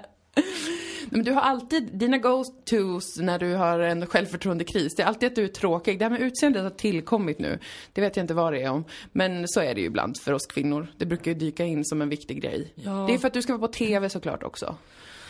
Nej, 1.01 1.09
Men 1.11 1.25
du 1.25 1.33
har 1.33 1.41
alltid, 1.41 1.89
dina 1.93 2.19
go-tos 2.19 3.19
när 3.19 3.39
du 3.39 3.55
har 3.55 3.79
en 3.79 4.07
självförtroendekris, 4.07 4.95
det 4.95 5.03
är 5.03 5.07
alltid 5.07 5.27
att 5.27 5.35
du 5.35 5.45
är 5.45 5.49
tråkig. 5.49 5.99
Det 5.99 6.05
här 6.05 6.11
med 6.11 6.21
utseendet 6.21 6.63
har 6.63 6.71
tillkommit 6.71 7.39
nu. 7.39 7.59
Det 7.93 8.01
vet 8.01 8.17
jag 8.17 8.25
inte 8.25 8.35
vad 8.35 8.53
det 8.53 8.63
är 8.63 8.71
om. 8.71 8.85
Men 9.13 9.49
så 9.49 9.61
är 9.61 9.75
det 9.75 9.81
ju 9.81 9.87
ibland 9.87 10.19
för 10.21 10.33
oss 10.33 10.47
kvinnor. 10.47 10.87
Det 10.97 11.07
brukar 11.07 11.31
ju 11.31 11.39
dyka 11.39 11.65
in 11.65 11.85
som 11.85 12.03
en 12.03 12.09
viktig 12.09 12.43
grej. 12.43 12.73
Ja. 12.75 12.91
Det 13.09 13.15
är 13.15 13.19
för 13.19 13.27
att 13.29 13.35
du 13.35 13.43
ska 13.43 13.53
vara 13.57 13.69
på 13.69 13.73
TV 13.75 14.09
såklart 14.11 14.43
också. 14.43 14.77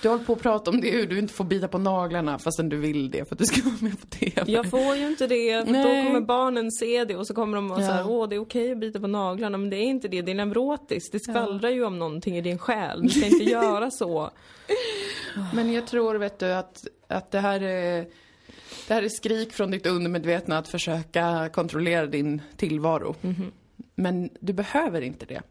Du 0.02 0.09
hållit 0.09 0.26
på 0.26 0.33
att 0.33 0.42
prata 0.42 0.70
om 0.70 0.81
det 0.81 0.90
hur 0.90 1.07
du 1.07 1.18
inte 1.18 1.35
får 1.35 1.44
bita 1.44 1.68
på 1.68 1.78
naglarna 1.78 2.38
fastän 2.38 2.68
du 2.68 2.76
vill 2.76 3.11
det 3.11 3.28
för 3.28 3.35
att 3.35 3.38
du 3.38 3.44
ska 3.44 3.62
vara 3.64 3.74
med 3.81 4.00
på 4.00 4.07
TV. 4.07 4.42
Jag 4.52 4.70
får 4.70 4.96
ju 4.96 5.07
inte 5.07 5.26
det, 5.26 5.66
för 5.66 5.72
då 5.72 5.78
Nej. 5.78 6.07
kommer 6.07 6.20
barnen 6.20 6.70
se 6.72 7.04
det 7.04 7.16
och 7.16 7.26
så 7.26 7.35
kommer 7.35 7.57
de 7.57 7.68
vara 7.68 7.81
Ja. 7.81 7.87
så 7.87 7.92
här, 7.92 8.11
åh 8.11 8.28
det 8.28 8.35
är 8.37 8.40
okej 8.40 8.72
att 8.72 8.78
bita 8.78 9.00
på 9.00 9.07
naglarna, 9.07 9.59
men 9.59 9.70
det 9.70 9.76
är 9.76 9.83
inte 9.85 10.09
det, 10.09 10.22
det 10.22 10.31
är 10.31 10.35
neurotiskt, 10.35 11.12
det 11.12 11.20
skvallrar 11.20 11.70
ju 11.70 11.85
om 11.85 11.98
någonting 11.98 12.37
i 12.37 12.40
din 12.40 12.59
själ, 12.59 13.02
du 13.02 13.09
ska 13.09 13.26
inte 13.26 13.44
göra 13.50 13.90
så. 13.90 14.31
Men 15.54 15.72
jag 15.72 15.86
tror, 15.86 16.14
vet 16.14 16.38
du, 16.38 16.52
att, 16.52 16.86
att 17.06 17.30
det 17.30 17.40
här 17.40 17.60
är... 17.60 18.06
Det 18.88 18.94
här 18.94 19.02
är 19.02 19.08
skrik 19.08 19.52
från 19.52 19.70
ditt 19.70 19.86
undermedvetna 19.86 20.58
att 20.58 20.68
försöka 20.68 21.50
kontrollera 21.52 22.06
din 22.06 22.42
tillvaro. 22.56 23.14
Mhm. 23.20 23.52
Men 23.94 24.30
du 24.40 24.52
behöver 24.52 25.00
inte 25.00 25.26
det. 25.26 25.42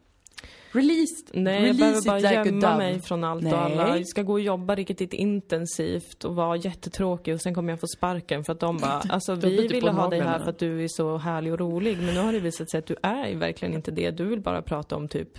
Release, 0.72 1.26
Nej, 1.34 1.54
jag 1.54 1.64
release 1.64 1.80
behöver 1.80 2.00
it 2.00 2.06
bara 2.06 2.18
like 2.18 2.50
gömma 2.50 2.78
mig 2.78 3.02
från 3.02 3.24
allt 3.24 3.44
Nej. 3.44 3.54
och 3.54 3.60
alla. 3.60 3.98
Jag 3.98 4.08
ska 4.08 4.24
gå 4.24 4.34
och 4.34 4.42
jobba 4.42 4.76
riktigt 4.76 5.14
intensivt 5.14 6.24
och 6.24 6.36
vara 6.36 6.56
jättetråkig 6.56 7.34
och 7.34 7.42
sen 7.42 7.56
kommer 7.56 7.72
jag 7.72 7.80
få 7.80 7.88
sparken 7.88 8.44
för 8.44 8.54
att 8.54 8.60
de 8.60 8.78
bara, 8.78 9.02
alltså 9.10 9.36
vi 9.36 9.68
ville 9.68 9.92
ha 9.92 10.10
dig 10.10 10.22
här 10.22 10.40
för 10.40 10.50
att 10.50 10.60
du 10.60 10.84
är 10.84 10.88
så 10.88 11.18
härlig 11.18 11.54
och 11.54 11.60
rolig, 11.60 11.98
men 11.98 12.14
nu 12.14 12.20
har 12.20 12.34
det 12.34 12.40
visat 12.40 12.70
sig 12.70 12.78
att 12.78 12.86
du 12.86 12.96
är 13.04 13.36
verkligen 13.36 13.74
inte 13.74 13.92
det. 13.92 14.12
Du 14.12 14.26
vill 14.26 14.42
bara 14.42 14.62
prata 14.62 14.96
om 14.96 15.08
typ 15.08 15.38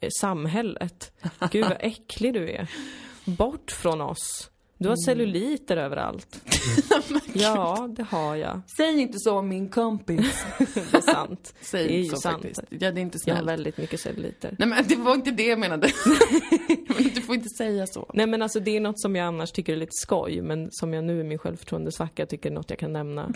eh, 0.00 0.08
samhället. 0.20 1.12
Gud 1.50 1.64
vad 1.64 1.76
äcklig 1.80 2.34
du 2.34 2.50
är. 2.50 2.70
Bort 3.36 3.70
från 3.70 4.00
oss. 4.00 4.50
Du 4.78 4.84
Mm. 4.86 4.90
har 4.90 4.96
celluliter 4.96 5.76
överallt. 5.76 6.40
ja, 7.32 7.88
det 7.96 8.02
har 8.02 8.36
jag. 8.36 8.60
Säg 8.76 9.00
inte 9.00 9.18
så 9.18 9.38
om 9.38 9.48
min 9.48 9.68
kompis. 9.68 10.44
Det 10.58 10.96
är 10.96 11.00
sant. 11.00 11.54
Säg 11.60 11.86
det 11.88 11.94
är 11.94 11.98
inte 11.98 12.16
så 12.16 12.20
sant. 12.20 12.42
faktiskt. 12.42 12.60
Ja, 12.68 12.90
det 12.90 13.00
är 13.00 13.02
inte 13.02 13.18
Jag 13.26 13.34
har 13.34 13.42
snällt. 13.42 13.50
väldigt 13.58 13.78
mycket 13.78 14.00
celluliter. 14.00 14.54
Nej 14.58 14.68
men 14.68 14.84
det 14.88 14.96
var 14.96 15.14
inte 15.14 15.30
det 15.30 15.46
jag 15.46 15.58
menade. 15.58 15.90
men 16.88 17.10
du 17.14 17.20
får 17.22 17.34
inte 17.34 17.48
säga 17.48 17.86
så. 17.86 18.10
Nej 18.14 18.26
men 18.26 18.42
alltså 18.42 18.60
det 18.60 18.76
är 18.76 18.80
något 18.80 19.00
som 19.00 19.16
jag 19.16 19.26
annars 19.26 19.52
tycker 19.52 19.72
är 19.72 19.76
lite 19.76 19.92
skoj, 19.92 20.42
men 20.42 20.68
som 20.70 20.94
jag 20.94 21.04
nu 21.04 21.20
i 21.20 21.24
min 21.24 21.38
självförtroendesvacka 21.38 22.26
tycker 22.26 22.50
är 22.50 22.54
något 22.54 22.70
jag 22.70 22.78
kan 22.78 22.92
nämna. 22.92 23.32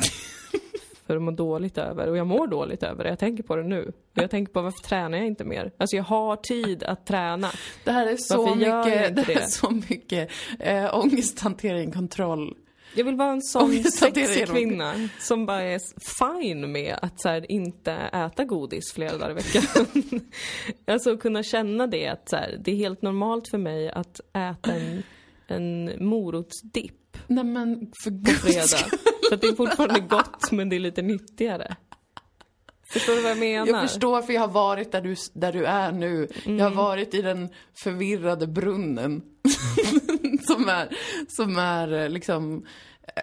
För 1.06 1.16
att 1.16 1.22
må 1.22 1.30
dåligt 1.30 1.78
över. 1.78 2.08
Och 2.08 2.16
jag 2.16 2.26
mår 2.26 2.46
dåligt 2.46 2.82
över 2.82 3.04
det, 3.04 3.10
jag 3.10 3.18
tänker 3.18 3.42
på 3.42 3.56
det 3.56 3.62
nu. 3.62 3.92
Jag 4.14 4.30
tänker 4.30 4.52
på 4.52 4.62
varför 4.62 4.88
tränar 4.88 5.18
jag 5.18 5.26
inte 5.26 5.44
mer? 5.44 5.72
Alltså 5.78 5.96
jag 5.96 6.04
har 6.04 6.36
tid 6.36 6.82
att 6.82 7.06
träna. 7.06 7.50
Det 7.84 7.90
här 7.90 8.06
är 8.06 8.16
så 8.16 8.36
Varför 8.36 8.56
mycket, 8.56 9.16
det 9.16 9.22
här 9.22 9.30
är 9.30 9.40
det? 9.40 9.50
så 9.50 9.70
mycket 9.70 10.30
äh, 10.58 10.98
ångesthantering, 10.98 11.92
kontroll. 11.92 12.54
Jag 12.96 13.04
vill 13.04 13.16
vara 13.16 13.32
en 13.32 13.42
sån 13.42 13.84
sexig 13.84 14.48
kvinna 14.48 15.08
som 15.20 15.46
bara 15.46 15.62
är 15.62 15.80
fine 16.18 16.72
med 16.72 16.98
att 17.02 17.20
så 17.20 17.28
här, 17.28 17.52
inte 17.52 17.92
äta 17.92 18.44
godis 18.44 18.92
flera 18.92 19.18
dagar 19.18 19.30
i 19.30 19.34
veckan. 19.34 19.86
alltså 20.86 21.16
kunna 21.16 21.42
känna 21.42 21.86
det 21.86 22.06
att 22.06 22.28
så 22.28 22.36
här, 22.36 22.60
det 22.64 22.72
är 22.72 22.76
helt 22.76 23.02
normalt 23.02 23.48
för 23.48 23.58
mig 23.58 23.90
att 23.90 24.20
äta 24.20 24.72
en, 24.72 25.02
en 25.46 25.92
morotsdipp 26.08 27.03
Nej 27.26 27.44
men 27.44 27.92
för 28.02 28.10
guds. 28.10 28.74
För 29.28 29.34
att 29.34 29.40
det 29.40 29.46
är 29.46 29.54
fortfarande 29.56 30.00
gott 30.00 30.52
men 30.52 30.68
det 30.68 30.76
är 30.76 30.80
lite 30.80 31.02
nyttigare. 31.02 31.76
Förstår 32.92 33.14
du 33.14 33.20
vad 33.22 33.30
jag 33.30 33.38
menar? 33.38 33.66
Jag 33.66 33.90
förstår 33.90 34.22
för 34.22 34.32
jag 34.32 34.40
har 34.40 34.48
varit 34.48 34.92
där 34.92 35.00
du, 35.00 35.16
där 35.34 35.52
du 35.52 35.64
är 35.64 35.92
nu. 35.92 36.28
Jag 36.44 36.46
Mm. 36.52 36.60
har 36.60 36.70
varit 36.70 37.14
i 37.14 37.22
den 37.22 37.48
förvirrade 37.74 38.46
brunnen. 38.46 39.22
som 40.46 40.68
är, 40.68 40.88
som 41.28 41.58
är 41.58 41.92
eh, 41.92 42.08
liksom 42.08 42.66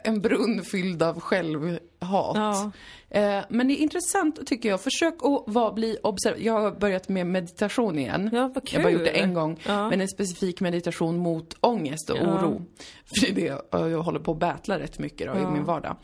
en 0.04 0.22
brunn 0.22 0.64
fylld 0.64 1.04
av 1.04 1.20
självhat. 1.20 1.82
Ja. 2.36 2.72
Eh, 3.10 3.40
men 3.50 3.68
det 3.68 3.74
är 3.74 3.78
intressant 3.82 4.48
tycker 4.48 4.70
jag. 4.70 4.82
Försök 4.82 5.14
att 5.24 5.44
vara, 5.54 5.72
bli 5.74 5.98
observerad. 6.04 6.42
Jag 6.42 6.54
har 6.62 6.72
börjat 6.72 7.10
med 7.10 7.28
meditation 7.28 8.00
igen. 8.00 8.30
Ja, 8.34 8.52
vad 8.56 8.70
Jag 8.72 8.80
har 8.80 8.84
bara 8.84 8.92
kul. 8.92 8.94
gjort 8.94 9.04
det 9.14 9.20
en 9.22 9.34
gång. 9.34 9.60
Ja. 9.68 9.90
Men 9.90 10.02
en 10.02 10.08
specifik 10.08 10.62
meditation 10.62 11.18
mot 11.18 11.56
ångest 11.60 12.10
och 12.10 12.18
Ja. 12.18 12.24
oro. 12.24 12.62
För 13.20 13.34
det 13.34 13.48
är 13.48 13.58
det 13.72 13.90
jag 13.90 14.02
håller 14.02 14.20
på 14.20 14.32
att 14.32 14.38
battla 14.40 14.80
rätt 14.80 15.00
mycket 15.00 15.28
då, 15.28 15.40
Ja. 15.40 15.50
i 15.50 15.52
min 15.54 15.64
vardag. 15.64 15.96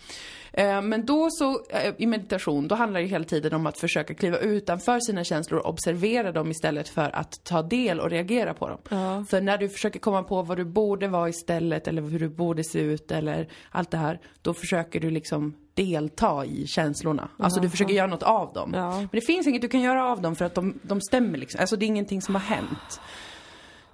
Eh, 0.54 0.82
Men 0.82 1.06
då 1.06 1.28
så, 1.32 1.62
eh, 1.70 1.94
i 1.98 2.06
meditation, 2.06 2.68
då 2.68 2.76
handlar 2.76 3.00
det 3.02 3.06
hela 3.08 3.26
tiden 3.26 3.54
om 3.54 3.66
att 3.68 3.78
försöka 3.80 4.14
kliva 4.14 4.38
utanför 4.38 5.00
sina 5.00 5.24
känslor 5.24 5.60
och 5.60 5.70
observera 5.70 6.32
dem 6.32 6.52
istället 6.52 6.90
för 6.90 7.16
att 7.16 7.44
ta 7.44 7.62
del 7.62 8.00
och 8.00 8.10
reagera 8.10 8.54
på 8.54 8.68
dem. 8.70 9.26
För 9.26 9.42
när 9.42 9.58
du 9.58 9.70
försöker 9.70 10.00
komma 10.00 10.24
på 10.24 10.42
vad 10.42 10.58
du 10.58 10.66
borde 10.66 11.08
vara 11.08 11.30
istället 11.30 11.88
eller 11.88 12.02
hur 12.02 12.20
du 12.20 12.30
borde 12.30 12.64
se 12.64 12.80
ut 12.80 13.12
eller 13.12 13.48
allt 13.72 13.92
det 13.92 13.98
här, 13.98 14.20
då 14.42 14.54
försöker 14.54 15.00
du 15.00 15.10
liksom 15.10 15.54
delta 15.74 16.46
i 16.46 16.68
känslorna. 16.68 17.30
Alltså 17.40 17.60
du 17.60 17.70
försöker 17.70 17.94
göra 17.94 18.08
något 18.08 18.24
av 18.24 18.54
dem. 18.54 18.72
Ja. 18.74 18.98
Men 18.98 19.10
det 19.12 19.22
finns 19.22 19.48
inget 19.48 19.62
du 19.62 19.68
kan 19.68 19.82
göra 19.82 20.06
av 20.06 20.22
dem 20.22 20.36
för 20.36 20.46
att 20.46 20.56
de, 20.56 20.80
de 20.82 21.02
stämmer 21.02 21.38
liksom. 21.38 21.62
Alltså 21.62 21.76
det 21.76 21.86
är 21.86 21.88
ingenting 21.88 22.22
som 22.22 22.36
har 22.36 22.42
hänt. 22.42 23.02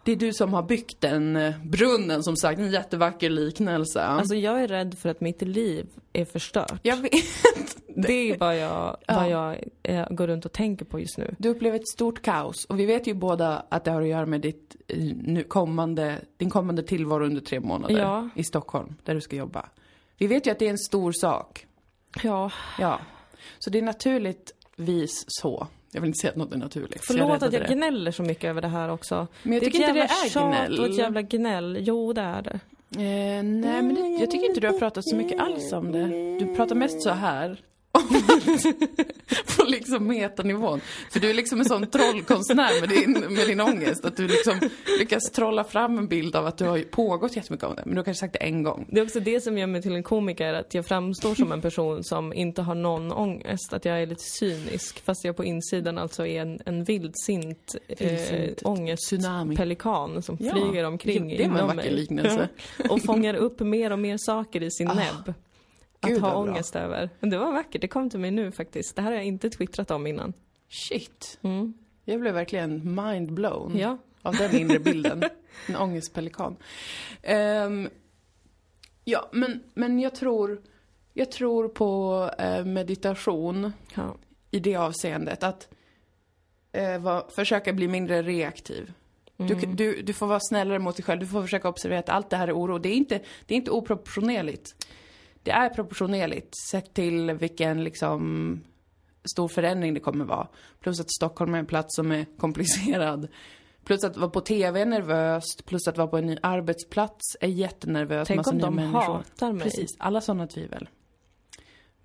Det 0.06 0.12
är 0.12 0.16
du 0.16 0.34
som 0.34 0.54
har 0.54 0.64
byggt 0.64 1.02
den 1.02 1.36
eh, 1.36 1.54
brunnen 1.64 2.24
som 2.24 2.36
sagt, 2.38 2.60
en 2.60 2.72
jättevacker 2.72 3.30
liknelse. 3.30 4.02
Alltså 4.04 4.36
jag 4.36 4.64
är 4.64 4.68
rädd 4.68 4.98
för 4.98 5.10
att 5.10 5.22
mitt 5.22 5.42
liv 5.42 5.88
är 6.14 6.26
förstört. 6.26 6.74
jag 6.84 6.98
vet. 6.98 7.14
Det 7.96 8.14
är 8.32 8.38
vad 8.38 8.58
jag, 8.58 8.98
Ja. 9.08 9.16
vad 9.16 9.30
jag 9.30 9.64
eh, 9.84 10.10
går 10.10 10.28
runt 10.28 10.46
och 10.46 10.52
tänker 10.52 10.86
på 10.86 11.00
just 11.00 11.18
nu. 11.18 11.36
Du 11.40 11.50
upplever 11.50 11.76
ett 11.80 11.88
stort 11.88 12.22
kaos 12.22 12.66
och 12.66 12.80
vi 12.80 12.86
vet 12.86 13.08
ju 13.08 13.14
båda 13.14 13.66
att 13.70 13.84
det 13.84 13.92
har 13.92 14.02
att 14.02 14.08
göra 14.08 14.26
med 14.26 14.42
ditt 14.42 14.76
eh, 14.88 14.98
nu 15.24 15.44
kommande, 15.44 16.22
din 16.38 16.50
kommande 16.50 16.84
tillvaro 16.84 17.26
under 17.26 17.42
tre 17.42 17.60
månader 17.60 18.00
Ja. 18.00 18.30
i 18.36 18.44
Stockholm, 18.44 18.96
där 19.04 19.14
du 19.16 19.22
ska 19.22 19.36
jobba. 19.36 19.70
Vi 20.18 20.28
vet 20.28 20.48
ju 20.48 20.52
att 20.52 20.60
det 20.60 20.66
är 20.66 20.70
en 20.70 20.78
stor 20.78 21.12
sak. 21.12 21.68
Ja, 22.24 22.52
Ja. 22.80 23.00
Så 23.60 23.70
det 23.70 23.78
är 23.78 23.84
naturligtvis 23.84 25.24
så. 25.28 25.68
Jag 25.94 26.02
vill 26.02 26.08
inte 26.08 26.20
säga 26.20 26.32
att 26.32 26.38
något 26.38 26.54
är 26.54 26.58
naturligt. 26.58 27.04
så 27.04 27.14
jag 27.14 27.20
förlåt 27.20 27.44
att 27.44 27.54
jag 27.54 27.62
det. 27.68 27.74
gnäller 27.74 28.12
så 28.12 28.24
mycket 28.24 28.44
över 28.44 28.62
det 28.62 28.68
här 28.68 28.90
också. 28.90 29.28
Men 29.44 29.54
jag 29.54 29.62
det 29.62 29.66
är 29.66 29.72
tycker 29.72 29.80
inte 29.90 29.94
det 29.94 30.40
är 30.40 30.48
gnäll. 30.50 30.80
och 30.80 30.86
ett 30.86 30.98
jävla 30.98 31.22
gnäll. 31.22 31.78
Jo, 31.82 32.14
det 32.14 32.22
är 32.22 32.42
det. 32.42 32.60
Eh, 32.96 33.44
nej, 33.44 33.82
men 33.82 33.96
det, 33.96 34.02
jag 34.02 34.32
tycker 34.32 34.46
inte 34.46 34.60
du 34.60 34.68
har 34.68 34.80
pratat 34.80 35.06
så 35.10 35.16
mycket 35.16 35.40
alls 35.40 35.74
om 35.74 35.92
det. 35.92 36.08
Du 36.40 36.56
pratar 36.56 36.76
mest 36.76 37.02
så 37.02 37.10
här. 37.10 37.58
på 39.58 39.64
liksom 39.64 40.08
metanivån. 40.08 40.82
För 41.12 41.20
du 41.20 41.30
är 41.30 41.34
liksom 41.34 41.60
en 41.60 41.66
sån 41.66 41.88
trollkonstnär 41.88 42.80
med 42.82 42.90
din, 42.90 43.12
med 43.36 43.48
din 43.48 43.62
ångest. 43.62 44.06
Att 44.06 44.18
du 44.18 44.28
liksom 44.28 44.60
lyckas 45.00 45.24
trolla 45.32 45.64
fram 45.64 45.98
en 45.98 46.08
bild 46.08 46.36
av 46.36 46.46
att 46.46 46.58
du 46.58 46.66
har 46.66 46.80
pågått 46.80 47.36
jättemycket 47.36 47.68
om 47.68 47.76
det. 47.76 47.82
Men 47.86 47.96
du 47.96 48.00
har 48.00 48.04
kanske 48.04 48.20
sagt 48.20 48.34
det 48.34 48.40
en 48.40 48.64
gång. 48.64 48.88
Det 48.92 49.00
är 49.00 49.04
också 49.04 49.20
det 49.20 49.42
som 49.42 49.58
gör 49.58 49.68
mig 49.68 49.82
till 49.82 49.96
en 49.96 50.04
komiker, 50.04 50.54
att 50.54 50.74
jag 50.74 50.86
framstår 50.86 51.36
som 51.36 51.52
en 51.52 51.62
person 51.62 52.04
som 52.04 52.34
inte 52.34 52.62
har 52.62 52.76
någon 52.76 53.12
ångest. 53.12 53.74
Att 53.74 53.86
jag 53.86 54.02
är 54.02 54.06
lite 54.06 54.24
cynisk, 54.24 55.06
fast 55.06 55.24
jag 55.26 55.36
på 55.38 55.44
insidan 55.46 55.98
alltså 55.98 56.28
är 56.28 56.42
en, 56.42 56.60
en 56.66 56.84
vildsint, 56.84 57.76
eh, 57.88 58.50
ångestpelikan 58.64 60.22
som 60.24 60.38
Ja, 60.40 60.52
flyger 60.52 60.84
omkring 60.86 61.28
det 61.38 61.48
var 61.48 61.60
en 61.60 61.68
vacker 61.68 61.76
mig. 61.76 61.92
liknelse. 61.92 62.50
Och 62.90 63.02
fångar 63.02 63.34
upp 63.34 63.60
mer 63.60 63.92
och 63.92 64.00
mer 64.00 64.18
saker 64.20 64.64
i 64.64 64.72
sin 64.72 64.88
näbb. 64.88 65.34
Att 66.04 66.10
Gud, 66.10 66.22
ha 66.22 66.34
vad 66.34 66.44
bra. 66.46 66.54
ångest 66.54 66.76
över. 66.76 67.10
Men 67.20 67.30
det 67.30 67.38
var 67.38 67.52
vackert, 67.54 67.82
det 67.82 67.88
kom 67.88 68.10
till 68.10 68.20
mig 68.20 68.32
nu 68.32 68.52
faktiskt. 68.52 68.96
Det 68.96 69.02
här 69.02 69.10
har 69.10 69.16
jag 69.16 69.26
inte 69.26 69.50
twittrat 69.50 69.92
om 69.92 70.08
innan. 70.08 70.34
Shit. 70.70 71.40
Mm. 71.42 71.74
Jag 72.06 72.20
blev 72.22 72.34
verkligen 72.34 72.96
mind 73.06 73.34
blown 73.34 73.78
Ja. 73.78 73.98
av 74.22 74.36
den 74.36 74.56
inre 74.56 74.80
bilden. 74.80 75.24
En 75.68 75.76
ångestpelikan. 75.76 76.56
Ehm, 77.22 77.90
ja, 79.04 79.30
men, 79.32 79.64
men 79.74 80.00
jag 80.00 80.16
tror, 80.16 80.62
jag 81.14 81.32
tror 81.32 81.68
på 81.70 82.30
eh, 82.40 82.66
meditation 82.66 83.74
ja. 83.96 84.16
i 84.52 84.60
det 84.60 84.76
avseendet. 84.76 85.44
Att 85.44 85.68
eh, 86.72 86.98
va, 87.02 87.28
försöka 87.36 87.74
bli 87.74 87.88
mindre 87.88 88.22
reaktiv. 88.22 88.94
Du, 89.38 89.54
Mm. 89.54 89.76
du, 89.76 90.02
du 90.02 90.14
får 90.14 90.28
vara 90.28 90.40
snällare 90.40 90.80
mot 90.80 90.96
dig 90.96 91.04
själv. 91.04 91.20
Du 91.20 91.28
får 91.28 91.42
försöka 91.42 91.70
observera 91.70 92.00
att 92.00 92.10
allt 92.10 92.30
det 92.30 92.38
här 92.38 92.48
är 92.48 92.54
oro. 92.58 92.78
Det 92.78 92.90
är 92.90 92.96
inte, 92.96 93.20
det 93.46 93.54
är 93.54 93.58
inte 93.58 93.72
oproportionerligt. 93.72 94.76
Det 95.44 95.52
är 95.52 95.70
proportionerligt 95.70 96.54
sett 96.70 96.94
till 96.94 97.32
vilken 97.32 97.84
liksom 97.84 98.64
stor 99.34 99.48
förändring 99.48 99.94
det 99.94 100.00
kommer 100.00 100.26
vara. 100.26 100.48
Plus 100.80 101.00
att 101.00 101.12
Stockholm 101.12 101.56
är 101.56 101.60
en 101.60 101.66
plats 101.66 101.96
som 101.96 102.12
är 102.12 102.26
komplicerad. 102.38 103.28
Plus 103.86 104.04
att 104.04 104.18
vara 104.18 104.30
på 104.30 104.42
TV 104.42 104.82
är 104.82 104.86
nervöst. 104.86 105.66
Plus 105.66 105.88
att 105.88 105.98
vara 105.98 106.08
på 106.08 106.18
en 106.18 106.26
ny 106.26 106.38
arbetsplats 106.42 107.38
är 107.42 107.48
jättenervöst. 107.48 108.28
Tänk 108.28 108.38
Massa 108.38 108.52
om 108.52 108.60
de 108.60 108.76
människor. 108.76 109.00
hatar 109.00 109.52
mig. 109.52 109.64
Precis, 109.64 109.90
alla 110.00 110.22
sådana 110.22 110.48
tvivel. 110.48 110.90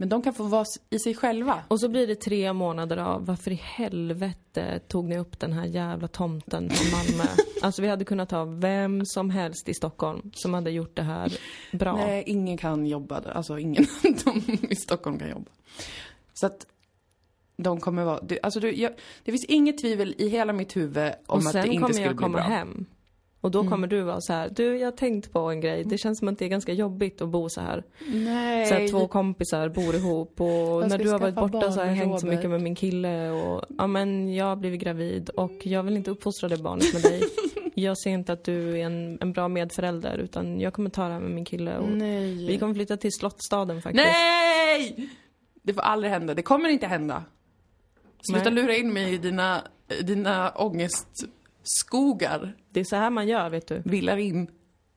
Men 0.01 0.09
de 0.09 0.23
kan 0.23 0.35
få 0.35 0.43
vara 0.43 0.65
i 0.91 0.99
sig 0.99 1.15
själva. 1.15 1.63
Och 1.69 1.81
så 1.81 1.89
blir 1.89 2.07
det 2.07 2.15
tre 2.15 2.53
månader 2.53 2.97
av 2.97 3.27
varför 3.27 3.51
i 3.51 3.61
helvete 3.63 4.81
tog 4.89 5.05
ni 5.05 5.19
upp 5.19 5.39
den 5.39 5.53
här 5.53 5.65
jävla 5.65 6.09
tomten 6.09 6.71
från 6.71 6.91
Malmö? 6.91 7.31
alltså 7.63 7.83
vi 7.83 7.89
hade 7.89 8.05
kunnat 8.05 8.31
ha 8.31 8.45
vem 8.45 9.07
som 9.07 9.31
helst 9.31 9.69
i 9.69 9.75
Stockholm 9.75 10.31
som 10.35 10.55
hade 10.55 10.71
gjort 10.71 10.97
det 10.97 11.03
här 11.03 11.33
bra. 11.73 11.97
Nej, 11.97 12.25
ingen 12.27 12.57
kan 12.57 12.87
jobba 12.87 13.21
där. 13.21 13.31
Alltså 13.31 13.59
ingen 13.59 13.83
i 14.71 14.77
Stockholm 14.77 15.19
kan 15.19 15.29
jobba. 15.29 15.51
Så 16.35 16.47
att 16.47 16.67
de 17.57 17.81
kommer 17.81 18.05
vara... 18.05 18.21
Alltså 18.43 18.61
du, 18.61 18.75
jag, 18.75 18.93
det 19.25 19.33
finns 19.33 19.45
inget 19.45 19.79
tvivel 19.79 20.15
i 20.19 20.29
hela 20.29 20.53
mitt 20.53 20.77
huvud 20.77 21.13
om 21.13 21.13
och 21.27 21.39
att 21.39 21.45
det 21.45 21.63
sen 21.63 21.73
inte 21.73 21.81
kommer 21.81 21.93
skulle 21.93 22.07
jag 22.07 22.17
bli 22.17 22.23
komma 22.23 22.39
bra. 22.39 22.47
Mm. 22.47 22.59
hem. 22.59 22.87
Och 23.41 23.51
då 23.51 23.69
kommer 23.69 23.87
du 23.87 24.03
vara 24.03 24.21
så 24.21 24.33
här, 24.33 24.49
du 24.49 24.79
jag 24.79 24.87
har 24.87 24.93
tänkt 24.93 25.33
på 25.33 25.39
en 25.39 25.61
grej, 25.61 25.85
det 25.85 25.99
känns 25.99 26.19
som 26.19 26.29
att 26.29 26.39
det 26.39 26.45
är 26.45 26.49
ganska 26.49 26.73
jobbigt 26.73 27.23
att 27.23 27.29
bo 27.29 27.49
så 27.49 27.61
här. 27.61 27.85
Nej. 28.07 28.67
Så 28.67 28.75
här 28.75 28.89
två 28.89 29.09
kompisar 29.09 29.69
bor 29.69 29.95
ihop 29.95 30.41
och 30.41 30.89
när 30.89 30.99
du 30.99 31.11
har 31.11 31.19
varit 31.19 31.35
borta 31.35 31.73
så 31.73 31.81
har 31.81 31.87
jag 31.87 31.95
hängt 31.95 32.21
så 32.21 32.27
mycket 32.27 32.51
med 32.51 32.61
min 32.61 32.75
kille 32.75 33.31
och 33.31 33.65
ja 33.79 33.87
men 33.87 34.35
jag 34.35 34.45
har 34.45 34.57
blivit 34.57 34.81
gravid 34.81 35.29
och 35.29 35.67
jag 35.67 35.83
vill 35.83 35.97
inte 35.97 36.11
uppfostra 36.11 36.49
det 36.49 36.57
barnet 36.57 36.93
med 36.93 37.03
dig. 37.03 37.23
Jag 37.75 37.99
ser 37.99 38.11
inte 38.11 38.33
att 38.33 38.45
du 38.45 38.81
är 38.81 38.87
en, 38.87 39.19
en 39.21 39.33
bra 39.33 39.49
medförälder 39.49 40.19
utan 40.19 40.61
jag 40.61 40.73
kommer 40.73 40.91
ta 40.91 41.07
det 41.07 41.13
här 41.13 41.21
med 41.21 41.31
min 41.31 41.45
kille 41.45 41.79
och 41.79 41.89
Nej. 41.89 42.47
vi 42.47 42.59
kommer 42.59 42.75
flytta 42.75 42.97
till 42.97 43.13
Slottstaden 43.13 43.83
faktiskt. 43.83 44.05
Nej! 44.05 45.09
Det 45.63 45.75
får 45.75 45.83
aldrig 45.83 46.13
hända. 46.13 46.35
Det 46.35 46.43
kommer 46.43 46.69
inte 46.69 46.87
hända. 46.87 47.25
Sluta 48.21 48.51
Nej. 48.51 48.63
lura 48.63 48.77
in 48.77 48.93
mig 48.93 49.15
i 49.15 49.19
dina, 49.19 49.63
dina 50.03 50.53
ångestskogar. 51.73 52.57
Det 52.73 52.81
är 52.81 52.85
så 52.85 52.97
här 52.97 53.11
man 53.11 53.29
gör 53.29 53.51
vet 53.51 53.67
du. 53.67 53.83
Villar 53.85 54.17
in. 54.17 54.51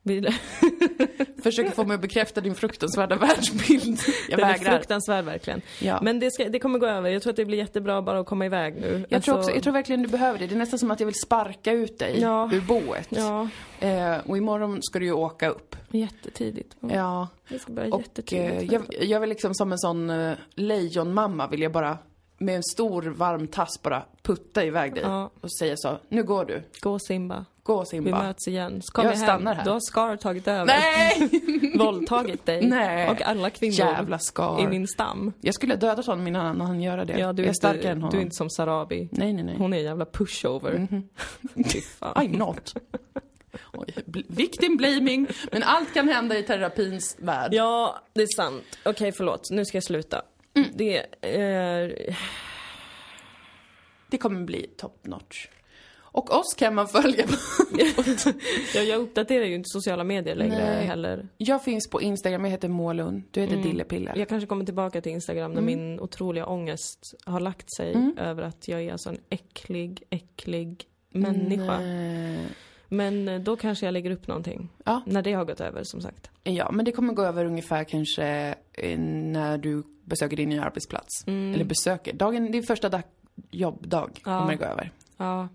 Försöker 1.43 1.71
få 1.71 1.83
mig 1.83 1.95
att 1.95 2.01
bekräfta 2.01 2.41
din 2.41 2.55
fruktansvärda 2.55 3.15
världsbild. 3.15 3.99
Jag 4.29 4.39
den 4.39 4.47
är 4.49 4.53
vägrar. 4.53 4.71
fruktansvärd 4.77 5.25
verkligen. 5.25 5.61
Ja. 5.81 5.99
Men 6.01 6.19
det, 6.19 6.31
ska, 6.31 6.49
det 6.49 6.59
kommer 6.59 6.79
gå 6.79 6.85
över. 6.85 7.09
Jag 7.09 7.21
tror 7.21 7.31
att 7.31 7.37
det 7.37 7.45
blir 7.45 7.57
jättebra 7.57 8.01
bara 8.01 8.19
att 8.19 8.25
komma 8.25 8.45
iväg 8.45 8.75
nu. 8.75 9.05
Jag 9.09 9.23
tror, 9.23 9.35
Alltså, 9.35 9.49
också, 9.49 9.51
jag 9.51 9.63
tror 9.63 9.73
verkligen 9.73 10.01
du 10.03 10.07
behöver 10.09 10.39
det. 10.39 10.47
Det 10.47 10.55
är 10.55 10.57
nästan 10.57 10.79
som 10.79 10.91
att 10.91 10.99
jag 10.99 11.07
vill 11.07 11.19
sparka 11.25 11.71
ut 11.71 11.99
dig 11.99 12.19
Ja. 12.21 12.49
ur 12.53 12.61
boet. 12.61 13.07
Ja, 13.09 13.49
Eh, 13.79 14.17
och 14.25 14.37
imorgon 14.37 14.79
ska 14.81 14.99
du 14.99 15.05
ju 15.05 15.11
åka 15.13 15.49
upp. 15.49 15.75
jättetidigt. 15.91 16.75
Ja. 16.79 17.27
Det 17.49 17.59
ska 17.59 17.73
börja 17.73 17.93
Och 17.93 18.01
jättetidigt. 18.01 18.61
eh, 18.61 18.73
jag, 18.73 18.83
jag 19.03 19.19
vill 19.19 19.29
liksom 19.29 19.53
som 19.55 19.71
en 19.71 19.77
sån 19.79 20.09
eh, 20.09 20.33
lejonmamma 20.55 21.47
vill 21.47 21.61
jag 21.61 21.71
bara 21.71 21.97
med 22.41 22.55
en 22.55 22.63
stor 22.63 23.01
varm 23.01 23.47
tass 23.47 23.81
bara 23.83 24.03
putta 24.23 24.65
iväg 24.65 24.93
dig. 24.93 25.03
Ja. 25.03 25.31
Och 25.41 25.53
säga 25.53 25.73
så, 25.77 25.97
nu 26.09 26.23
går 26.23 26.45
du. 26.45 26.63
Gå 26.81 26.99
Simba. 26.99 27.45
Gå 27.63 27.79
Vi 27.79 27.85
Simba. 27.85 28.23
möts 28.23 28.47
igen. 28.47 28.81
Så 28.81 28.91
kom 28.93 29.03
Jag 29.05 29.11
vi 29.11 29.17
hem. 29.17 29.25
stannar 29.25 29.55
här. 29.55 29.65
Då 29.65 29.71
har 29.71 29.79
Scar 29.79 30.15
tagit 30.15 30.47
över. 30.47 30.65
Nej! 30.65 31.29
Våldtagit 31.77 32.45
dig. 32.45 32.67
Nej. 32.67 33.09
Och 33.09 33.21
alla 33.21 33.49
kvinnor 33.49 33.73
Jävla 33.75 34.15
i 34.15 34.19
skar. 34.19 34.69
min 34.69 34.87
stam. 34.87 35.33
Jag 35.41 35.53
skulle 35.55 35.75
döda 35.75 36.01
honom 36.01 36.27
innan 36.27 36.61
han 36.61 36.81
göra 36.81 37.05
det. 37.05 37.19
Ja, 37.19 37.33
du 37.33 37.41
jag 37.41 37.45
är, 37.45 37.49
är 37.49 37.53
starkare 37.53 37.77
inte, 37.77 37.89
än 37.89 37.97
honom. 37.97 38.09
du 38.11 38.17
är 38.17 38.21
inte 38.21 38.35
som 38.35 38.49
Sarabi. 38.49 39.09
Nej, 39.11 39.33
nej, 39.33 39.43
nej. 39.43 39.55
Hon 39.57 39.73
är 39.73 39.77
en 39.77 39.83
jävla 39.83 40.05
pushover. 40.05 40.87
Fy 41.73 41.81
fan. 41.81 42.13
I'm 42.15 42.37
not. 42.37 42.73
Oj, 43.73 43.93
victim 44.27 44.77
blaming. 44.77 45.27
Men 45.51 45.63
allt 45.63 45.93
kan 45.93 46.07
hända 46.09 46.37
i 46.37 46.43
terapins 46.43 47.17
värld. 47.19 47.53
Ja, 47.53 47.99
det 48.13 48.21
är 48.21 48.35
sant. 48.35 48.63
Okej, 48.85 49.11
förlåt. 49.11 49.47
Nu 49.51 49.65
ska 49.65 49.75
jag 49.75 49.83
sluta. 49.83 50.21
Mm. 50.53 50.69
Det 50.73 51.05
är... 51.21 52.15
Det 54.09 54.17
kommer 54.17 54.41
bli 54.45 54.67
top 54.77 55.05
notch. 55.07 55.47
Och 56.13 56.39
oss 56.39 56.53
kan 56.57 56.75
man 56.75 56.87
följa. 56.87 57.25
jag, 58.75 58.85
jag 58.85 59.01
uppdaterar 59.01 59.45
ju 59.45 59.55
inte 59.55 59.69
sociala 59.69 60.03
medier 60.03 60.35
längre 60.35 60.65
Nej. 60.75 60.85
heller. 60.85 61.27
Jag 61.37 61.63
finns 61.63 61.89
på 61.89 62.01
Instagram, 62.01 62.45
jag 62.45 62.51
heter 62.51 62.67
Målund. 62.67 63.23
Du 63.31 63.41
heter 63.41 63.57
Dillepille. 63.57 64.13
Jag 64.15 64.29
kanske 64.29 64.47
kommer 64.47 64.65
tillbaka 64.65 65.01
till 65.01 65.11
Instagram 65.11 65.51
när 65.51 65.61
Mm. 65.61 65.79
min 65.79 65.99
otroliga 65.99 66.45
ångest 66.45 67.13
har 67.25 67.39
lagt 67.39 67.75
sig 67.75 67.95
över 68.17 68.43
att 68.43 68.67
jag 68.67 68.81
är 68.81 68.91
alltså 68.91 69.09
en 69.09 69.19
äcklig, 69.29 70.03
äcklig 70.09 70.83
människa. 71.09 71.79
Nej. 71.79 72.47
Men 72.87 73.27
eh, 73.27 73.39
då 73.39 73.55
kanske 73.55 73.85
jag 73.85 73.93
lägger 73.93 74.11
upp 74.11 74.27
någonting. 74.27 74.69
Ja. 74.85 75.01
När 75.05 75.21
det 75.21 75.33
har 75.33 75.45
gått 75.45 75.61
över, 75.61 75.81
som 75.83 76.01
sagt. 76.01 76.29
Ja, 76.43 76.71
men 76.71 76.85
det 76.85 76.91
kommer 76.91 77.13
gå 77.13 77.23
över 77.23 77.45
ungefär 77.45 77.83
kanske 77.83 78.55
eh, 78.73 78.99
när 78.99 79.57
du 79.57 79.83
besöker 80.11 80.37
din 80.37 80.49
nya 80.49 80.63
arbetsplats. 80.63 81.23
Eller 81.27 81.63
besöker. 81.65 82.13
Dagen, 82.13 82.51
din 82.51 82.63
första 82.63 82.89
dag, 82.89 83.01
jobbdag 83.51 84.09
Ja. 84.25 84.39
kommer 84.39 84.51
det 84.51 84.57
gå 84.57 84.65
över. 84.65 84.91
Ja. 85.17 85.47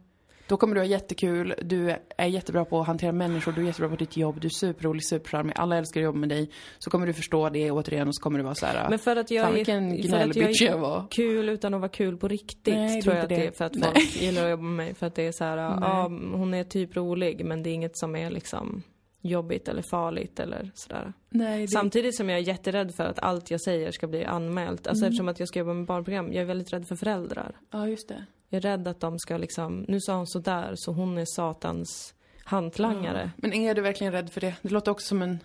Då 0.48 0.56
kommer 0.56 0.74
du 0.74 0.80
ha 0.80 0.86
jättekul, 0.86 1.54
du 1.62 1.96
är 2.16 2.26
jättebra 2.26 2.64
på 2.64 2.80
att 2.80 2.86
hantera 2.86 3.12
människor, 3.12 3.52
du 3.52 3.60
är 3.62 3.66
jättebra 3.66 3.88
på 3.88 3.96
ditt 3.96 4.16
jobb, 4.16 4.40
du 4.40 4.46
är 4.46 4.50
superrolig, 4.50 5.04
supercharmig, 5.06 5.52
alla 5.56 5.76
älskar 5.76 6.00
att 6.00 6.04
jobba 6.04 6.18
med 6.18 6.28
dig. 6.28 6.50
Så 6.78 6.90
kommer 6.90 7.06
du 7.06 7.12
förstå 7.12 7.48
det 7.48 7.70
återigen 7.70 8.08
och 8.08 8.14
så 8.14 8.22
kommer 8.22 8.38
du 8.38 8.44
vara 8.44 8.54
så 8.54 8.66
här. 8.66 8.90
Men 8.90 8.98
för 8.98 9.16
att 9.16 9.30
jag 9.30 9.42
Fan 9.44 9.52
är, 9.52 9.56
vilken 9.56 9.96
gnällbitch 9.96 10.60
jag 10.62 10.70
jag 10.70 10.76
är 10.76 10.80
var. 10.80 11.06
kul 11.10 11.48
utan 11.48 11.74
att 11.74 11.80
vara 11.80 11.88
kul 11.88 12.16
på 12.16 12.28
riktigt. 12.28 12.74
Nej, 12.74 13.02
tror 13.02 13.14
jag 13.14 13.22
att 13.22 13.28
det 13.28 13.36
det. 13.36 13.46
är 13.46 13.50
för 13.50 13.64
att 13.64 13.74
Nej. 13.74 13.90
folk 13.94 14.22
gillar 14.22 14.44
att 14.44 14.50
jobba 14.50 14.62
med 14.62 14.76
mig. 14.86 14.94
För 14.94 15.06
att 15.06 15.14
det 15.14 15.22
är 15.26 15.32
så 15.32 15.44
här, 15.44 15.56
ja, 15.56 16.02
hon 16.34 16.54
är 16.54 16.64
typ 16.64 16.96
rolig 16.96 17.44
men 17.44 17.62
det 17.62 17.70
är 17.70 17.74
inget 17.74 17.96
som 17.98 18.16
är 18.16 18.30
liksom 18.30 18.82
jobbigt 19.28 19.68
eller 19.68 19.82
farligt 19.82 20.40
eller 20.40 20.70
sådär. 20.74 21.12
Nej, 21.30 21.60
det... 21.62 21.68
Samtidigt 21.68 22.16
som 22.16 22.28
jag 22.30 22.38
är 22.38 22.42
jätterädd 22.42 22.94
för 22.94 23.04
att 23.04 23.18
allt 23.18 23.50
jag 23.50 23.60
säger 23.60 23.90
ska 23.92 24.06
bli 24.06 24.24
anmält. 24.24 24.86
Alltså 24.86 25.06
eftersom 25.06 25.28
att 25.28 25.38
jag 25.40 25.48
ska 25.48 25.58
jobba 25.58 25.72
med 25.74 25.86
barnprogram. 25.86 26.32
Jag 26.32 26.42
är 26.42 26.44
väldigt 26.44 26.72
rädd 26.72 26.88
för 26.88 26.96
föräldrar. 26.96 27.56
Ja, 27.70 27.88
just 27.88 28.08
det. 28.08 28.24
Jag 28.48 28.56
är 28.56 28.60
rädd 28.60 28.88
att 28.88 29.00
de 29.00 29.18
ska 29.18 29.36
liksom, 29.36 29.84
nu 29.88 30.00
sa 30.00 30.16
hon 30.16 30.26
sådär 30.26 30.72
så 30.76 30.92
hon 30.92 31.18
är 31.18 31.24
satans 31.36 32.14
hantlangare. 32.44 33.30
Men 33.36 33.52
är 33.52 33.74
du 33.74 33.80
verkligen 33.80 34.12
rädd 34.12 34.30
för 34.30 34.40
det? 34.40 34.54
Det 34.62 34.70
låter 34.70 34.90
också 34.90 35.06
som 35.06 35.22
en 35.22 35.38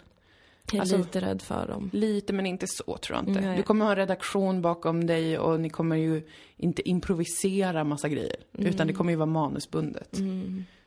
Jag 0.72 0.76
är 0.76 0.80
Alltså- 0.80 0.98
lite 0.98 1.20
rädd 1.22 1.42
för 1.42 1.68
dem. 1.68 1.90
Lite 1.94 2.34
men 2.34 2.46
inte 2.46 2.66
så 2.68 2.98
tror 2.98 3.18
jag 3.20 3.28
inte. 3.30 3.42
Nej. 3.42 3.58
Du 3.58 3.64
kommer 3.64 3.86
ha 3.86 3.92
en 3.92 3.98
redaktion 3.98 4.62
bakom 4.62 5.08
dig 5.08 5.40
och 5.40 5.60
ni 5.60 5.70
kommer 5.70 5.96
ju 5.96 6.28
inte 6.58 6.90
improvisera 6.90 7.84
massa 7.84 8.10
grejer. 8.10 8.36
Utan 8.58 8.88
det 8.88 8.94
kommer 8.94 9.12
ju 9.12 9.18
vara 9.18 9.26
manusbundet. 9.26 10.18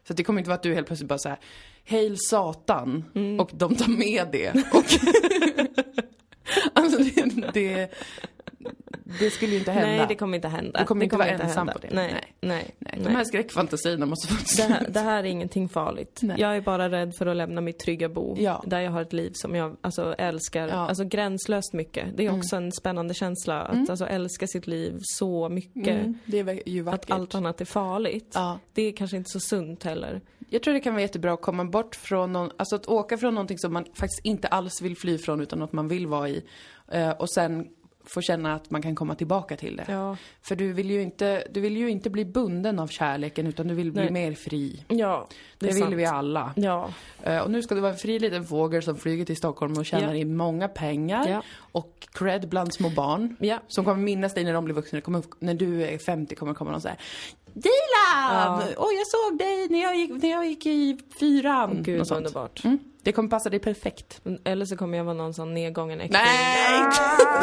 Så 0.09 0.13
det 0.13 0.25
kommer 0.25 0.41
inte 0.41 0.49
vara 0.49 0.57
att 0.57 0.63
du 0.63 0.75
helt 0.75 0.87
plötsligt 0.87 1.09
bara 1.09 1.19
säger 1.19 1.39
Hail 1.89 2.17
Satan 2.19 3.05
och 3.41 3.51
de 3.53 3.77
tar 3.77 3.89
med 3.89 4.29
det. 4.33 4.51
Och 4.51 4.85
alltså 6.73 6.99
det, 6.99 7.53
det, 7.53 7.95
det 9.21 9.31
skulle 9.31 9.53
ju 9.53 9.59
inte 9.59 9.73
hända. 9.73 9.89
Nej, 9.89 10.07
det 10.09 10.15
kommer 10.15 10.37
inte 10.37 10.49
hända. 10.49 10.81
Du 10.81 10.87
kommer 10.87 11.05
inte 11.05 11.17
vara 11.17 11.33
inte 11.33 11.45
ensam 11.45 11.69
hända. 11.69 11.73
på 11.73 11.79
det. 11.79 11.95
Nej, 11.95 12.13
Nej. 12.13 12.35
nej, 12.41 12.75
Nej, 12.97 13.05
de 13.05 13.17
här 13.17 13.25
skräckfantasierna 13.25 14.07
måste 14.07 14.29
få 14.29 14.35
Det 14.57 14.63
här, 14.63 14.87
det 14.89 15.01
här 15.01 15.19
är 15.19 15.29
ingenting 15.29 15.69
farligt. 15.69 16.21
Nej. 16.23 16.41
Jag 16.41 16.57
är 16.57 16.61
bara 16.61 16.91
rädd 16.91 17.13
för 17.19 17.27
att 17.27 17.37
lämna 17.37 17.61
mitt 17.61 17.79
trygga 17.79 18.09
bo. 18.09 18.37
Ja. 18.39 18.63
Där 18.67 18.81
jag 18.81 18.91
har 18.91 19.03
ett 19.03 19.13
liv 19.13 19.31
som 19.35 19.55
jag 19.55 19.77
alltså, 19.81 20.15
älskar. 20.19 20.69
Ja. 20.69 20.75
Alltså 20.75 21.05
gränslöst 21.05 21.73
mycket. 21.73 22.17
Det 22.17 22.27
är 22.27 22.39
också 22.39 22.57
en 22.57 22.73
spännande 22.73 23.15
känsla. 23.15 23.63
Att 23.63 23.91
alltså, 23.91 24.07
älska 24.07 24.47
sitt 24.47 24.67
liv 24.67 24.99
så 25.01 25.49
mycket. 25.49 26.01
Mm, 26.01 26.19
det 26.25 26.39
är 26.39 26.69
ju 26.69 26.83
vackert. 26.83 27.11
Att 27.11 27.11
allt 27.11 27.35
annat 27.35 27.61
är 27.61 27.65
farligt. 27.65 28.31
Ja. 28.35 28.59
Det 28.73 28.83
är 28.83 28.93
kanske 28.93 29.17
inte 29.17 29.31
så 29.31 29.41
sunt 29.41 29.83
heller. 29.83 30.21
Jag 30.49 30.63
tror 30.63 30.75
det 30.75 30.81
kan 30.81 30.93
vara 30.93 31.03
jättebra 31.03 31.33
att 31.33 31.43
komma 31.43 31.65
bort 31.65 31.97
från 31.97 32.33
någon, 32.33 32.51
alltså 32.57 32.77
att 32.77 32.87
åka 32.87 33.19
från 33.19 33.35
någonting 33.35 33.59
som 33.59 33.73
man 33.73 33.85
faktiskt 33.85 34.21
inte 34.25 34.49
alls 34.49 34.83
vill 34.83 34.97
fly 34.97 35.19
från 35.19 35.41
utan 35.41 35.59
något 35.59 35.73
man 35.73 35.89
vill 35.89 36.07
vara 36.07 36.29
i. 36.29 36.45
Eh, 36.89 37.11
och 37.11 37.31
sen 37.31 37.69
få 38.07 38.21
känna 38.21 38.55
att 38.55 38.71
man 38.71 38.83
kan 38.83 38.95
komma 38.95 39.15
tillbaka 39.15 39.57
till 39.57 39.77
det. 39.77 39.85
Ja. 39.89 40.17
För 40.43 40.57
du 40.57 40.73
vill 40.73 40.91
ju 40.91 41.03
inte, 41.03 41.45
du 41.51 41.61
vill 41.61 41.77
ju 41.77 41.91
inte 41.91 42.11
bli 42.11 42.25
bunden 42.25 42.79
av 42.79 42.87
kärleken 42.89 43.47
utan 43.47 43.69
du 43.69 43.75
vill 43.75 43.93
bli 43.93 44.03
Nej. 44.03 44.11
mer 44.13 44.33
fri. 44.33 44.85
Ja, 44.89 45.29
Det, 45.59 45.67
är 45.67 45.73
vill 45.73 45.83
sant. 45.83 45.95
vi 45.95 46.05
alla. 46.05 46.53
Ja. 46.57 46.89
Eh, 47.23 47.39
Och 47.39 47.51
nu 47.51 47.63
ska 47.63 47.75
du 47.75 47.81
vara 47.81 47.93
en 47.93 47.99
fri 47.99 48.19
liten 48.19 48.45
fågel 48.45 48.83
som 48.83 48.97
flyger 48.97 49.25
till 49.25 49.37
Stockholm 49.37 49.79
och 49.79 49.87
tjänar 49.87 50.09
Ja. 50.15 50.21
in 50.21 50.37
många 50.37 50.69
pengar. 50.69 51.29
Ja. 51.29 51.43
Och 51.73 52.09
cred 52.13 52.49
bland 52.49 52.75
små 52.75 52.89
barn. 52.91 53.37
Ja. 53.41 53.59
Som 53.69 53.85
kommer 53.85 54.03
minnas 54.03 54.35
dig 54.35 54.45
när 54.45 54.53
de 54.53 54.65
blir 54.65 54.75
vuxna. 54.75 54.97
Det 54.97 55.01
Kommer, 55.03 55.23
när 55.39 55.55
du 55.55 55.83
är 55.83 55.99
50 55.99 56.35
kommer 56.35 56.55
komma 56.55 56.71
någon 56.71 56.81
så 56.81 56.89
här. 56.89 56.99
Dilan! 57.53 57.71
Ja. 58.15 58.63
Åh, 58.77 58.89
jag 58.95 59.07
såg 59.07 59.39
dig 59.39 59.69
när 59.71 59.83
jag 59.83 59.97
gick, 59.97 60.23
när 60.23 60.31
jag 60.31 60.47
gick 60.47 60.67
i 60.67 60.99
fyran. 61.21 61.83
Gud 61.83 62.13
underbart. 62.13 62.65
Mm. 62.65 62.79
Det 63.05 63.13
kommer 63.13 63.29
passa 63.29 63.51
dig 63.51 63.61
perfekt. 63.61 64.21
Eller 64.45 64.65
så 64.67 64.77
kommer 64.77 64.99
jag 64.99 65.05
vara 65.05 65.15
någon 65.15 65.35
sån 65.35 65.55
nedgången 65.55 66.01
äckling. 66.01 66.21
Nej! 66.25 66.83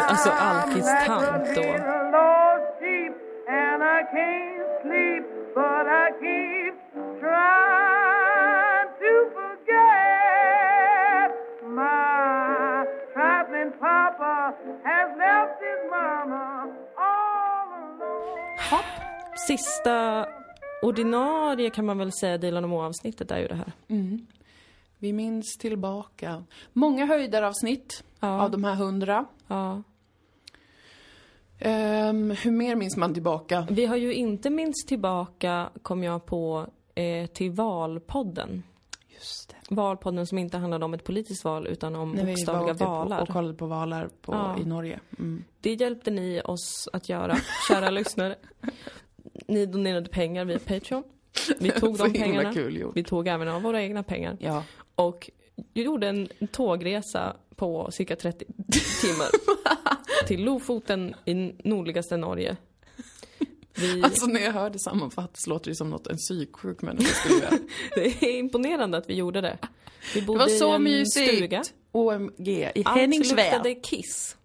Alltså 0.08 0.30
alkistant 0.30 1.54
då. 1.54 1.60
a 1.62 2.02
lost 2.14 2.80
sheep 2.80 3.14
and 3.48 3.82
I 3.82 3.98
can't 4.14 4.82
sleep, 4.82 5.24
but 5.54 5.86
I 5.86 6.06
keep 6.22 6.74
trying 7.20 8.88
to 9.02 9.12
forget 9.36 11.30
my 11.80 12.84
traveling 13.14 13.70
papa 13.80 14.34
has 14.84 15.08
left 15.24 15.58
his 15.66 15.80
mama 15.90 16.44
all 16.96 17.68
alone. 17.74 18.84
Sista 19.48 20.26
ordinarie 20.82 21.70
kan 21.70 21.84
man 21.86 21.98
väl 21.98 22.12
säga 22.12 22.38
Dilan 22.38 22.64
och 22.64 22.70
Moa-avsnittet 22.70 23.30
är 23.30 23.38
ju 23.38 23.46
det 23.48 23.54
här. 23.54 23.72
Vi 25.02 25.12
minns 25.12 25.56
tillbaka. 25.58 26.44
Många 26.72 27.06
höjdaravsnitt 27.06 28.04
Ja. 28.20 28.42
av 28.42 28.50
de 28.50 28.64
här 28.64 28.74
hundra. 28.74 29.26
Ja. 29.48 29.82
Ehm, 31.58 32.30
hur 32.30 32.50
mer 32.50 32.76
minns 32.76 32.96
man 32.96 33.14
tillbaka? 33.14 33.66
Vi 33.70 33.86
har 33.86 33.96
ju 33.96 34.14
inte 34.14 34.50
minst 34.50 34.88
tillbaka, 34.88 35.70
kom 35.82 36.02
jag 36.02 36.26
på, 36.26 36.66
eh, 36.94 37.26
till 37.26 37.50
Valpodden. 37.50 38.62
Just 39.08 39.48
det. 39.68 39.74
Valpodden 39.74 40.26
som 40.26 40.38
inte 40.38 40.58
handlade 40.58 40.84
om 40.84 40.94
ett 40.94 41.04
politiskt 41.04 41.44
val 41.44 41.66
utan 41.66 41.96
om 41.96 42.12
När 42.12 42.24
vi 42.24 42.32
bokstavliga 42.32 42.72
åkte 42.72 42.84
på, 42.84 42.90
valar. 42.90 43.20
och 43.22 43.28
kollade 43.28 43.54
på 43.54 43.66
valar 43.66 44.08
på, 44.20 44.32
Ja. 44.34 44.58
i 44.58 44.64
Norge. 44.64 45.00
Mm. 45.18 45.44
Det 45.60 45.74
hjälpte 45.74 46.10
ni 46.10 46.40
oss 46.44 46.88
att 46.92 47.08
göra, 47.08 47.36
kära 47.68 47.90
lyssnare. 48.00 48.36
Ni 49.48 49.66
donerade 49.66 50.08
pengar 50.08 50.44
via 50.44 50.58
Patreon. 50.58 51.04
Vi 51.60 51.70
tog 51.70 51.98
de 51.98 52.12
pengarna. 52.12 52.52
Vi 52.94 53.04
tog 53.04 53.28
även 53.28 53.48
av 53.48 53.62
våra 53.62 53.82
egna 53.82 54.02
pengar. 54.02 54.36
Ja. 54.40 54.62
Och 54.94 55.30
gjorde 55.74 56.08
en 56.08 56.28
tågresa 56.52 57.36
på 57.56 57.90
cirka 57.92 58.16
30 58.16 58.44
timmar. 59.00 59.28
till 60.26 60.44
Lofoten 60.44 61.14
i 61.24 61.34
nordligaste 61.68 62.16
Norge. 62.16 62.56
Vi, 63.74 64.02
Alltså 64.02 64.26
när 64.26 64.40
jag 64.40 64.52
hör 64.52 64.70
det 64.70 64.78
sammanfattas 64.78 65.46
låter 65.46 65.70
det 65.70 65.74
som 65.74 65.90
något 65.90 66.06
en 66.06 66.16
psyksjuk 66.16 66.82
människa 66.82 67.14
skulle 67.14 67.38
göra. 67.44 67.58
det 67.94 68.06
är 68.22 68.38
imponerande 68.38 68.98
att 68.98 69.08
vi 69.10 69.14
gjorde 69.14 69.40
det. 69.40 69.58
Vi 70.14 70.20
Det 70.20 70.26
bodde 70.26 70.38
var 70.38 70.46
i 70.48 70.58
så 70.58 70.72
en 70.72 70.82
mysigt! 70.82 71.34
stuga. 71.36 71.62
OMG 71.92 72.48
i 72.48 72.82
Allt 72.84 72.98
Henningsväv. 72.98 73.36
luktade 73.52 73.74
kiss. 73.74 74.36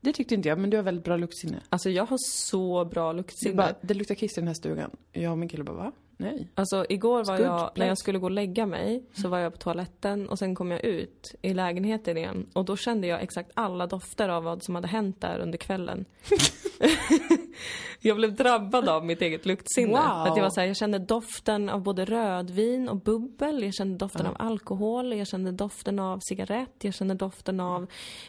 Det 0.00 0.12
tyckte 0.12 0.34
inte 0.34 0.48
jag, 0.48 0.58
men 0.58 0.70
du 0.70 0.76
har 0.76 0.84
väldigt 0.84 1.04
bra 1.04 1.16
luktsinne. 1.16 1.60
Alltså 1.68 1.90
jag 1.90 2.06
har 2.06 2.18
så 2.18 2.84
bra 2.84 3.12
Det, 3.12 3.16
luktsinne. 3.16 3.54
bara, 3.54 3.74
det 3.80 3.94
luktar 3.94 4.14
kiss 4.14 4.32
i 4.38 4.40
den 4.40 4.46
här 4.48 4.54
stugan. 4.54 4.90
Jag 5.12 5.32
och 5.32 5.38
min 5.38 5.48
kille 5.48 5.64
bara, 5.64 5.76
va? 5.76 5.92
Nej. 6.16 6.48
Alltså 6.54 6.86
igår 6.88 7.24
var 7.24 7.38
jag, 7.38 7.70
när 7.74 7.86
jag 7.86 7.98
skulle 7.98 8.18
gå 8.18 8.26
och 8.26 8.30
lägga 8.30 8.66
mig, 8.66 9.04
så 9.12 9.28
var 9.28 9.38
jag 9.38 9.52
på 9.52 9.58
toaletten 9.58 10.28
och 10.28 10.38
sen 10.38 10.54
kom 10.54 10.70
jag 10.70 10.84
ut 10.84 11.34
i 11.42 11.54
lägenheten 11.54 12.16
igen. 12.16 12.46
Och 12.52 12.64
då 12.64 12.76
kände 12.76 13.06
jag 13.06 13.22
exakt 13.22 13.50
alla 13.54 13.86
dofter 13.86 14.28
av 14.28 14.44
vad 14.44 14.62
som 14.62 14.74
hade 14.74 14.88
hänt 14.88 15.20
där 15.20 15.38
under 15.38 15.58
kvällen. 15.58 16.04
jag 18.04 18.16
blev 18.16 18.34
drabbad 18.34 18.88
av 18.88 19.04
mitt 19.04 19.22
eget 19.22 19.46
luktsinne. 19.46 19.88
Wow. 19.92 19.98
Att 20.26 20.36
jag 20.36 20.42
var 20.42 20.50
så 20.50 20.60
här, 20.60 20.66
jag 20.66 20.76
kände 20.76 20.98
doften 20.98 21.68
av 21.68 21.82
både 21.82 22.04
rödvin 22.04 22.88
och 22.88 22.96
bubbel, 22.96 23.62
jag 23.62 23.74
kände 23.74 23.96
doften 23.98 24.26
av 24.26 24.36
alkohol, 24.38 25.12
jag 25.16 25.26
kände 25.26 25.52
doften 25.52 25.98
av 25.98 26.18
cigarett, 26.22 26.74
jag 26.82 26.94
kände 26.94 27.14
doften 27.14 27.60
av 27.60 27.86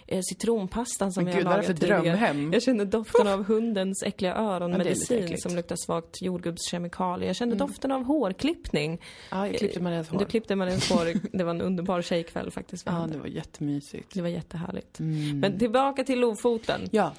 eh, 0.07 0.19
citronpastan 0.23 1.11
som 1.11 1.23
Men 1.23 1.34
jag 1.34 1.39
gud, 1.41 1.45
lagat 1.51 1.65
för 1.65 1.73
drömhem? 1.73 2.53
Jag 2.53 2.63
kände 2.63 2.86
doften 2.86 3.28
av 3.28 3.43
hundens 3.45 4.03
äckliga 4.03 4.32
Ja, 4.32 4.55
öronmedicin 4.55 5.23
äckligt. 5.23 5.41
som 5.43 5.55
luktar 5.55 5.76
svagt 5.86 6.21
jordgubbskemikalier. 6.21 7.28
Jag 7.30 7.36
kände 7.36 7.55
Mm. 7.55 7.67
doften 7.67 7.91
av 7.91 8.03
hårklippning. 8.03 9.01
Ja, 9.32 9.47
jag 9.47 9.55
klippte 9.57 9.80
Marias 9.82 10.09
hår. 10.09 10.19
Du 10.19 10.26
klippte 10.26 10.55
Mariens 10.55 10.89
hår. 10.91 11.13
Det 11.38 11.43
var 11.43 11.51
en 11.51 11.61
underbar 11.61 12.01
tjejkväll 12.01 12.51
faktiskt. 12.51 12.84
Ja, 12.86 13.07
det 13.11 13.17
var 13.17 13.28
jättemysigt. 13.28 14.13
det 14.13 14.21
var 14.21 14.30
jättehärligt. 14.30 14.99
Mm. 14.99 15.39
Men 15.39 15.59
tillbaka 15.59 16.03
till 16.03 16.19
Lofoten. 16.19 16.82
Ja, 16.91 17.13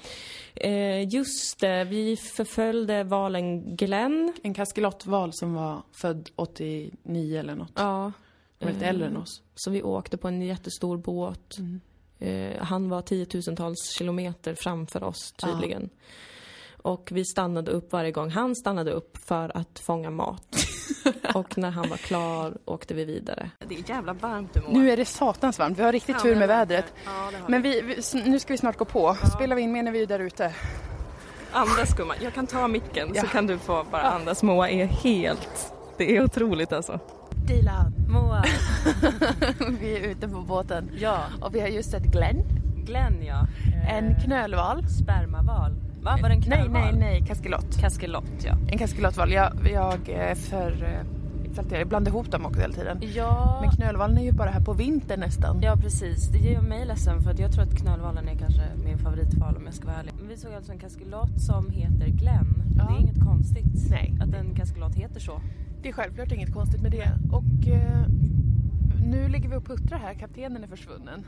Eh, 0.59 1.07
just 1.09 1.59
det, 1.59 1.83
vi 1.83 2.15
förföljde 2.47 3.03
valen 3.03 3.75
Glenn. 3.75 4.33
en 4.43 4.53
kaskelottval 4.53 5.33
som 5.33 5.53
var 5.53 5.81
född 5.91 6.29
89 6.35 7.39
eller 7.39 7.55
något. 7.55 7.71
Ja. 7.75 8.11
Var 8.59 8.71
lite 8.71 8.85
Eh, 8.85 8.89
äldre 8.89 9.07
än 9.07 9.17
oss. 9.17 9.41
Så 9.55 9.71
vi 9.71 9.83
åkte 9.83 10.17
på 10.17 10.27
en 10.27 10.41
jättestor 10.41 10.97
båt. 10.97 11.57
Mm. 11.57 11.79
Eh, 12.19 12.63
han 12.63 12.89
var 12.89 13.01
tiotusentals 13.01 13.95
kilometer 13.97 14.55
framför 14.59 15.03
oss 15.03 15.31
tydligen. 15.31 15.89
Och 16.81 17.09
vi 17.11 17.25
stannade 17.25 17.71
upp 17.71 17.91
varje 17.91 18.11
gång 18.11 18.29
han 18.29 18.55
stannade 18.55 18.91
upp 18.91 19.17
för 19.27 19.57
att 19.57 19.79
fånga 19.79 20.09
mat. 20.09 20.55
och 21.35 21.57
när 21.57 21.71
han 21.71 21.89
var 21.89 21.97
klar 21.97 22.57
åkte 22.65 22.93
vi 22.93 23.05
vidare. 23.05 23.51
Det 23.67 23.75
är 23.75 23.89
jävla 23.89 24.13
varmt 24.13 24.53
du 24.53 24.61
Nu 24.69 24.91
är 24.91 24.97
det 24.97 25.05
satans 25.05 25.59
varmt. 25.59 25.79
Vi 25.79 25.83
har 25.83 25.91
riktigt 25.91 26.21
tur 26.21 26.35
med 26.35 26.47
vädret. 26.47 26.93
Men 27.47 27.61
vi, 27.61 27.81
vi, 27.81 28.21
nu 28.25 28.39
ska 28.39 28.53
vi 28.53 28.57
snart 28.57 28.77
gå 28.77 28.85
på. 28.85 29.17
Spelar 29.35 29.55
vi 29.55 29.61
in 29.61 29.71
mer 29.71 29.83
när 29.83 29.91
vi 29.91 30.01
är 30.01 30.07
där 30.07 30.19
ute? 30.19 30.53
Andas 31.57 31.93
gumman, 31.95 32.15
jag 32.23 32.33
kan 32.33 32.47
ta 32.47 32.67
micken 32.67 33.11
Ja. 33.15 33.21
så 33.21 33.27
kan 33.27 33.47
du 33.47 33.57
få 33.57 33.85
bara 33.91 34.01
andas. 34.01 34.43
Moa 34.43 34.69
är 34.69 34.85
helt... 34.85 35.73
Det 35.97 36.17
är 36.17 36.23
otroligt 36.23 36.71
alltså. 36.73 36.99
Dilan. 37.47 37.93
Moa, 38.09 38.43
vi 39.81 39.97
är 39.97 40.01
ute 40.09 40.27
på 40.27 40.41
båten. 40.41 40.89
ja. 40.99 41.17
Och 41.41 41.55
vi 41.55 41.59
har 41.59 41.67
just 41.67 41.91
sett 41.91 42.03
Glenn. 42.03 42.43
Glenn 42.85 43.23
ja. 43.25 43.47
En 43.89 44.07
Eh, 44.11 44.23
knölval. 44.23 44.83
Spermaval. 44.89 45.71
Va, 46.01 46.17
var 46.21 46.29
det 46.29 46.35
en 46.35 46.39
Nej, 46.39 46.41
knölval? 46.41 46.71
nej, 46.81 46.93
nej. 46.93 47.25
Kaskelott. 47.27 47.77
Kaskelott 47.81 48.23
ja. 48.45 48.53
En 48.71 48.77
kaskelottval. 48.77 49.31
Jag, 49.31 49.51
jag 49.73 50.09
är 50.09 50.35
för 50.35 51.03
exalterad. 51.57 51.81
Jag 51.81 51.87
blandar 51.87 52.11
ihop 52.11 52.31
dem 52.31 52.45
också 52.45 52.61
hela 52.61 52.73
tiden. 52.73 52.97
Ja, 53.15 53.57
Men 53.61 53.71
knölvalen 53.71 54.17
är 54.17 54.23
ju 54.23 54.31
bara 54.31 54.49
här 54.49 54.61
på 54.61 54.73
vintern 54.73 55.19
nästan. 55.19 55.61
ja 55.61 55.75
precis. 55.75 56.27
Det 56.27 56.37
gör 56.37 56.61
mig 56.61 56.85
ledsen 56.85 57.21
för 57.21 57.31
att 57.31 57.39
jag 57.39 57.51
tror 57.51 57.63
att 57.63 57.75
knölvalen 57.77 58.27
är 58.27 58.35
kanske 58.35 58.61
min 58.85 58.97
favoritval 58.97 59.55
om 59.57 59.65
jag 59.65 59.73
ska 59.73 59.87
vara 59.87 59.97
ärlig. 59.97 60.13
Men 60.19 60.27
Vi 60.27 60.37
såg 60.37 60.53
alltså 60.53 60.71
en 60.71 60.79
kaskelott 60.79 61.41
som 61.41 61.69
heter 61.69 62.07
Glenn. 62.07 62.63
Ja. 62.77 62.83
Det 62.83 62.93
är 62.95 62.99
inget 62.99 63.23
konstigt 63.23 63.89
Nej. 63.89 64.13
att 64.21 64.33
en 64.33 64.55
kaskelott 64.55 64.95
heter 64.95 65.19
så. 65.19 65.41
Det 65.81 65.89
är 65.89 65.93
självklart 65.93 66.31
inget 66.31 66.53
konstigt 66.53 66.81
med 66.81 66.91
det. 66.91 67.11
Och 67.31 67.67
eh, 67.67 68.05
nu 69.03 69.27
ligger 69.27 69.49
vi 69.49 69.55
och 69.55 69.65
puttrar 69.65 69.99
här. 69.99 70.13
Kaptenen 70.13 70.63
är 70.63 70.67
försvunnen. 70.67 71.23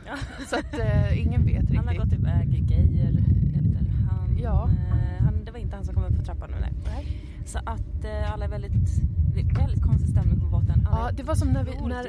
Så 0.50 0.56
att 0.56 0.74
eh, 0.78 1.20
ingen 1.22 1.44
vet 1.46 1.60
riktigt. 1.60 1.76
Han 1.76 1.88
har 1.88 1.94
gått 1.94 2.12
iväg, 2.12 2.70
Geijer 2.70 3.12
heter 3.54 3.80
han. 4.10 4.38
Ja. 4.42 4.68
Eh, 4.68 5.24
han. 5.24 5.44
Det 5.44 5.50
var 5.50 5.58
inte 5.58 5.76
han 5.76 5.84
som 5.84 5.94
kom 5.94 6.04
upp 6.04 6.16
på 6.18 6.24
trappan 6.24 6.50
nu 6.50 6.56
nej. 6.60 6.72
Nej. 6.96 7.06
Så 7.46 7.58
att 7.58 8.04
eh, 8.04 8.32
alla 8.32 8.44
är 8.44 8.48
väldigt, 8.48 8.88
det 9.34 9.40
är 9.40 9.54
väldigt 9.54 9.82
konstig 9.82 10.08
stämning 10.08 10.40
på 10.40 10.46
båten. 10.46 10.86
Ja, 10.90 11.10
det 11.16 11.22
var 11.22 11.34
som 11.34 11.48
när 11.48 11.64
vi, 11.64 11.70
när, 11.70 12.06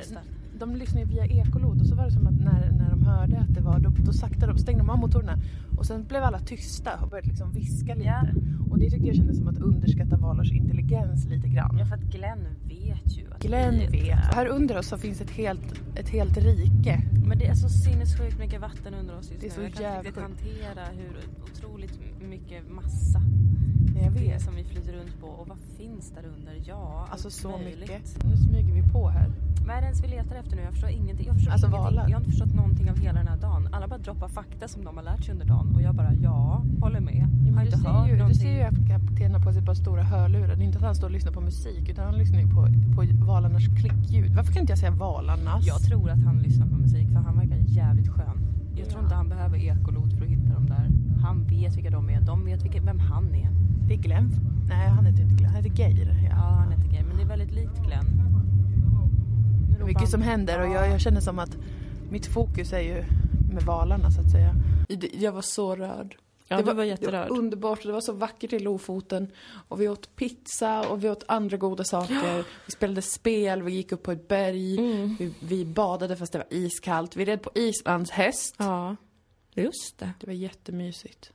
de 0.59 0.75
lyssnade 0.75 1.05
via 1.05 1.25
ekolod 1.25 1.81
och 1.81 1.87
så 1.87 1.95
var 1.95 2.05
det 2.05 2.11
som 2.11 2.27
att 2.27 2.39
när, 2.39 2.71
när 2.71 2.89
de 2.89 3.05
hörde 3.05 3.39
att 3.39 3.53
det 3.53 3.61
var, 3.61 3.79
då, 3.79 3.89
då 4.05 4.13
sakta 4.13 4.47
de, 4.47 4.57
stängde 4.57 4.83
de 4.83 4.89
av 4.89 4.99
motorerna 4.99 5.37
och 5.77 5.85
sen 5.85 6.03
blev 6.03 6.23
alla 6.23 6.39
tysta 6.39 6.99
och 7.01 7.09
började 7.09 7.27
liksom 7.27 7.51
viska 7.51 7.95
lite. 7.95 8.07
Ja. 8.07 8.23
Och 8.71 8.79
det 8.79 8.89
tyckte 8.89 9.07
jag 9.07 9.15
kändes 9.15 9.37
som 9.37 9.47
att 9.47 9.57
underskatta 9.57 10.17
valars 10.17 10.51
intelligens 10.51 11.25
lite 11.25 11.47
grann. 11.47 11.77
Ja 11.79 11.85
för 11.85 11.95
att 11.95 12.01
Glenn 12.01 12.47
vet 12.63 13.17
ju 13.17 13.33
att 13.33 13.41
Glenn 13.41 13.79
vet. 13.91 14.29
Och 14.29 14.35
här 14.35 14.47
under 14.47 14.77
oss 14.77 14.87
så 14.87 14.97
finns 14.97 15.21
ett 15.21 15.31
helt, 15.31 15.81
ett 15.95 16.09
helt 16.09 16.37
rike. 16.37 17.03
Men 17.25 17.37
det 17.39 17.47
är 17.47 17.53
så 17.53 17.69
sinnessjukt 17.69 18.39
mycket 18.39 18.61
vatten 18.61 18.93
under 18.93 19.17
oss 19.17 19.31
just 19.31 19.41
Det 19.41 19.47
är 19.47 19.63
nu. 19.63 19.71
så 19.71 19.81
jag 19.81 19.91
kan 19.91 19.97
inte 19.97 20.07
riktigt 20.07 20.23
hantera 20.23 20.85
hur 20.97 21.17
otroligt 21.43 21.99
mycket 22.29 22.71
massa 22.71 23.21
Men 23.93 24.03
jag 24.03 24.13
det 24.13 24.19
vet. 24.19 24.41
som 24.41 24.55
vi 24.55 24.63
flyter 24.63 24.93
runt 24.93 25.19
på. 25.21 25.27
Och 25.27 25.47
vad 25.47 25.57
finns 25.77 26.11
där 26.15 26.25
under? 26.37 26.53
Ja, 26.65 27.07
Alltså 27.11 27.27
allt 27.27 27.33
så 27.33 27.49
möjligt. 27.51 27.79
mycket. 27.79 28.23
Nu 28.25 28.37
smyger 28.37 28.73
vi 28.73 28.83
på 28.91 29.09
här. 29.09 29.29
Vad 29.67 29.75
är 29.75 29.81
det 29.81 29.85
ens 29.85 30.03
vi 30.03 30.07
letar 30.07 30.35
efter 30.35 30.55
nu? 30.55 30.61
Jag 30.61 30.71
förstår 30.71 30.89
ingenting. 30.89 31.25
Jag, 31.27 31.35
förstår 31.35 31.51
Alltså 31.51 31.67
ingenting. 31.67 31.83
valar. 31.83 32.03
jag 32.09 32.15
har 32.15 32.19
inte 32.19 32.29
förstått 32.31 32.53
någonting 32.53 32.89
av 32.91 32.97
hela 32.97 33.19
den 33.19 33.27
här 33.27 33.37
dagen. 33.37 33.69
Alla 33.71 33.87
bara 33.87 33.97
droppar 33.99 34.27
fakta 34.27 34.67
som 34.67 34.83
de 34.85 34.97
har 34.97 35.03
lärt 35.03 35.23
sig 35.25 35.33
under 35.33 35.45
dagen. 35.45 35.75
Och 35.75 35.81
jag 35.81 35.95
bara 35.95 36.13
ja, 36.13 36.63
håller 36.81 36.99
med. 36.99 37.15
Ja, 37.15 37.23
har 37.23 37.51
men 37.55 37.55
du, 37.55 37.65
inte 37.65 37.77
ser 37.77 37.89
hört 37.89 38.07
ju, 38.07 38.11
du 38.13 38.17
någonting. 38.17 38.41
ser 38.41 38.51
ju 38.51 38.61
att 38.61 38.87
kaptenen 38.87 39.33
har 39.35 39.39
på 39.45 39.51
sig 39.51 39.59
ett 39.59 39.65
par 39.65 39.73
stora 39.73 40.03
hörlurar. 40.03 40.55
Det 40.55 40.63
är 40.63 40.65
inte 40.65 40.77
att 40.77 40.83
han 40.83 40.95
står 40.95 41.07
och 41.07 41.13
lyssnar 41.13 41.31
på 41.31 41.41
musik 41.41 41.89
utan 41.89 42.05
han 42.05 42.15
lyssnar 42.17 42.39
ju 42.39 42.47
på, 42.47 42.67
på 42.95 43.25
valarnas 43.25 43.63
klickljud. 43.81 44.35
Varför 44.35 44.53
kan 44.53 44.61
inte 44.61 44.71
jag 44.71 44.79
säga 44.79 44.91
valarnas? 44.91 45.67
Jag 45.67 45.79
tror 45.81 46.09
att 46.09 46.23
han 46.23 46.39
lyssnar 46.39 46.67
på 46.67 46.75
musik 46.75 47.07
för 47.11 47.19
han 47.19 47.35
verkar 47.39 47.57
jävligt 47.57 48.09
skön. 48.09 48.37
Jag 48.75 48.89
tror 48.89 48.99
Ja. 48.99 49.03
inte 49.03 49.15
han 49.15 49.29
behöver 49.29 49.57
ekolod 49.57 50.13
för 50.17 50.25
att 50.25 50.31
hitta 50.31 50.53
dem 50.53 50.65
där. 50.65 50.89
Han 51.21 51.43
vet 51.43 51.75
vilka 51.77 51.89
de 51.89 52.09
är. 52.09 52.21
De 52.21 52.45
vet 52.45 52.63
vilka, 52.65 52.81
vem 52.81 52.99
han 52.99 53.35
är. 53.35 53.49
Det 53.91 53.95
är 53.95 54.01
Glenn. 54.01 54.29
Nej, 54.69 54.87
han 54.89 55.05
heter 55.05 55.21
inte 55.21 55.35
Glenn. 55.35 55.51
Han 55.53 55.63
heter 55.63 55.77
Geir. 55.79 56.07
Ja, 56.23 56.29
Ja. 56.29 56.35
han 56.35 56.71
heter 56.71 56.91
Gay, 56.93 57.03
men 57.03 57.17
det 57.17 57.23
är 57.23 57.27
väldigt 57.27 57.51
likt 57.51 57.77
Glenn. 57.85 58.05
Det 59.77 59.81
är 59.81 59.85
mycket 59.85 60.09
som 60.09 60.21
händer 60.21 60.59
och 60.61 60.67
Ja. 60.67 60.73
jag, 60.73 60.89
jag 60.89 61.01
känner 61.01 61.21
som 61.21 61.39
att 61.39 61.57
mitt 62.09 62.25
fokus 62.25 62.73
är 62.73 62.79
ju 62.79 63.03
med 63.53 63.63
valarna 63.63 64.11
så 64.11 64.21
att 64.21 64.31
säga. 64.31 64.55
Jag 65.13 65.31
var 65.31 65.41
så 65.41 65.75
rörd. 65.75 66.15
Ja, 66.47 66.61
det 66.61 66.73
var 66.73 66.83
jätterörd. 66.83 67.13
Det 67.27 67.29
var 67.29 67.37
underbart 67.37 67.79
och 67.79 67.85
det 67.85 67.91
var 67.93 68.01
så 68.01 68.13
vackert 68.13 68.53
i 68.53 68.59
Lofoten. 68.59 69.31
Och 69.67 69.81
vi 69.81 69.87
åt 69.89 70.15
pizza 70.15 70.89
och 70.89 71.03
vi 71.03 71.09
åt 71.09 71.23
andra 71.27 71.57
goda 71.57 71.83
saker. 71.83 72.37
Vi 72.65 72.71
spelade 72.71 73.01
spel, 73.01 73.61
vi 73.63 73.71
gick 73.71 73.91
upp 73.91 74.03
på 74.03 74.11
ett 74.11 74.27
berg. 74.27 74.77
Mm. 74.79 75.15
Vi, 75.19 75.33
vi 75.39 75.65
badade 75.65 76.15
fast 76.15 76.31
det 76.31 76.37
var 76.37 76.47
iskallt. 76.49 77.15
Vi 77.15 77.25
red 77.25 77.41
på 77.41 77.51
islandshäst. 77.55 78.55
Ja, 78.57 78.95
just 79.53 79.97
det. 79.97 80.11
Det 80.19 80.27
var 80.27 80.33
jättemysigt. 80.33 81.31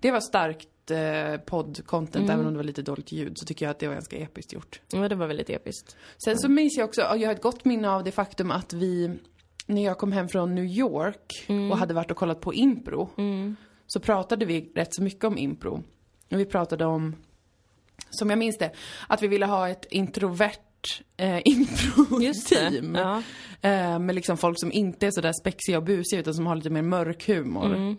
Det 0.00 0.10
var 0.10 0.20
starkt 0.20 0.68
eh, 0.90 1.40
podd-content, 1.46 2.16
Mm. 2.16 2.30
även 2.30 2.46
om 2.46 2.52
det 2.52 2.56
var 2.56 2.64
lite 2.64 2.82
dåligt 2.82 3.12
ljud, 3.12 3.32
så 3.38 3.46
tycker 3.46 3.66
jag 3.66 3.70
att 3.70 3.78
det 3.78 3.86
var 3.86 3.94
ganska 3.94 4.16
episkt 4.16 4.52
gjort. 4.52 4.80
Ja, 4.92 5.08
det 5.08 5.14
var 5.14 5.26
väldigt 5.26 5.50
episkt. 5.50 5.96
Sen 6.24 6.38
så 6.38 6.48
minns 6.48 6.76
jag 6.76 6.84
också, 6.88 7.00
jag 7.00 7.26
har 7.28 7.32
ett 7.34 7.42
gott 7.42 7.64
minne 7.64 7.90
av 7.90 8.04
det 8.04 8.12
faktum 8.12 8.50
att 8.50 8.72
vi, 8.72 9.18
när 9.66 9.84
jag 9.84 9.98
kom 9.98 10.12
hem 10.12 10.28
från 10.28 10.54
New 10.54 10.64
York 10.64 11.46
och 11.70 11.78
hade 11.78 11.94
varit 11.94 12.10
och 12.10 12.16
kollat 12.16 12.40
på 12.40 12.54
impro, 12.54 13.10
Mm. 13.18 13.56
så 13.86 14.00
pratade 14.00 14.44
vi 14.46 14.72
rätt 14.74 14.94
så 14.94 15.02
mycket 15.02 15.24
om 15.24 15.38
impro. 15.38 15.82
Och 16.30 16.40
vi 16.40 16.44
pratade 16.46 16.84
om, 16.84 17.16
som 18.10 18.30
jag 18.30 18.38
minns 18.38 18.58
det, 18.58 18.70
att 19.08 19.22
vi 19.22 19.26
ville 19.28 19.46
ha 19.46 19.68
ett 19.68 19.86
introvert 19.90 20.54
eh, 21.16 21.40
impro-team. 21.44 22.94
Ja. 22.94 23.22
Eh, 23.60 23.98
med 23.98 24.14
liksom 24.14 24.36
folk 24.36 24.60
som 24.60 24.72
inte 24.72 25.06
är 25.06 25.10
sådär 25.10 25.32
spexiga 25.40 25.76
och 25.78 25.84
busiga 25.84 26.20
utan 26.20 26.34
som 26.34 26.46
har 26.46 26.56
lite 26.56 26.70
mer 26.70 26.82
mörk 26.82 27.26
humor. 27.28 27.66
Mm. 27.74 27.96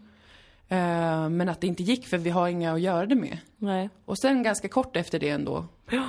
Eh, 0.71 1.29
men 1.29 1.49
att 1.49 1.61
det 1.61 1.67
inte 1.67 1.83
gick 1.83 2.07
för 2.07 2.17
vi 2.17 2.29
har 2.29 2.47
inga 2.47 2.73
att 2.73 2.81
göra 2.81 3.05
det 3.05 3.15
med. 3.15 3.37
Nej. 3.57 3.89
Och 4.05 4.19
sen 4.19 4.43
ganska 4.43 4.67
kort 4.67 4.95
efter 4.95 5.19
det 5.19 5.29
ändå 5.29 5.65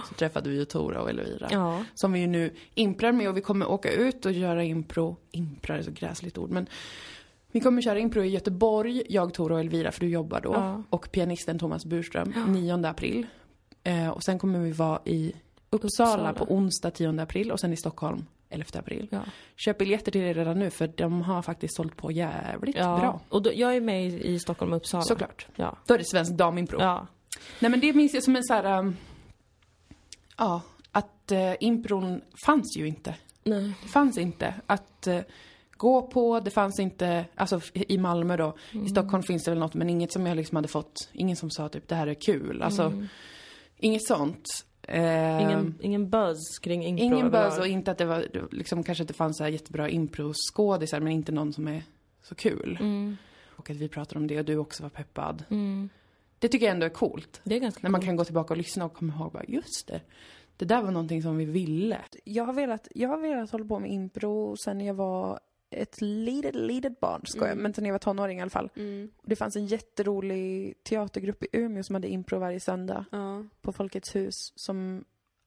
så 0.08 0.14
träffade 0.14 0.50
vi 0.50 0.56
ju 0.56 0.64
Tora 0.64 1.02
och 1.02 1.10
Elvira. 1.10 1.48
Ja. 1.50 1.84
Som 1.94 2.12
vi 2.12 2.20
ju 2.20 2.26
nu 2.26 2.50
imprar 2.74 3.12
med 3.12 3.28
och 3.28 3.36
vi 3.36 3.40
kommer 3.40 3.70
åka 3.70 3.92
ut 3.92 4.26
och 4.26 4.32
göra 4.32 4.64
impro. 4.64 5.16
Imprar 5.30 5.78
är 5.78 5.82
så 5.82 5.90
gräsligt 5.90 6.38
ord 6.38 6.50
men 6.50 6.66
vi 7.52 7.60
kommer 7.60 7.82
köra 7.82 7.98
impro 7.98 8.22
i 8.22 8.28
Göteborg, 8.28 9.02
jag, 9.08 9.34
Tora 9.34 9.54
och 9.54 9.60
Elvira 9.60 9.92
för 9.92 10.00
du 10.00 10.08
jobbar 10.08 10.40
då. 10.40 10.52
Ja. 10.52 10.82
Och 10.90 11.08
pianisten 11.12 11.58
Thomas 11.58 11.84
Burström, 11.84 12.34
9 12.48 12.86
april. 12.86 13.26
Eh, 13.84 14.08
och 14.08 14.22
sen 14.22 14.38
kommer 14.38 14.58
vi 14.58 14.72
vara 14.72 15.00
i 15.04 15.32
Uppsala, 15.70 16.10
Uppsala. 16.10 16.32
på 16.32 16.54
onsdag 16.54 16.90
10 16.90 17.22
april 17.22 17.52
och 17.52 17.60
sen 17.60 17.72
i 17.72 17.76
Stockholm 17.76 18.24
11 18.52 18.78
april. 18.78 19.08
Ja. 19.10 19.20
Köp 19.56 19.78
biljetter 19.78 20.12
till 20.12 20.20
det 20.20 20.32
redan 20.32 20.58
nu 20.58 20.70
för 20.70 20.86
de 20.86 21.22
har 21.22 21.42
faktiskt 21.42 21.76
sålt 21.76 21.96
på 21.96 22.12
jävligt 22.12 22.76
ja. 22.76 22.98
bra. 22.98 23.20
Och 23.28 23.42
då, 23.42 23.50
jag 23.54 23.76
är 23.76 23.80
med 23.80 24.06
i, 24.06 24.26
i 24.28 24.38
Stockholm 24.38 24.72
och 24.72 24.76
Uppsala. 24.76 25.02
Såklart. 25.02 25.46
Ja. 25.56 25.78
Då 25.86 25.94
är 25.94 25.98
det 25.98 26.04
svensk 26.04 26.32
damimpro. 26.32 26.80
Ja. 26.80 27.06
Nej 27.60 27.70
men 27.70 27.80
det 27.80 27.92
minns 27.92 28.14
jag 28.14 28.22
som 28.22 28.36
en 28.36 28.44
så 28.44 28.54
här. 28.54 28.78
um, 28.78 28.96
ja, 30.38 30.60
att 30.92 31.32
uh, 31.32 31.54
impron 31.60 32.20
fanns 32.46 32.76
ju 32.76 32.88
inte. 32.88 33.14
Nej. 33.44 33.72
Det 33.82 33.88
fanns 33.88 34.18
inte 34.18 34.54
att 34.66 35.06
eh, 35.06 35.20
gå 35.70 36.02
på, 36.02 36.40
det 36.40 36.50
fanns 36.50 36.80
inte, 36.80 37.24
alltså 37.34 37.60
i 37.74 37.98
Malmö 37.98 38.36
då. 38.36 38.56
Mm. 38.72 38.86
I 38.86 38.88
Stockholm 38.88 39.22
finns 39.22 39.44
det 39.44 39.50
väl 39.50 39.60
något 39.60 39.74
men 39.74 39.90
inget 39.90 40.12
som 40.12 40.26
jag 40.26 40.36
liksom 40.36 40.56
hade 40.56 40.68
fått, 40.68 41.08
ingen 41.12 41.36
som 41.36 41.50
sa 41.50 41.68
typ 41.68 41.88
det 41.88 41.94
här 41.94 42.06
är 42.06 42.14
kul. 42.14 42.62
Alltså, 42.62 43.06
inget 43.76 44.06
sånt. 44.06 44.48
Eh, 44.88 45.02
Mm. 45.02 45.40
Ingen, 45.50 45.74
ingen 45.80 46.10
buzz 46.10 46.58
kring 46.58 46.84
impro 46.84 47.04
ingen 47.04 47.30
buzz 47.30 47.58
och 47.58 47.66
inte 47.66 47.90
att 47.90 47.98
det 47.98 48.04
var, 48.04 48.26
liksom 48.50 48.82
kanske 48.82 49.02
att 49.04 49.08
det 49.08 49.14
fanns 49.14 49.36
så 49.36 49.44
här 49.44 49.50
jättebra 49.50 49.88
impro-skådisar 49.88 51.00
men 51.00 51.12
inte 51.12 51.32
någon 51.32 51.52
som 51.52 51.68
är 51.68 51.82
så 52.22 52.34
kul. 52.34 52.78
Mm. 52.80 53.16
Och 53.56 53.70
att 53.70 53.76
vi 53.76 53.88
pratade 53.88 54.18
om 54.20 54.26
det 54.26 54.38
och 54.38 54.44
du 54.44 54.56
också 54.56 54.82
var 54.82 54.90
peppad. 54.90 55.44
Mm. 55.50 55.88
Det 56.38 56.48
tycker 56.48 56.66
jag 56.66 56.72
ändå 56.74 56.86
är 56.86 56.90
coolt. 56.90 57.40
Det 57.44 57.56
är 57.56 57.60
ganska 57.60 57.80
När 57.82 57.90
man 57.90 58.00
coolt. 58.00 58.06
kan 58.08 58.16
gå 58.16 58.24
tillbaka 58.24 58.54
och 58.54 58.58
lyssna 58.58 58.84
och 58.84 58.94
komma 58.94 59.12
ihåg 59.14 59.32
bara, 59.32 59.44
just 59.48 59.86
det. 59.88 60.00
Det 60.56 60.64
där 60.64 60.82
var 60.82 60.90
någonting 60.90 61.22
som 61.22 61.36
vi 61.36 61.44
ville. 61.44 61.98
Jag 62.24 62.44
har 62.44 62.52
velat, 62.52 62.88
jag 62.94 63.08
har 63.08 63.18
velat 63.18 63.50
hålla 63.50 63.64
på 63.64 63.78
med 63.78 63.90
impro 63.90 64.56
sen 64.64 64.80
jag 64.80 64.94
var 64.94 65.40
ett 65.72 66.00
litet, 66.00 66.54
litet 66.54 67.00
barn, 67.00 67.20
ska 67.24 67.48
jag, 67.48 67.56
men 67.58 67.74
sen 67.74 67.84
jag 67.84 67.92
var 67.92 67.98
tonåring 67.98 68.38
i 68.38 68.40
alla 68.42 68.50
fall. 68.50 68.70
Mm. 68.76 69.10
Det 69.22 69.36
fanns 69.36 69.56
en 69.56 69.66
jätterolig 69.66 70.74
teatergrupp 70.82 71.42
i 71.42 71.46
Umeå 71.52 71.82
som 71.82 71.94
hade 71.94 72.08
impro 72.08 72.38
varje 72.38 72.60
söndag 72.60 73.04
Ja. 73.12 73.44
på 73.60 73.72
Folkets 73.72 74.14
hus. 74.16 74.34
Som, 74.56 75.04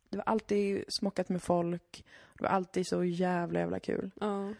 det 0.09 0.17
var 0.17 0.23
alltid 0.23 0.83
smockat 0.87 1.29
med 1.29 1.41
folk. 1.43 2.05
Det 2.37 2.43
var 2.43 2.49
alltid 2.49 2.87
så 2.87 3.03
jävla, 3.03 3.59
jävla 3.59 3.79
kul. 3.79 4.11
Ja. 4.19 4.53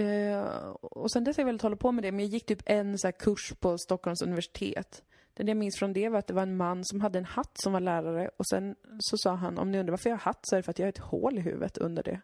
Eh, 0.00 0.44
och 0.80 1.10
sen 1.10 1.24
dess 1.24 1.36
har 1.36 1.42
jag 1.42 1.46
velat 1.46 1.62
hålla 1.62 1.76
på 1.76 1.92
med 1.92 2.04
det, 2.04 2.12
men 2.12 2.20
jag 2.24 2.28
gick 2.28 2.46
typ 2.46 2.62
en 2.66 2.98
så 2.98 3.12
kurs 3.12 3.52
på 3.60 3.78
Stockholms 3.78 4.22
universitet. 4.22 5.02
Det 5.34 5.42
jag 5.48 5.56
minns 5.56 5.76
från 5.78 5.92
det 5.92 6.08
var 6.08 6.18
att 6.18 6.26
det 6.26 6.34
var 6.34 6.42
en 6.42 6.56
man 6.56 6.84
som 6.84 7.00
hade 7.00 7.18
en 7.18 7.24
hatt 7.24 7.50
som 7.54 7.72
var 7.72 7.80
lärare 7.80 8.30
och 8.36 8.46
sen 8.46 8.76
så 8.98 9.16
sa 9.18 9.34
han, 9.34 9.58
om 9.58 9.70
ni 9.72 9.78
undrar 9.78 9.90
varför 9.90 10.10
jag 10.10 10.16
har 10.16 10.20
hatt 10.22 10.40
så 10.42 10.54
är 10.56 10.58
det 10.58 10.62
för 10.62 10.70
att 10.70 10.78
jag 10.78 10.86
har 10.86 10.88
ett 10.88 10.98
hål 10.98 11.38
i 11.38 11.40
huvudet 11.40 11.78
under 11.78 12.02
det. 12.02 12.20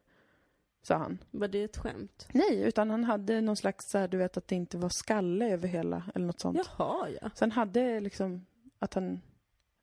Sa 0.87 0.97
han. 0.97 1.19
Var 1.31 1.49
det 1.49 1.63
ett 1.65 1.77
skämt? 1.77 2.29
Nej, 2.33 2.63
utan 2.63 2.91
han 2.91 3.05
hade 3.05 3.41
någon 3.41 3.57
slags, 3.57 3.91
så 3.91 3.99
här, 3.99 4.09
du 4.09 4.17
vet 4.17 4.37
att 4.37 4.49
det 4.49 4.55
inte 4.55 4.79
var 4.79 4.89
skalle 4.89 5.51
över 5.53 5.69
hela, 5.69 6.03
eller 6.15 6.27
något 6.27 6.41
sånt. 6.41 6.59
Jaha, 6.79 7.09
ja. 7.21 7.31
Så 7.35 7.45
han 7.45 7.53
hade 7.53 8.01
liksom, 8.01 8.47
att 8.79 8.95
han 8.95 9.21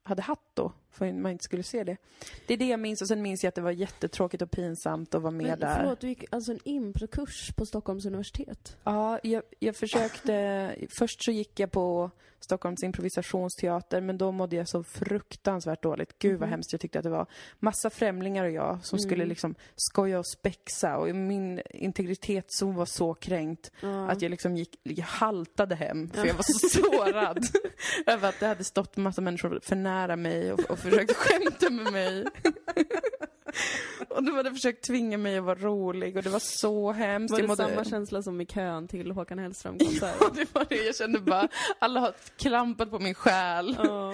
hade 0.04 0.22
hatt 0.22 0.52
då, 0.54 0.74
för 0.94 1.08
att 1.10 1.16
man 1.16 1.32
inte 1.32 1.44
skulle 1.44 1.64
se 1.64 1.84
det. 1.84 1.98
Det 2.48 2.54
är 2.54 2.58
det 2.58 2.68
jag 2.68 2.80
minns, 2.80 3.02
och 3.02 3.08
sen 3.08 3.22
minns 3.22 3.44
jag 3.44 3.50
att 3.50 3.56
det 3.56 3.62
var 3.62 3.72
jättetråkigt 3.72 4.42
och 4.44 4.52
pinsamt 4.52 5.16
att 5.16 5.22
vara 5.22 5.32
med 5.32 5.46
Men 5.48 5.60
där. 5.60 5.76
förlåt, 5.78 6.00
du 6.00 6.08
gick 6.08 6.26
alltså 6.32 6.52
en 6.52 6.60
improkurs 6.64 7.52
på 7.56 7.66
Stockholms 7.66 8.06
universitet? 8.06 8.78
Ja, 8.84 9.20
jag, 9.24 9.44
jag 9.60 9.76
försökte, 9.76 10.76
först 10.98 11.24
så 11.24 11.32
gick 11.32 11.60
jag 11.60 11.72
på 11.72 12.12
Stockholms 12.40 12.84
improvisationsteater, 12.84 14.02
men 14.02 14.18
då 14.18 14.32
mådde 14.32 14.56
jag 14.56 14.68
så 14.70 14.84
fruktansvärt 14.84 15.84
dåligt. 15.84 16.20
Gud 16.20 16.32
vad 16.40 16.42
Mhm. 16.42 16.50
hemskt 16.52 16.72
jag 16.72 16.82
tyckte 16.82 17.00
att 17.00 17.04
det 17.04 17.10
var. 17.10 17.26
Massa 17.60 17.90
främlingar 17.90 18.46
och 18.46 18.52
jag 18.52 18.86
som 18.86 19.00
skulle 19.00 19.16
Mm. 19.24 19.30
liksom 19.30 19.56
skoja 19.76 20.20
och 20.20 20.28
spexa 20.28 20.98
och 20.98 21.16
min 21.16 21.62
integritetszon 21.70 22.76
var 22.76 22.86
så 22.86 23.14
kränkt 23.14 23.72
Ja. 23.82 24.10
att 24.10 24.22
jag 24.22 24.30
liksom 24.30 24.58
gick, 24.58 24.80
jag 24.84 25.06
haltade 25.06 25.76
hem 25.76 26.10
för 26.10 26.26
jag 26.28 26.34
var 26.34 26.44
så 26.44 26.70
sårad 26.82 27.46
över 28.08 28.30
att 28.30 28.40
det 28.40 28.48
hade 28.48 28.64
stått 28.64 28.98
massa 28.98 29.22
människor 29.22 29.60
för 29.64 29.76
nära 29.76 30.16
mig 30.16 30.54
och, 30.54 30.60
och 30.60 30.80
försökt 30.84 31.16
skämta 31.16 31.70
med 31.70 31.92
mig. 31.94 32.26
och 34.10 34.24
de 34.24 34.32
hade 34.36 34.52
försökt 34.52 34.84
tvinga 34.88 35.18
mig 35.18 35.38
att 35.38 35.44
vara 35.44 35.60
rolig 35.60 36.18
och 36.18 36.24
det 36.24 36.30
var 36.30 36.40
så 36.40 36.92
hemskt. 36.92 37.32
Var 37.32 37.42
det 37.42 37.48
mådde- 37.48 37.64
samma 37.70 37.84
känsla 37.84 38.22
som 38.22 38.42
i 38.42 38.46
kön 38.46 38.88
till 38.88 39.12
Håkan 39.12 39.40
Hellström-konsert? 39.40 40.16
Ja, 40.20 40.30
det 40.36 40.54
var 40.56 40.66
det. 40.70 40.76
Jag 40.86 40.96
kände 40.96 41.20
bara, 41.20 41.48
alla 41.80 42.00
har 42.00 42.14
klampat 42.38 42.90
på 42.92 43.00
min 43.00 43.14
själ. 43.16 43.76
Ja, 43.84 44.14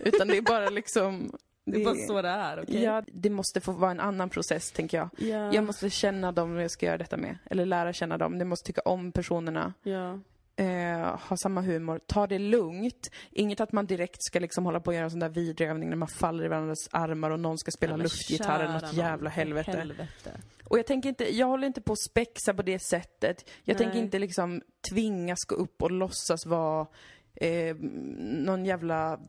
Utan 0.00 0.28
det 0.28 0.36
är 0.36 0.42
bara 0.42 0.68
liksom... 0.70 1.36
det 1.66 1.80
är 1.80 1.84
bara 1.84 1.94
så 2.06 2.22
det 2.22 2.28
är, 2.28 2.62
okej? 2.62 2.82
Ja, 2.82 3.02
det 3.06 3.30
måste 3.30 3.60
få 3.60 3.72
vara 3.72 3.90
en 3.90 4.00
annan 4.00 4.30
process, 4.30 4.72
tänker 4.72 4.96
jag. 4.98 5.08
Ja. 5.18 5.54
Jag 5.54 5.64
måste 5.64 5.90
känna 5.90 6.32
dem 6.32 6.56
jag 6.56 6.70
ska 6.70 6.86
göra 6.86 6.98
detta 6.98 7.16
med. 7.16 7.38
Eller 7.50 7.66
lära 7.66 7.92
känna 7.92 8.18
dem. 8.18 8.38
Jag 8.38 8.46
måste 8.46 8.66
tycka 8.66 8.80
om 8.80 9.12
personerna. 9.12 9.72
Ja. 9.82 10.20
Eh, 10.56 11.18
ha 11.28 11.36
samma 11.36 11.60
humor. 11.60 12.00
Ta 12.06 12.26
det 12.26 12.38
lugnt. 12.38 13.10
Inget 13.30 13.60
att 13.60 13.72
man 13.72 13.86
direkt 13.86 14.22
ska 14.24 14.38
liksom 14.38 14.64
hålla 14.64 14.80
på 14.80 14.88
och 14.88 14.94
göra 14.94 15.04
en 15.04 15.10
sån 15.10 15.20
där 15.20 15.28
vidrig 15.28 15.68
övning 15.68 15.88
när 15.88 15.96
man 15.96 16.08
faller 16.08 16.44
i 16.44 16.48
varandras 16.48 16.88
armar 16.90 17.30
och 17.30 17.40
någon 17.40 17.58
ska 17.58 17.70
spela 17.70 17.92
Ja, 17.92 17.96
luftgitarr 17.96 18.60
eller 18.60 18.72
något 18.80 18.92
jävla 18.92 19.30
helvete. 19.30 19.70
helvete. 19.70 20.40
Och 20.64 20.78
jag 20.78 20.86
tänker 20.86 21.08
inte, 21.08 21.36
jag 21.36 21.46
håller 21.46 21.66
inte 21.66 21.80
på 21.80 21.92
att 21.92 22.02
spexa 22.10 22.54
på 22.54 22.62
det 22.62 22.78
sättet. 22.78 23.50
Jag 23.64 23.74
Nej. 23.74 23.84
tänker 23.84 23.98
inte 23.98 24.18
liksom 24.18 24.62
tvingas 24.90 25.38
gå 25.48 25.54
upp 25.54 25.82
och 25.82 25.90
låtsas 25.90 26.46
vara 26.46 26.86
eh, 27.34 27.76
någon 28.20 28.64
jävla 28.64 29.20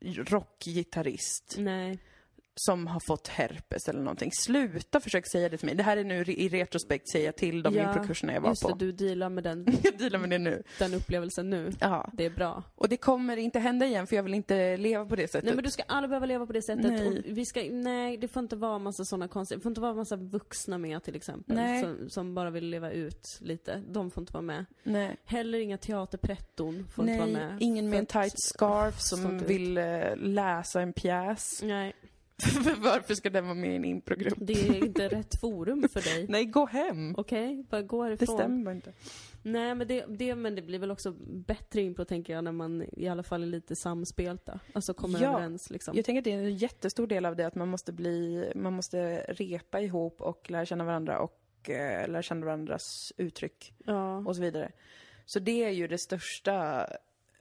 rockgitarrist 0.00 1.54
Nej. 1.58 1.98
Som 2.56 2.86
har 2.86 3.00
fått 3.06 3.28
herpes 3.28 3.88
eller 3.88 4.00
någonting. 4.00 4.30
Sluta 4.32 5.00
försöka 5.00 5.24
säga 5.32 5.48
det 5.48 5.56
till 5.58 5.66
mig. 5.66 5.74
Det 5.74 5.82
här 5.82 5.96
är 5.96 6.04
nu 6.04 6.22
i 6.22 6.48
retrospekt 6.48 7.08
säger 7.12 7.24
jag 7.26 7.36
till 7.36 7.62
de 7.62 7.74
Ja, 7.74 7.88
improkurserna 7.88 8.32
jag 8.34 8.40
var 8.40 8.48
Just 8.48 8.62
på. 8.62 8.68
det, 8.68 8.74
du 8.86 8.92
dealar 8.92 9.28
med 9.28 9.44
den, 9.44 9.66
Jag 9.82 9.98
dealar 9.98 10.18
med 10.18 10.30
det 10.30 10.38
nu. 10.38 10.62
den 10.78 10.94
upplevelsen 10.94 11.50
nu. 11.50 11.72
Ja. 11.80 12.10
Det 12.12 12.24
är 12.24 12.30
bra. 12.30 12.62
Och 12.74 12.88
det 12.88 12.96
kommer 12.96 13.36
inte 13.36 13.58
hända 13.58 13.86
igen 13.86 14.06
för 14.06 14.16
jag 14.16 14.22
vill 14.22 14.34
inte 14.34 14.76
leva 14.76 15.06
på 15.06 15.16
det 15.16 15.28
sättet. 15.28 15.44
Nej 15.44 15.54
men 15.54 15.64
du 15.64 15.70
ska 15.70 15.82
aldrig 15.82 16.10
behöva 16.10 16.26
leva 16.26 16.46
på 16.46 16.52
det 16.52 16.62
sättet. 16.62 16.84
Nej. 16.84 17.22
Vi 17.26 17.44
ska, 17.46 17.62
nej, 17.70 18.16
det 18.16 18.28
får 18.28 18.42
inte 18.42 18.56
vara 18.56 18.78
massa 18.78 19.04
sådana 19.04 19.28
konstiga, 19.28 19.56
det 19.58 19.62
får 19.62 19.70
inte 19.70 19.80
vara 19.80 19.94
massa 19.94 20.16
vuxna 20.16 20.78
med 20.78 21.02
till 21.02 21.16
exempel. 21.16 21.56
Nej. 21.56 21.82
Som, 21.82 22.10
som 22.10 22.34
bara 22.34 22.50
vill 22.50 22.64
leva 22.70 22.90
ut 22.90 23.38
lite. 23.40 23.82
De 23.88 24.10
får 24.10 24.20
inte 24.22 24.32
vara 24.32 24.42
med. 24.42 24.64
Nej. 24.82 25.16
Heller 25.24 25.58
inga 25.58 25.78
teaterpretton 25.78 26.86
får 26.94 27.08
inte 27.08 27.18
vara 27.18 27.30
Nej, 27.32 27.46
med. 27.46 27.56
ingen 27.62 27.90
med 27.90 27.98
en 27.98 28.06
tight 28.06 28.40
scarf 28.40 29.00
som 29.00 29.20
inte 29.32 29.44
ut. 29.44 29.50
vill 29.50 29.78
eh, 29.78 30.16
läsa 30.16 30.80
en 30.80 30.92
pjäs. 30.92 31.60
Nej, 31.62 31.92
Varför 32.78 33.14
ska 33.14 33.30
den 33.30 33.44
vara 33.44 33.54
med 33.54 33.72
i 33.72 33.76
en 33.76 33.84
improgrupp? 33.84 34.34
det 34.36 34.52
är 34.68 34.84
inte 34.84 35.08
rätt 35.08 35.40
forum 35.40 35.88
för 35.92 36.00
dig. 36.00 36.26
Nej, 36.28 36.44
gå 36.44 36.66
hem! 36.66 37.14
Okej, 37.18 37.64
bara 37.70 37.82
gå 37.82 38.02
Det 38.02 38.08
härifrån. 38.08 38.36
stämmer 38.38 38.64
bara 38.64 38.74
inte. 38.74 38.92
Nej 39.42 39.74
men 39.74 39.86
det, 39.88 40.04
det, 40.08 40.34
men 40.34 40.54
det 40.54 40.62
blir 40.62 40.78
väl 40.78 40.90
också 40.90 41.12
bättre 41.26 41.80
impro 41.82 42.04
tänker 42.04 42.32
jag 42.32 42.44
när 42.44 42.52
man 42.52 42.84
i 42.92 43.08
alla 43.08 43.22
fall 43.22 43.42
är 43.42 43.46
lite 43.46 43.76
samspelta. 43.76 44.60
Alltså 44.72 44.94
kommer 44.94 45.22
Ja. 45.22 45.28
överens 45.28 45.70
liksom. 45.70 45.96
Jag 45.96 46.04
tänker 46.04 46.18
att 46.20 46.24
det 46.24 46.32
är 46.32 46.38
en 46.38 46.56
jättestor 46.56 47.06
del 47.06 47.26
av 47.26 47.36
det 47.36 47.46
att 47.46 47.54
man 47.54 47.68
måste 47.68 47.92
bli, 47.92 48.52
man 48.54 48.72
måste 48.72 49.16
repa 49.28 49.80
ihop 49.80 50.20
och 50.20 50.50
lära 50.50 50.66
känna 50.66 50.84
varandra 50.84 51.18
och 51.18 51.70
eh, 51.70 52.08
lära 52.08 52.22
känna 52.22 52.46
varandras 52.46 53.12
uttryck 53.16 53.72
Ja. 53.84 54.16
och 54.18 54.36
så 54.36 54.42
vidare. 54.42 54.72
Så 55.26 55.38
det 55.38 55.64
är 55.64 55.70
ju 55.70 55.88
det 55.88 55.98
största 55.98 56.86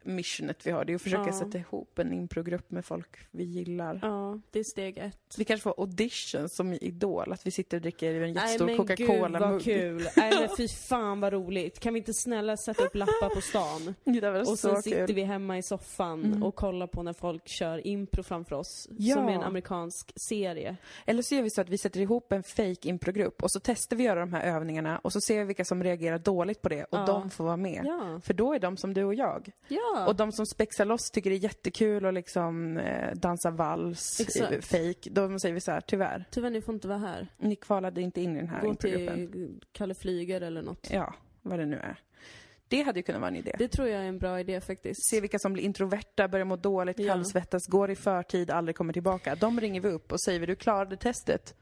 missionet 0.06 0.68
vi 0.68 0.72
har. 0.72 0.86
Det 0.86 0.92
är 0.94 0.96
att 0.96 1.02
försöka 1.02 1.24
Ja. 1.26 1.34
sätta 1.34 1.58
ihop 1.58 2.00
en 2.00 2.14
improgrupp 2.14 2.72
med 2.72 2.86
folk 2.86 3.18
vi 3.32 3.44
gillar. 3.44 4.00
Ja, 4.02 4.40
det 4.52 4.60
är 4.60 4.64
steg 4.64 4.98
ett. 4.98 5.18
Vi 5.38 5.46
kanske 5.46 5.64
får 5.64 5.74
auditions 5.82 6.56
som 6.56 6.74
i 6.74 6.78
Idol, 6.78 7.34
att 7.34 7.48
vi 7.48 7.52
sitter 7.52 7.78
och 7.78 7.82
dricker 7.82 8.14
en 8.14 8.20
Nej 8.22 8.32
jättestor 8.34 8.66
men 8.66 8.76
gud 8.78 8.88
vad 8.88 8.98
Coca-Cola-mugg. 8.98 9.62
kul. 9.64 10.08
Nej 10.18 10.34
men 10.40 10.50
fy 10.58 10.68
fan 10.68 11.20
vad 11.20 11.34
roligt. 11.34 11.80
Kan 11.80 11.94
vi 11.94 11.98
inte 12.00 12.14
snälla 12.14 12.58
sätta 12.58 12.84
upp 12.84 12.96
lappar 12.96 13.36
på 13.36 13.42
stan? 13.42 13.96
Och 14.42 14.48
så 14.48 14.56
sen 14.58 14.82
sitter 14.84 15.08
kul. 15.08 15.16
vi 15.16 15.24
hemma 15.24 15.58
i 15.58 15.64
soffan 15.64 16.24
Mm. 16.24 16.44
och 16.44 16.56
kollar 16.56 16.88
på 16.88 17.04
när 17.04 17.14
folk 17.14 17.48
kör 17.48 17.88
impro 17.88 18.24
framför 18.24 18.56
oss. 18.56 18.88
Ja. 18.98 19.16
Som 19.16 19.28
är 19.28 19.32
en 19.32 19.44
amerikansk 19.44 20.12
serie. 20.30 20.78
Eller 21.06 21.22
så 21.22 21.36
gör 21.36 21.42
vi 21.42 21.50
så 21.50 21.62
att 21.62 21.70
vi 21.70 21.78
sätter 21.78 22.00
ihop 22.00 22.32
en 22.32 22.44
fake 22.44 22.90
improgrupp 22.90 23.44
och 23.44 23.52
så 23.52 23.60
testar 23.64 23.96
vi 23.98 24.04
göra 24.04 24.20
de 24.20 24.34
här 24.34 24.42
övningarna 24.56 24.98
och 25.00 25.14
så 25.14 25.22
ser 25.22 25.40
vi 25.40 25.44
vilka 25.46 25.66
som 25.66 25.84
reagerar 25.84 26.18
dåligt 26.20 26.62
på 26.62 26.70
det 26.70 26.84
och 26.84 26.98
Ja. 26.98 27.06
de 27.06 27.30
får 27.30 27.44
vara 27.44 27.58
med. 27.58 27.82
Ja. 27.86 28.20
För 28.24 28.34
då 28.34 28.54
är 28.54 28.60
de 28.60 28.78
som 28.78 28.94
du 28.94 29.04
och 29.04 29.14
jag. 29.16 29.52
Ja. 29.68 29.93
Och 30.08 30.16
de 30.16 30.32
som 30.32 30.46
spexar 30.46 30.86
loss 30.86 31.12
tycker 31.12 31.30
det 31.30 31.36
är 31.36 31.44
jättekul 31.44 32.06
att 32.06 32.14
liksom 32.14 32.78
eh, 32.78 33.14
dansa 33.16 33.52
vals, 33.52 34.20
Exakt. 34.20 34.52
eh, 34.52 34.60
fake. 34.60 35.10
Då 35.10 35.40
säger 35.40 35.54
vi 35.54 35.62
så 35.62 35.72
här, 35.72 35.82
tyvärr, 35.82 36.26
Tyvärr 36.32 36.50
ni 36.50 36.62
får 36.62 36.74
inte 36.76 36.88
vara 36.88 36.98
här. 36.98 37.28
ni 37.38 37.56
kvalade 37.56 38.02
inte 38.02 38.22
in 38.22 38.36
i 38.36 38.40
den 38.40 38.50
här 38.50 38.62
Gå 38.62 38.76
till 38.76 39.60
Kalle 39.72 39.94
Flyger 39.96 40.42
eller 40.42 40.62
något. 40.62 40.88
Ja, 40.92 41.14
vad 41.42 41.60
det 41.60 41.66
nu 41.66 41.78
är. 41.78 41.98
Det 42.68 42.82
hade 42.82 43.00
ju 43.00 43.04
kunnat 43.04 43.22
vara 43.22 43.30
en 43.32 43.36
idé. 43.38 43.56
Det 43.58 43.68
tror 43.68 43.88
jag 43.88 44.02
är 44.04 44.06
en 44.08 44.18
bra 44.18 44.40
idé 44.40 44.62
faktiskt. 44.62 45.10
Se 45.10 45.22
vilka 45.22 45.40
som 45.40 45.54
blir 45.54 45.64
introverta, 45.64 46.28
börjar 46.28 46.46
må 46.46 46.56
dåligt, 46.56 47.00
Ja. 47.00 47.14
kallsvettas, 47.14 47.62
går 47.68 47.92
i 47.92 47.96
förtid, 47.96 48.52
aldrig 48.52 48.76
kommer 48.76 48.94
tillbaka. 48.94 49.36
De 49.36 49.60
ringer 49.62 49.82
vi 49.82 49.90
upp 49.90 50.12
och 50.12 50.22
säger 50.22 50.40
vi, 50.40 50.46
du 50.46 50.56
klarade 50.56 50.98
testet. 50.98 51.56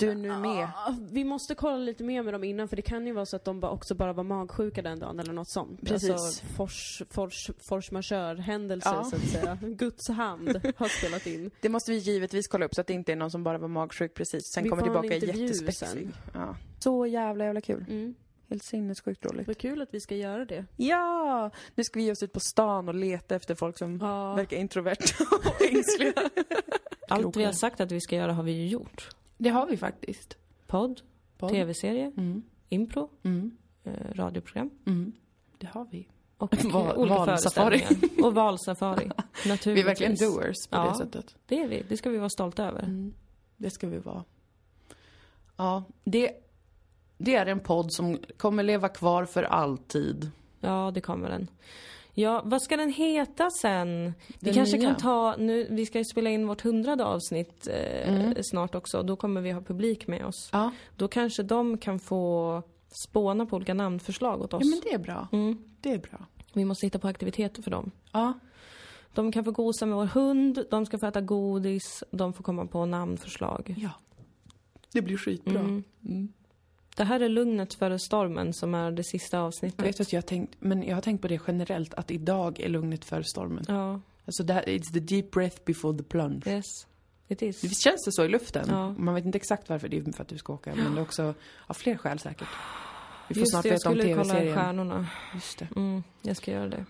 Du 0.00 0.10
är 0.10 0.14
nu 0.14 0.36
med. 0.38 0.68
Ah, 0.86 0.94
Vi 1.12 1.24
måste 1.24 1.54
kolla 1.54 1.76
lite 1.76 2.04
mer 2.04 2.22
med 2.22 2.34
dem 2.34 2.44
innan 2.44 2.68
för 2.68 2.76
det 2.76 2.82
kan 2.82 3.06
ju 3.06 3.12
vara 3.12 3.26
så 3.26 3.36
att 3.36 3.44
de 3.44 3.60
bara 3.60 3.70
också 3.70 3.94
bara 3.94 4.12
var 4.12 4.24
magsjuka 4.24 4.82
den 4.82 4.98
dagen 4.98 5.20
eller 5.20 5.32
något 5.32 5.48
sånt. 5.48 5.80
Precis. 5.86 6.10
Alltså 6.10 6.44
force, 6.46 7.04
force, 7.10 7.52
force 7.58 7.94
majeure-händelse 7.94 8.88
Ja. 8.94 9.04
så 9.04 9.16
att 9.16 9.22
säga. 9.22 9.58
Guds 9.62 10.08
hand 10.08 10.48
har 10.76 10.88
spelat 10.88 11.26
in. 11.26 11.50
Det 11.60 11.68
måste 11.68 11.90
vi 11.90 11.96
givetvis 11.98 12.48
kolla 12.48 12.64
upp 12.64 12.74
så 12.74 12.80
att 12.80 12.86
det 12.86 12.92
inte 12.94 13.12
är 13.12 13.16
någon 13.16 13.30
som 13.30 13.44
bara 13.44 13.58
var 13.58 13.68
magsjuk 13.68 14.14
precis. 14.14 14.46
Sen 14.46 14.62
Vi 14.64 14.68
kommer 14.70 14.82
tillbaka 14.82 15.14
jättespexig. 15.16 16.08
Ja. 16.34 16.56
Så 16.78 17.06
jävla 17.06 17.44
jävla 17.44 17.60
kul. 17.60 17.84
Mm. 17.88 18.14
Helt 18.48 18.62
sinnessjukt 18.64 19.24
roligt. 19.26 19.46
Vad 19.46 19.58
kul 19.58 19.82
att 19.82 19.88
vi 19.94 20.00
ska 20.00 20.16
göra 20.16 20.44
det. 20.44 20.64
Ja! 20.76 21.50
Nu 21.74 21.84
ska 21.84 21.98
vi 21.98 22.04
ge 22.04 22.12
oss 22.12 22.22
ut 22.22 22.32
på 22.32 22.40
stan 22.40 22.88
och 22.88 22.94
leta 22.94 23.34
efter 23.34 23.54
folk 23.54 23.78
som 23.78 23.98
Ja. 24.00 24.34
verkar 24.34 24.56
introverta 24.56 25.24
och 25.46 25.62
ängsliga. 25.62 26.12
Allt 27.08 27.36
vi 27.36 27.44
har 27.44 27.52
sagt 27.52 27.80
att 27.80 27.92
vi 27.92 28.00
ska 28.00 28.16
göra 28.16 28.32
har 28.32 28.42
vi 28.42 28.52
ju 28.52 28.66
gjort. 28.68 29.08
Det 29.40 29.50
har 29.50 29.66
vi 29.66 29.76
faktiskt. 29.76 30.36
Podd, 30.66 31.00
Podd. 31.38 31.50
tv-serie, 31.50 32.12
Mm. 32.16 32.42
impro, 32.68 33.10
Mm. 33.22 33.56
eh, 33.84 33.92
radioprogram 34.14 34.70
Mm. 34.86 35.12
Det 35.58 35.66
har 35.66 35.86
vi. 35.90 36.08
och 36.36 36.54
Val- 36.72 36.96
olika 36.96 37.14
valsafari. 37.18 37.82
Och 38.24 38.34
valsafari. 38.34 39.10
Naturligtvis. 39.46 39.66
Vi 39.66 39.80
är 39.80 39.84
verkligen 39.84 40.14
doers 40.14 40.66
på 40.70 40.76
Ja. 40.76 40.88
det 40.88 40.94
sättet. 40.94 41.36
Det 41.46 41.62
är 41.62 41.68
vi. 41.68 41.82
Det 41.88 41.96
ska 41.96 42.10
vi 42.10 42.18
vara 42.18 42.28
stolta 42.28 42.64
över. 42.66 42.82
Mm. 42.82 43.14
Det 43.56 43.70
ska 43.70 43.88
vi 43.88 43.98
vara. 43.98 44.24
Ja, 45.56 45.84
det, 46.04 46.32
det 47.18 47.34
är 47.34 47.46
en 47.46 47.60
podd 47.60 47.92
som 47.92 48.18
kommer 48.36 48.62
leva 48.62 48.88
kvar 48.88 49.24
för 49.24 49.42
alltid. 49.42 50.30
Ja, 50.60 50.90
det 50.94 51.00
kommer 51.00 51.28
den. 51.30 51.50
Ja, 52.14 52.42
vad 52.44 52.62
ska 52.62 52.76
den 52.76 52.92
heta 52.92 53.50
sen? 53.50 54.14
Vi 54.28 54.36
Den 54.40 54.54
kanske 54.54 54.76
nya. 54.78 54.86
kan 54.88 54.96
ta, 55.00 55.36
nu, 55.38 55.66
vi 55.70 55.86
ska 55.86 55.98
ju 55.98 56.04
spela 56.04 56.30
in 56.30 56.46
vårt 56.46 56.60
hundrade 56.60 57.04
avsnitt 57.04 57.68
eh, 57.68 58.14
Mm. 58.14 58.34
snart 58.42 58.74
också. 58.74 59.02
Då 59.02 59.16
kommer 59.16 59.40
vi 59.40 59.50
ha 59.50 59.60
publik 59.60 60.06
med 60.06 60.24
oss. 60.26 60.48
Ja. 60.52 60.70
Då 60.96 61.08
kanske 61.08 61.42
de 61.42 61.78
kan 61.78 61.98
få 61.98 62.62
spåna 63.08 63.46
på 63.46 63.56
olika 63.56 63.74
namnförslag 63.74 64.40
åt 64.42 64.54
oss. 64.54 64.62
ja, 64.64 64.68
men 64.70 64.80
det 64.84 64.92
är 64.94 64.98
bra. 64.98 65.28
mm. 65.32 65.58
Det 65.80 65.92
är 65.92 65.98
bra. 65.98 66.26
Vi 66.52 66.64
måste 66.64 66.86
hitta 66.86 66.98
på 66.98 67.08
aktiviteter 67.08 67.62
för 67.62 67.70
dem. 67.70 67.90
Ja. 68.12 68.32
De 69.14 69.32
kan 69.32 69.44
få 69.44 69.50
gosa 69.50 69.86
med 69.86 69.96
vår 69.96 70.06
hund, 70.06 70.64
de 70.70 70.86
ska 70.86 70.98
få 70.98 71.06
äta 71.06 71.20
godis, 71.20 72.04
de 72.10 72.32
får 72.32 72.44
komma 72.44 72.66
på 72.66 72.86
namnförslag. 72.86 73.74
ja. 73.78 73.90
Det 74.92 75.02
blir 75.02 75.16
skitbra. 75.16 75.58
Mm. 75.60 75.84
Mm. 76.08 76.32
Det 76.96 77.04
här 77.04 77.20
är 77.20 77.28
lugnet 77.28 77.74
före 77.74 77.98
stormen 77.98 78.52
som 78.52 78.74
är 78.74 78.90
det 78.90 79.04
sista 79.04 79.40
avsnittet. 79.40 79.78
Jag 79.78 79.84
vet 79.86 80.00
att 80.00 80.12
jag 80.12 80.16
har 80.20 80.26
tänkt, 80.26 80.54
men 80.58 80.82
jag 80.82 80.96
har 80.96 81.02
tänkt 81.02 81.22
på 81.22 81.28
det 81.28 81.40
generellt, 81.46 81.94
att 81.94 82.10
idag 82.10 82.60
är 82.60 82.68
lugnet 82.68 83.04
för 83.04 83.22
stormen. 83.22 83.64
Ja, 83.68 84.00
Alltså 84.26 84.42
det 84.42 84.52
här, 84.54 84.62
it's 84.62 84.92
the 84.92 85.00
deep 85.00 85.30
breath 85.30 85.56
before 85.64 85.98
the 85.98 86.04
plunge. 86.04 86.42
yes. 86.46 86.64
It 87.28 87.42
is. 87.42 87.64
Visst 87.64 87.82
känns 87.84 88.04
det 88.04 88.12
så 88.12 88.24
i 88.24 88.28
luften? 88.28 88.64
Ja. 88.68 88.92
Man 88.98 89.14
vet 89.14 89.24
inte 89.24 89.36
exakt 89.38 89.68
varför, 89.68 89.88
det 89.88 89.98
är 89.98 90.12
för 90.12 90.22
att 90.22 90.28
du 90.28 90.38
ska 90.38 90.52
åka, 90.52 90.74
men 90.74 90.94
det 90.94 91.00
är 91.00 91.02
också 91.02 91.34
av 91.66 91.74
fler 91.74 91.96
skäl 91.96 92.18
säkert. 92.18 92.48
Vi 93.28 93.34
får 93.34 93.40
Just 93.40 93.50
snart 93.52 93.62
det, 93.62 93.68
jag 93.68 93.74
veta 93.74 93.88
om 93.90 93.94
skulle 93.96 94.14
kolla 94.14 94.24
tv-serien. 94.24 94.56
stjärnorna. 94.56 95.06
Just 95.34 95.58
det. 95.58 95.68
Mm, 95.76 96.02
jag 96.22 96.36
ska 96.36 96.50
göra 96.52 96.68
det. 96.68 96.84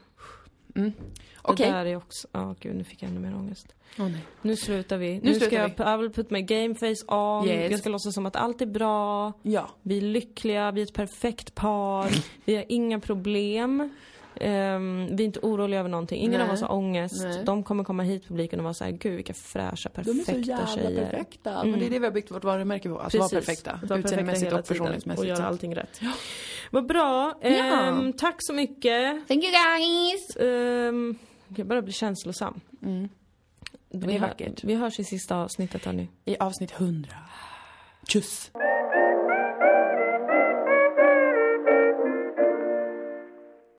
Mm. 0.77 0.93
Det 0.93 1.53
Okej. 1.53 1.71
där 1.71 1.87
är 1.87 1.97
också, 1.97 2.29
ja 2.33 2.55
gud 2.61 2.77
nu 2.77 2.85
fick 2.85 3.03
jag 3.03 3.11
ännu 3.11 3.21
mer 3.21 3.35
ångest. 3.35 3.75
Åh 3.99 4.09
nej. 4.09 4.21
Nu 4.43 4.57
slutar 4.57 4.97
vi. 4.97 5.15
Nu, 5.15 5.31
slutar 5.31 5.47
ska 5.47 5.57
jag, 5.57 5.69
vi. 5.69 5.95
I 5.95 5.97
will 6.03 6.13
put 6.13 6.31
my 6.31 6.43
game 6.43 6.75
face 6.75 7.15
on. 7.15 7.49
Yes. 7.49 7.71
Jag 7.71 7.81
ska 7.81 7.89
låtsas 7.89 8.15
som 8.15 8.27
att 8.27 8.37
allt 8.37 8.63
är 8.63 8.67
bra. 8.67 9.33
Ja. 9.43 9.71
Vi 9.83 9.97
är 9.97 10.03
lyckliga, 10.03 10.71
vi 10.71 10.81
är 10.81 10.87
ett 10.87 10.95
perfekt 10.95 11.55
par. 11.55 12.11
vi 12.45 12.57
har 12.57 12.65
inga 12.69 13.01
problem. 13.01 13.91
Ehm, 14.37 15.17
vi 15.17 15.23
är 15.23 15.27
inte 15.27 15.41
oroliga 15.43 15.81
över 15.81 15.91
någonting. 15.91 16.21
Ingen 16.23 16.41
Nej. 16.41 16.49
av 16.49 16.55
oss 16.55 16.61
har 16.63 16.73
ångest. 16.73 17.23
Nej. 17.23 17.43
De 17.45 17.63
kommer 17.65 17.85
komma 17.85 18.03
hit, 18.03 18.29
publiken, 18.29 18.59
och 18.61 18.65
vara 18.65 18.75
så 18.75 18.85
här, 18.85 18.91
gud 18.91 19.15
vilka 19.17 19.35
fräscha, 19.35 19.91
De 19.95 20.01
är 20.01 20.05
perfekta 20.05 20.33
så 20.33 20.51
jävla 20.51 20.67
tjejer. 20.67 21.11
perfekta. 21.11 21.55
Mm. 21.55 21.71
Men 21.71 21.81
det 21.81 21.87
är 21.87 21.91
det 21.91 21.99
vi 21.99 22.05
har 22.05 22.13
byggt 22.13 22.31
vårt 22.31 22.45
varumärke 22.45 22.89
på. 22.89 22.99
Alltså 22.99 23.19
vara 23.19 23.29
Precis. 23.29 23.47
perfekta. 23.47 23.71
Vara 23.71 23.81
perfekta 23.81 23.99
Utseendemässigt 24.09 24.53
och 24.53 24.65
personlighetsmässigt. 24.67 25.21
Och 25.21 25.27
göra 25.27 25.39
att- 25.39 25.45
allting 25.53 25.77
rätt. 25.77 26.01
Vad 26.71 26.87
bra. 26.87 27.39
Ja. 27.43 27.49
Ehm, 27.49 28.13
tack 28.13 28.37
så 28.39 28.53
mycket. 28.53 29.29
Thank 29.29 29.45
you 29.45 29.53
guys! 29.53 30.37
Um, 30.37 31.19
jag 31.57 31.67
börjar 31.67 31.83
bli 31.83 31.93
känslosam. 31.93 32.61
Mm. 32.83 33.09
Vi, 33.93 34.17
är 34.17 34.21
vackert. 34.21 34.65
vi 34.65 34.75
hörs 34.75 35.01
i 35.01 35.05
sista 35.05 35.37
avsnittet 35.37 35.85
hörni. 35.85 36.09
I 36.25 36.37
avsnitt 36.41 36.73
100. 36.81 37.11
Tjus! 38.09 38.51